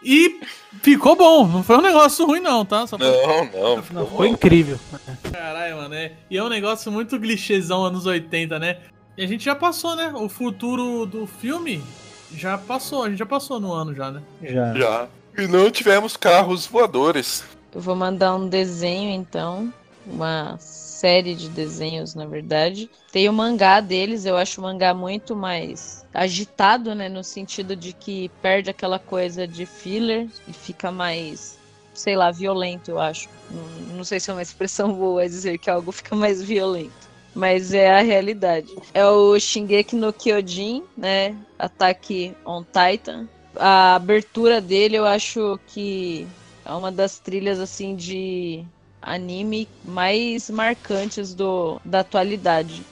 E 0.00 0.38
ficou 0.80 1.16
bom, 1.16 1.44
não 1.48 1.64
foi 1.64 1.76
um 1.76 1.80
negócio 1.80 2.24
ruim, 2.24 2.38
não, 2.38 2.64
tá? 2.64 2.86
Só 2.86 2.96
pra- 2.96 3.04
Não, 3.10 3.44
não. 3.46 3.76
Não, 3.76 3.82
ficou 4.06 4.24
incrível. 4.26 4.78
Caralho, 5.32 5.76
mano, 5.78 5.94
é. 5.94 6.12
E 6.30 6.36
é 6.38 6.42
um 6.44 6.48
negócio 6.48 6.92
muito 6.92 7.18
clichêzão 7.18 7.84
anos 7.84 8.06
80, 8.06 8.60
né? 8.60 8.78
E 9.18 9.24
a 9.24 9.26
gente 9.26 9.44
já 9.44 9.56
passou, 9.56 9.96
né? 9.96 10.12
O 10.14 10.28
futuro 10.28 11.04
do 11.04 11.26
filme 11.26 11.82
já 12.34 12.56
passou, 12.58 13.04
a 13.04 13.08
gente 13.08 13.18
já 13.18 13.26
passou 13.26 13.60
no 13.60 13.72
ano 13.72 13.94
já, 13.94 14.10
né? 14.10 14.22
Já. 14.42 14.74
Já. 14.74 15.08
E 15.38 15.46
não 15.46 15.70
tivemos 15.70 16.16
carros 16.16 16.66
voadores. 16.66 17.44
Eu 17.72 17.80
vou 17.80 17.94
mandar 17.94 18.34
um 18.34 18.48
desenho, 18.48 19.10
então. 19.10 19.72
Uma 20.06 20.56
série 20.58 21.34
de 21.34 21.48
desenhos, 21.48 22.14
na 22.14 22.26
verdade. 22.26 22.90
Tem 23.12 23.28
o 23.28 23.32
mangá 23.32 23.80
deles, 23.80 24.24
eu 24.24 24.36
acho 24.36 24.60
o 24.60 24.64
mangá 24.64 24.92
muito 24.92 25.36
mais 25.36 26.04
agitado, 26.12 26.94
né? 26.94 27.08
No 27.08 27.22
sentido 27.22 27.76
de 27.76 27.92
que 27.92 28.28
perde 28.42 28.70
aquela 28.70 28.98
coisa 28.98 29.46
de 29.46 29.64
filler 29.64 30.28
e 30.48 30.52
fica 30.52 30.90
mais, 30.90 31.58
sei 31.94 32.16
lá, 32.16 32.30
violento, 32.30 32.90
eu 32.90 32.98
acho. 32.98 33.28
Não, 33.50 33.96
não 33.98 34.04
sei 34.04 34.20
se 34.20 34.30
é 34.30 34.34
uma 34.34 34.42
expressão 34.42 34.92
boa 34.92 35.28
dizer 35.28 35.58
que 35.58 35.70
algo 35.70 35.92
fica 35.92 36.14
mais 36.16 36.42
violento. 36.42 37.09
Mas 37.34 37.72
é 37.72 37.90
a 37.90 38.02
realidade. 38.02 38.74
É 38.92 39.04
o 39.06 39.38
Shingeki 39.38 39.96
no 39.96 40.12
Kyojin, 40.12 40.82
né? 40.96 41.36
Ataque 41.58 42.34
on 42.44 42.64
Titan. 42.64 43.28
A 43.56 43.94
abertura 43.94 44.60
dele 44.60 44.96
eu 44.96 45.06
acho 45.06 45.58
que 45.68 46.26
é 46.64 46.72
uma 46.72 46.92
das 46.92 47.18
trilhas 47.18 47.58
assim 47.58 47.96
de 47.96 48.64
anime 49.02 49.68
mais 49.84 50.50
marcantes 50.50 51.34
do, 51.34 51.80
da 51.84 52.00
atualidade. 52.00 52.82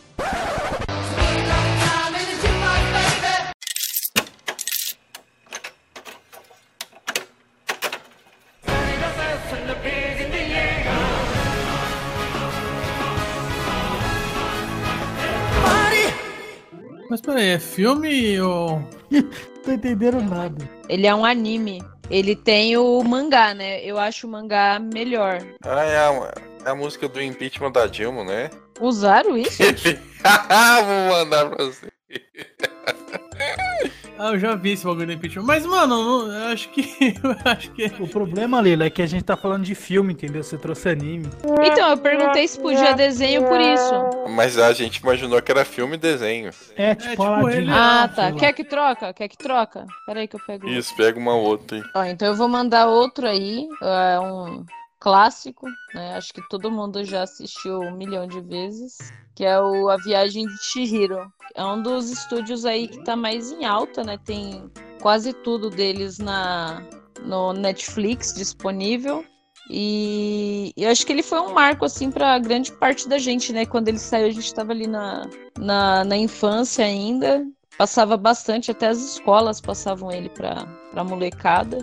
Peraí, 17.29 17.49
é 17.51 17.59
filme 17.59 18.41
ou. 18.41 18.83
Tô 19.63 19.73
entendendo 19.73 20.23
nada. 20.23 20.69
Ele 20.89 21.07
é 21.07 21.15
um 21.15 21.25
anime. 21.25 21.83
Ele 22.11 22.35
tem 22.35 22.75
o 22.79 23.03
mangá, 23.05 23.53
né? 23.53 23.85
Eu 23.85 23.99
acho 23.99 24.27
o 24.27 24.31
mangá 24.31 24.79
melhor. 24.79 25.43
Ah, 25.63 25.85
é 25.85 25.99
a, 25.99 26.33
é 26.65 26.71
a 26.71 26.75
música 26.75 27.07
do 27.07 27.21
impeachment 27.21 27.73
da 27.73 27.87
Dilma, 27.87 28.25
né? 28.25 28.49
Usaram 28.81 29.37
isso? 29.37 29.63
Vou 29.63 31.19
mandar 31.19 31.51
pra 31.51 31.67
você. 31.67 31.93
Ah, 34.19 34.31
eu 34.33 34.39
já 34.39 34.55
vi 34.57 34.73
esse 34.73 34.85
bagulho 34.85 35.07
do 35.07 35.13
impeachment. 35.13 35.45
Mas, 35.45 35.65
mano, 35.65 36.33
eu 36.33 36.47
acho 36.53 36.69
que. 36.71 36.83
Eu 37.23 37.37
acho 37.45 37.71
que. 37.73 37.87
O 38.01 38.09
problema, 38.09 38.61
Lila, 38.61 38.85
é 38.85 38.91
que 38.91 39.01
a 39.03 39.07
gente 39.07 39.23
tá 39.25 39.37
falando 39.37 39.63
de 39.65 39.75
filme, 39.75 40.13
entendeu? 40.13 40.43
Você 40.43 40.59
trouxe 40.59 40.89
anime. 40.89 41.29
Então, 41.63 41.91
eu 41.91 41.97
perguntei 41.99 42.47
se 42.49 42.59
podia 42.61 42.95
desenho 42.95 43.47
por 43.47 43.61
isso. 43.61 43.93
Mas 44.35 44.59
a 44.59 44.73
gente 44.73 44.97
imaginou 44.97 45.41
que 45.41 45.51
era 45.53 45.65
filme 45.65 45.95
e 45.95 45.99
desenho. 45.99 46.51
É, 46.77 46.95
tipo, 46.95 47.11
tipo, 47.11 47.23
Aladdin. 47.23 47.57
ele- 47.59 47.71
Ah, 47.71 48.11
sei 48.15 48.25
tá. 48.33 48.33
Quer 48.39 48.53
que 48.53 48.65
troca? 48.65 49.13
Quer 49.13 49.29
que 49.29 49.37
troca? 49.39 49.87
Peraí 50.07 50.27
que 50.27 50.37
eu 50.37 50.41
pego. 50.47 50.69
Isso, 50.69 50.95
pega 50.97 51.19
uma 51.19 51.35
outra 51.35 51.77
aí. 51.79 51.83
Ó, 51.95 52.05
então 52.05 52.29
eu 52.29 52.35
vou 52.35 52.49
mandar 52.49 52.87
outro 52.87 53.27
aí. 53.27 53.67
É 53.83 54.19
um 54.21 54.65
clássico, 54.99 55.67
né? 55.95 56.15
Acho 56.17 56.33
que 56.33 56.47
todo 56.49 56.71
mundo 56.71 57.05
já 57.05 57.23
assistiu 57.23 57.81
um 57.81 57.97
milhão 57.97 58.27
de 58.27 58.41
vezes. 58.41 58.99
Que 59.35 59.45
é 59.45 59.61
o 59.61 59.89
A 59.89 59.97
Viagem 59.97 60.47
de 60.47 60.59
Chihiro. 60.65 61.33
É 61.55 61.65
um 61.65 61.81
dos 61.81 62.11
estúdios 62.11 62.65
aí 62.65 62.89
que 62.89 63.05
tá 63.05 63.15
mais 63.15 63.53
em 63.53 63.65
alta, 63.65 64.03
né? 64.03 64.19
Tem 64.19 64.71
quase 65.01 65.33
tudo 65.33 65.71
deles 65.71 66.19
na 66.19 66.83
no 67.25 67.53
Netflix 67.53 68.35
disponível. 68.35 69.25
E 69.71 70.73
eu 70.77 70.91
acho 70.91 71.05
que 71.05 71.13
ele 71.13 71.23
foi 71.23 71.41
um 71.41 71.53
marco, 71.53 71.85
assim, 71.85 72.11
para 72.11 72.39
grande 72.39 72.73
parte 72.73 73.09
da 73.09 73.19
gente, 73.19 73.53
né? 73.53 73.67
Quando 73.67 73.89
ele 73.89 73.99
saiu, 73.99 74.27
a 74.27 74.31
gente 74.31 74.47
estava 74.47 74.73
ali 74.73 74.87
na, 74.87 75.29
na, 75.59 76.05
na 76.05 76.17
infância 76.17 76.85
ainda. 76.85 77.47
Passava 77.77 78.17
bastante, 78.17 78.71
até 78.71 78.89
as 78.89 78.99
escolas 78.99 79.61
passavam 79.61 80.11
ele 80.11 80.31
pra, 80.31 80.67
pra 80.91 81.05
molecada. 81.05 81.79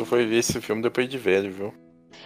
Eu 0.00 0.06
só 0.06 0.10
fui 0.10 0.24
ver 0.24 0.38
esse 0.38 0.60
filme 0.60 0.82
depois 0.82 1.08
de 1.08 1.18
velho, 1.18 1.52
viu? 1.52 1.74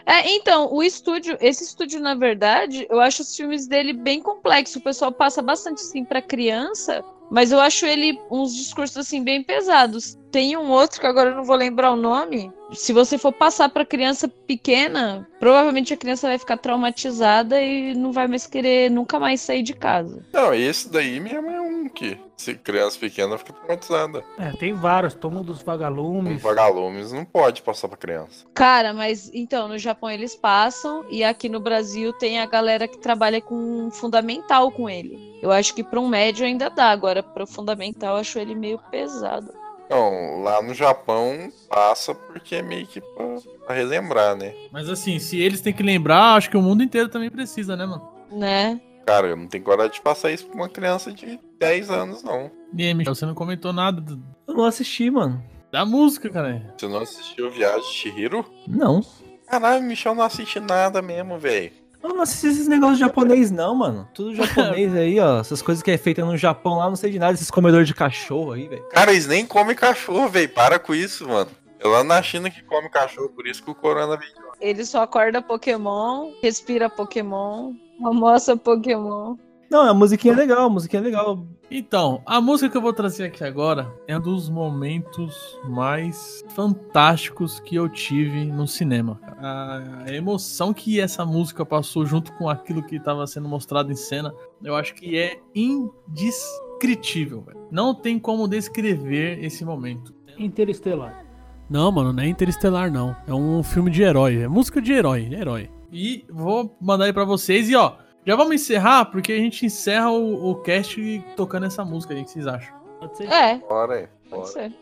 É, 0.06 0.30
então, 0.34 0.72
o 0.72 0.82
estúdio, 0.82 1.36
esse 1.40 1.64
estúdio, 1.64 2.00
na 2.00 2.14
verdade, 2.14 2.86
eu 2.88 3.00
acho 3.00 3.22
os 3.22 3.34
filmes 3.34 3.66
dele 3.66 3.92
bem 3.92 4.20
complexos. 4.20 4.76
O 4.76 4.80
pessoal 4.80 5.10
passa 5.10 5.42
bastante 5.42 5.80
assim 5.80 6.04
pra 6.04 6.22
criança, 6.22 7.02
mas 7.30 7.50
eu 7.50 7.58
acho 7.58 7.84
ele 7.86 8.18
uns 8.30 8.54
discursos 8.54 8.96
assim 8.96 9.24
bem 9.24 9.42
pesados. 9.42 10.16
Tem 10.34 10.56
um 10.56 10.68
outro 10.68 11.00
que 11.00 11.06
agora 11.06 11.30
eu 11.30 11.36
não 11.36 11.44
vou 11.44 11.54
lembrar 11.54 11.92
o 11.92 11.96
nome. 11.96 12.50
Se 12.72 12.92
você 12.92 13.16
for 13.16 13.32
passar 13.32 13.68
pra 13.68 13.84
criança 13.84 14.26
pequena, 14.26 15.28
provavelmente 15.38 15.94
a 15.94 15.96
criança 15.96 16.26
vai 16.26 16.36
ficar 16.40 16.56
traumatizada 16.56 17.62
e 17.62 17.94
não 17.94 18.10
vai 18.10 18.26
mais 18.26 18.44
querer 18.44 18.90
nunca 18.90 19.20
mais 19.20 19.40
sair 19.40 19.62
de 19.62 19.72
casa. 19.74 20.26
Não, 20.32 20.52
esse 20.52 20.88
daí 20.90 21.20
mesmo 21.20 21.48
é 21.48 21.60
um 21.60 21.88
que, 21.88 22.18
se 22.36 22.52
criança 22.56 22.98
pequena 22.98 23.38
fica 23.38 23.52
traumatizada. 23.52 24.24
É, 24.36 24.50
tem 24.56 24.72
vários. 24.72 25.14
Túmulo 25.14 25.44
dos 25.44 25.62
Um 25.62 25.64
vagalumes. 25.64 26.42
vagalumes 26.42 27.12
não 27.12 27.24
pode 27.24 27.62
passar 27.62 27.86
pra 27.86 27.96
criança. 27.96 28.44
Cara, 28.52 28.92
mas 28.92 29.30
então, 29.32 29.68
no 29.68 29.78
Japão 29.78 30.10
eles 30.10 30.34
passam 30.34 31.04
e 31.08 31.22
aqui 31.22 31.48
no 31.48 31.60
Brasil 31.60 32.12
tem 32.12 32.40
a 32.40 32.46
galera 32.46 32.88
que 32.88 32.98
trabalha 32.98 33.40
com 33.40 33.88
fundamental 33.92 34.72
com 34.72 34.90
ele. 34.90 35.16
Eu 35.40 35.52
acho 35.52 35.72
que 35.76 35.84
pra 35.84 36.00
um 36.00 36.08
médio 36.08 36.44
ainda 36.44 36.68
dá, 36.68 36.86
agora 36.90 37.22
pro 37.22 37.46
fundamental 37.46 38.16
eu 38.16 38.20
acho 38.20 38.36
ele 38.36 38.56
meio 38.56 38.80
pesado. 38.90 39.62
Não, 39.90 40.42
lá 40.42 40.62
no 40.62 40.72
Japão 40.74 41.52
passa 41.68 42.14
porque 42.14 42.56
é 42.56 42.62
meio 42.62 42.86
que 42.86 43.00
pra, 43.00 43.24
pra 43.66 43.74
relembrar, 43.74 44.34
né? 44.36 44.54
Mas 44.72 44.88
assim, 44.88 45.18
se 45.18 45.38
eles 45.38 45.60
têm 45.60 45.72
que 45.72 45.82
lembrar, 45.82 46.34
acho 46.34 46.50
que 46.50 46.56
o 46.56 46.62
mundo 46.62 46.82
inteiro 46.82 47.08
também 47.08 47.30
precisa, 47.30 47.76
né, 47.76 47.84
mano? 47.86 48.02
Né? 48.32 48.80
Cara, 49.06 49.26
eu 49.28 49.36
não 49.36 49.46
tenho 49.46 49.62
coragem 49.62 49.92
de 49.92 50.00
passar 50.00 50.30
isso 50.30 50.46
pra 50.46 50.56
uma 50.56 50.68
criança 50.68 51.12
de 51.12 51.38
10 51.58 51.90
anos, 51.90 52.22
não. 52.22 52.50
E 52.76 52.82
aí, 52.86 52.94
Michel, 52.94 53.14
você 53.14 53.26
não 53.26 53.34
comentou 53.34 53.72
nada 53.72 54.00
do- 54.00 54.20
Eu 54.48 54.54
não 54.54 54.64
assisti, 54.64 55.10
mano. 55.10 55.42
da 55.70 55.84
música, 55.84 56.30
cara. 56.30 56.72
Você 56.78 56.86
não 56.88 57.00
assistiu 57.00 57.50
Viagem 57.50 57.80
de 57.82 57.88
Chihiro? 57.94 58.44
Não. 58.66 59.00
Caralho, 59.46 59.82
Michel 59.82 60.14
não 60.14 60.22
assiste 60.22 60.58
nada 60.60 61.02
mesmo, 61.02 61.36
velho. 61.38 61.72
Eu 62.04 62.10
não 62.10 62.20
assisti 62.20 62.48
esses 62.48 62.68
negócios 62.68 62.98
japonês, 62.98 63.50
não, 63.50 63.74
mano. 63.74 64.06
Tudo 64.12 64.34
japonês 64.36 64.94
aí, 64.94 65.18
ó. 65.18 65.40
Essas 65.40 65.62
coisas 65.62 65.82
que 65.82 65.90
é 65.90 65.96
feita 65.96 66.22
no 66.22 66.36
Japão 66.36 66.76
lá, 66.76 66.86
não 66.86 66.96
sei 66.96 67.10
de 67.10 67.18
nada. 67.18 67.32
Esses 67.32 67.50
comedores 67.50 67.88
de 67.88 67.94
cachorro 67.94 68.52
aí, 68.52 68.68
velho. 68.68 68.86
Cara, 68.90 69.10
eles 69.12 69.26
nem 69.26 69.46
comem 69.46 69.74
cachorro, 69.74 70.28
velho. 70.28 70.50
Para 70.50 70.78
com 70.78 70.94
isso, 70.94 71.26
mano. 71.26 71.50
É 71.80 71.88
lá 71.88 72.04
na 72.04 72.22
China 72.22 72.50
que 72.50 72.62
come 72.62 72.90
cachorro, 72.90 73.30
por 73.30 73.46
isso 73.46 73.62
que 73.62 73.70
o 73.70 73.74
corona 73.74 74.18
veio. 74.18 74.32
Ele 74.60 74.84
só 74.84 75.02
acorda 75.02 75.40
Pokémon, 75.40 76.30
respira 76.42 76.90
Pokémon, 76.90 77.72
almoça 78.02 78.54
Pokémon. 78.54 79.36
Não, 79.70 79.88
a 79.88 79.94
musiquinha 79.94 80.32
é 80.34 80.36
legal, 80.36 80.66
a 80.66 80.70
musiquinha 80.70 81.00
é 81.00 81.04
legal. 81.04 81.46
Então, 81.70 82.22
a 82.26 82.40
música 82.40 82.70
que 82.70 82.76
eu 82.76 82.82
vou 82.82 82.92
trazer 82.92 83.24
aqui 83.24 83.42
agora 83.42 83.92
é 84.06 84.16
um 84.16 84.20
dos 84.20 84.48
momentos 84.48 85.58
mais 85.68 86.44
fantásticos 86.50 87.58
que 87.58 87.74
eu 87.74 87.88
tive 87.88 88.44
no 88.44 88.66
cinema. 88.68 89.18
A 89.40 90.04
emoção 90.12 90.72
que 90.72 91.00
essa 91.00 91.24
música 91.24 91.64
passou 91.66 92.06
junto 92.06 92.32
com 92.34 92.48
aquilo 92.48 92.82
que 92.82 92.96
estava 92.96 93.26
sendo 93.26 93.48
mostrado 93.48 93.90
em 93.90 93.96
cena, 93.96 94.32
eu 94.62 94.76
acho 94.76 94.94
que 94.94 95.18
é 95.18 95.40
indescritível. 95.54 97.42
velho. 97.42 97.66
Não 97.70 97.94
tem 97.94 98.18
como 98.18 98.46
descrever 98.46 99.42
esse 99.44 99.64
momento. 99.64 100.14
Interestelar. 100.38 101.24
Não, 101.68 101.90
mano, 101.90 102.12
não 102.12 102.22
é 102.22 102.28
Interestelar, 102.28 102.92
não. 102.92 103.16
É 103.26 103.32
um 103.32 103.62
filme 103.62 103.90
de 103.90 104.02
herói. 104.02 104.42
É 104.42 104.48
música 104.48 104.80
de 104.80 104.92
herói, 104.92 105.22
de 105.24 105.34
herói. 105.34 105.70
E 105.90 106.24
vou 106.30 106.76
mandar 106.80 107.06
aí 107.06 107.12
pra 107.12 107.24
vocês. 107.24 107.70
E 107.70 107.74
ó, 107.74 107.94
já 108.26 108.36
vamos 108.36 108.54
encerrar, 108.54 109.06
porque 109.06 109.32
a 109.32 109.38
gente 109.38 109.66
encerra 109.66 110.10
o, 110.10 110.50
o 110.50 110.54
cast 110.56 111.24
tocando 111.36 111.66
essa 111.66 111.84
música 111.84 112.14
aí. 112.14 112.22
O 112.22 112.24
que 112.24 112.30
vocês 112.30 112.46
acham? 112.46 112.74
Pode 113.00 113.16
ser. 113.16 113.30
É, 113.30 113.58
Bora 113.58 113.94
aí. 113.94 114.08
pode 114.30 114.48
ser. 114.50 114.72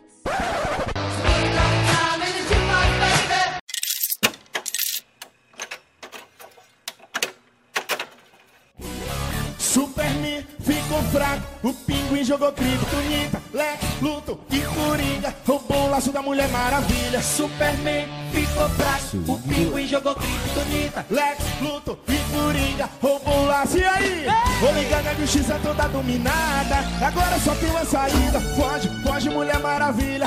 Superman 9.57 10.45
ficou 10.59 11.01
fraco, 11.03 11.43
o 11.67 11.73
pinguim 11.73 12.23
jogou 12.23 12.51
criptonita, 12.51 13.41
Lex, 13.53 14.01
Luto 14.01 14.39
e 14.51 14.59
Coringa 14.61 15.33
roubou 15.45 15.85
o 15.87 15.89
laço 15.89 16.11
da 16.11 16.21
Mulher 16.21 16.49
Maravilha. 16.49 17.21
Superman 17.21 18.07
ficou 18.33 18.67
fraco, 18.69 19.17
o 19.31 19.39
pinguim 19.39 19.87
jogou 19.87 20.15
criptonita, 20.15 21.05
Lex, 21.09 21.37
Luto 21.61 21.97
e 22.07 22.17
Coringa 22.33 22.89
roubou 23.01 23.45
laço. 23.45 23.77
E 23.77 23.85
aí? 23.85 24.25
Vou 24.59 24.73
ligar 24.73 25.03
na 25.03 25.13
justiça 25.13 25.59
toda 25.61 25.87
dominada, 25.87 26.77
agora 27.05 27.39
só 27.39 27.53
tem 27.55 27.69
uma 27.69 27.85
saída. 27.85 28.41
Foge, 28.55 28.89
foge 29.03 29.29
Mulher 29.29 29.59
Maravilha. 29.59 30.25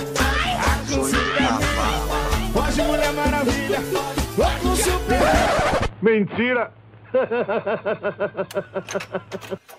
Com 0.88 1.04
Superman. 1.04 1.60
Foge 2.52 2.82
Mulher 2.82 3.12
Maravilha. 3.12 3.80
Com 4.62 4.76
Superman. 4.76 5.90
Mentira! 6.00 6.72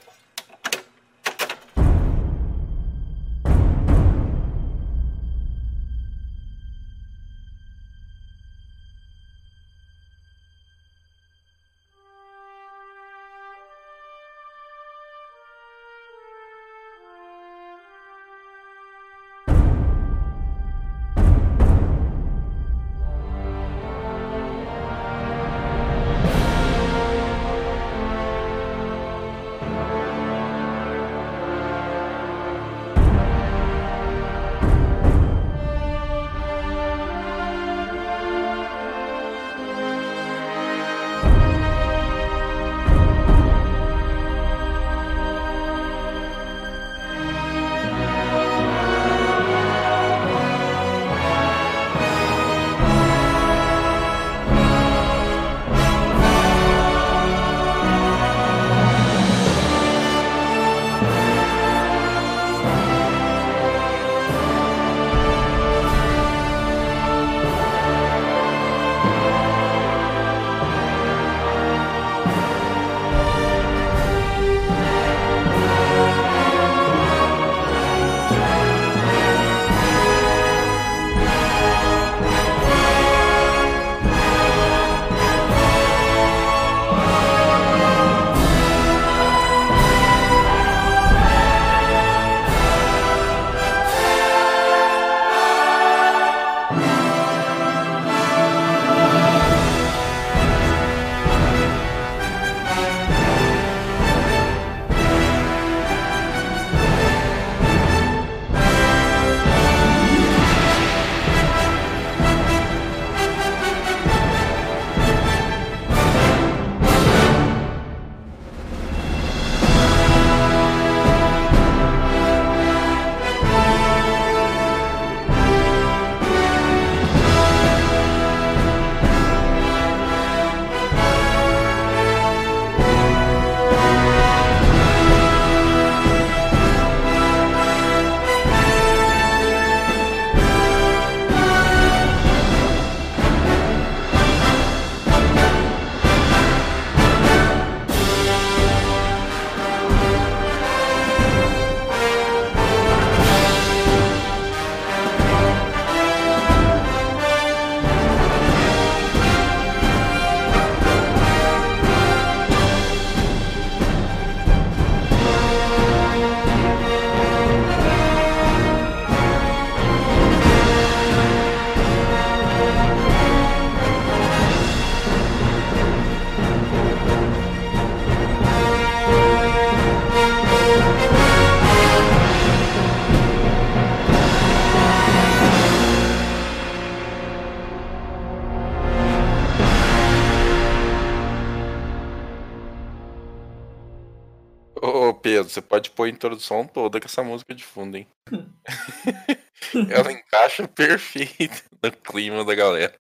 pode 195.78 195.92
pôr 195.92 196.06
a 196.06 196.10
introdução 196.10 196.66
toda 196.66 197.00
com 197.00 197.06
essa 197.06 197.24
música 197.24 197.54
de 197.54 197.64
fundo, 197.64 197.98
hein? 197.98 198.08
Ela 199.92 200.12
encaixa 200.12 200.68
perfeito 200.68 201.64
no 201.84 201.92
clima 201.92 202.44
da 202.44 202.56
galera. 202.56 202.94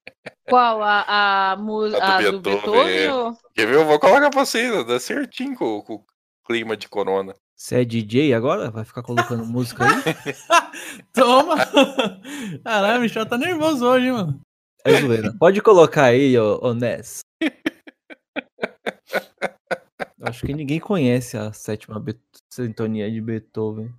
Qual? 0.47 0.83
A, 0.83 1.51
a, 1.53 1.55
mu- 1.57 1.85
A 1.95 2.17
a 2.17 2.21
do 2.21 2.39
do 2.39 2.41
Beethoven, 2.51 2.97
é. 2.99 3.13
ou- 3.13 3.37
Quer 3.55 3.65
ver? 3.65 3.75
Eu 3.75 3.85
vou 3.85 3.99
colocar 3.99 4.29
pra 4.29 4.45
vocês, 4.45 4.85
dá 4.85 4.99
certinho 4.99 5.55
com, 5.55 5.81
com 5.81 5.93
o 5.95 6.05
clima 6.45 6.77
de 6.77 6.87
corona. 6.87 7.33
Você 7.55 7.81
é 7.81 7.85
DJ 7.85 8.33
agora? 8.35 8.69
Vai 8.69 8.85
ficar 8.85 9.01
colocando 9.01 9.43
música 9.47 9.83
aí? 9.85 10.03
Toma! 11.13 11.55
Caralho, 12.63 12.99
o 12.99 13.01
Michel 13.01 13.25
tá 13.25 13.37
nervoso 13.39 13.85
hoje, 13.87 14.05
hein, 14.05 14.11
mano. 14.11 14.39
É 14.85 15.01
zoeira. 15.01 15.33
Pode 15.39 15.61
colocar 15.61 16.03
aí, 16.05 16.37
ô, 16.37 16.59
ô 16.61 16.73
Ness. 16.75 17.21
Acho 20.21 20.45
que 20.45 20.53
ninguém 20.53 20.79
conhece 20.79 21.37
a 21.37 21.51
sétima 21.53 22.03
sintonia 22.49 23.09
de 23.11 23.21
Beethoven. 23.21 23.93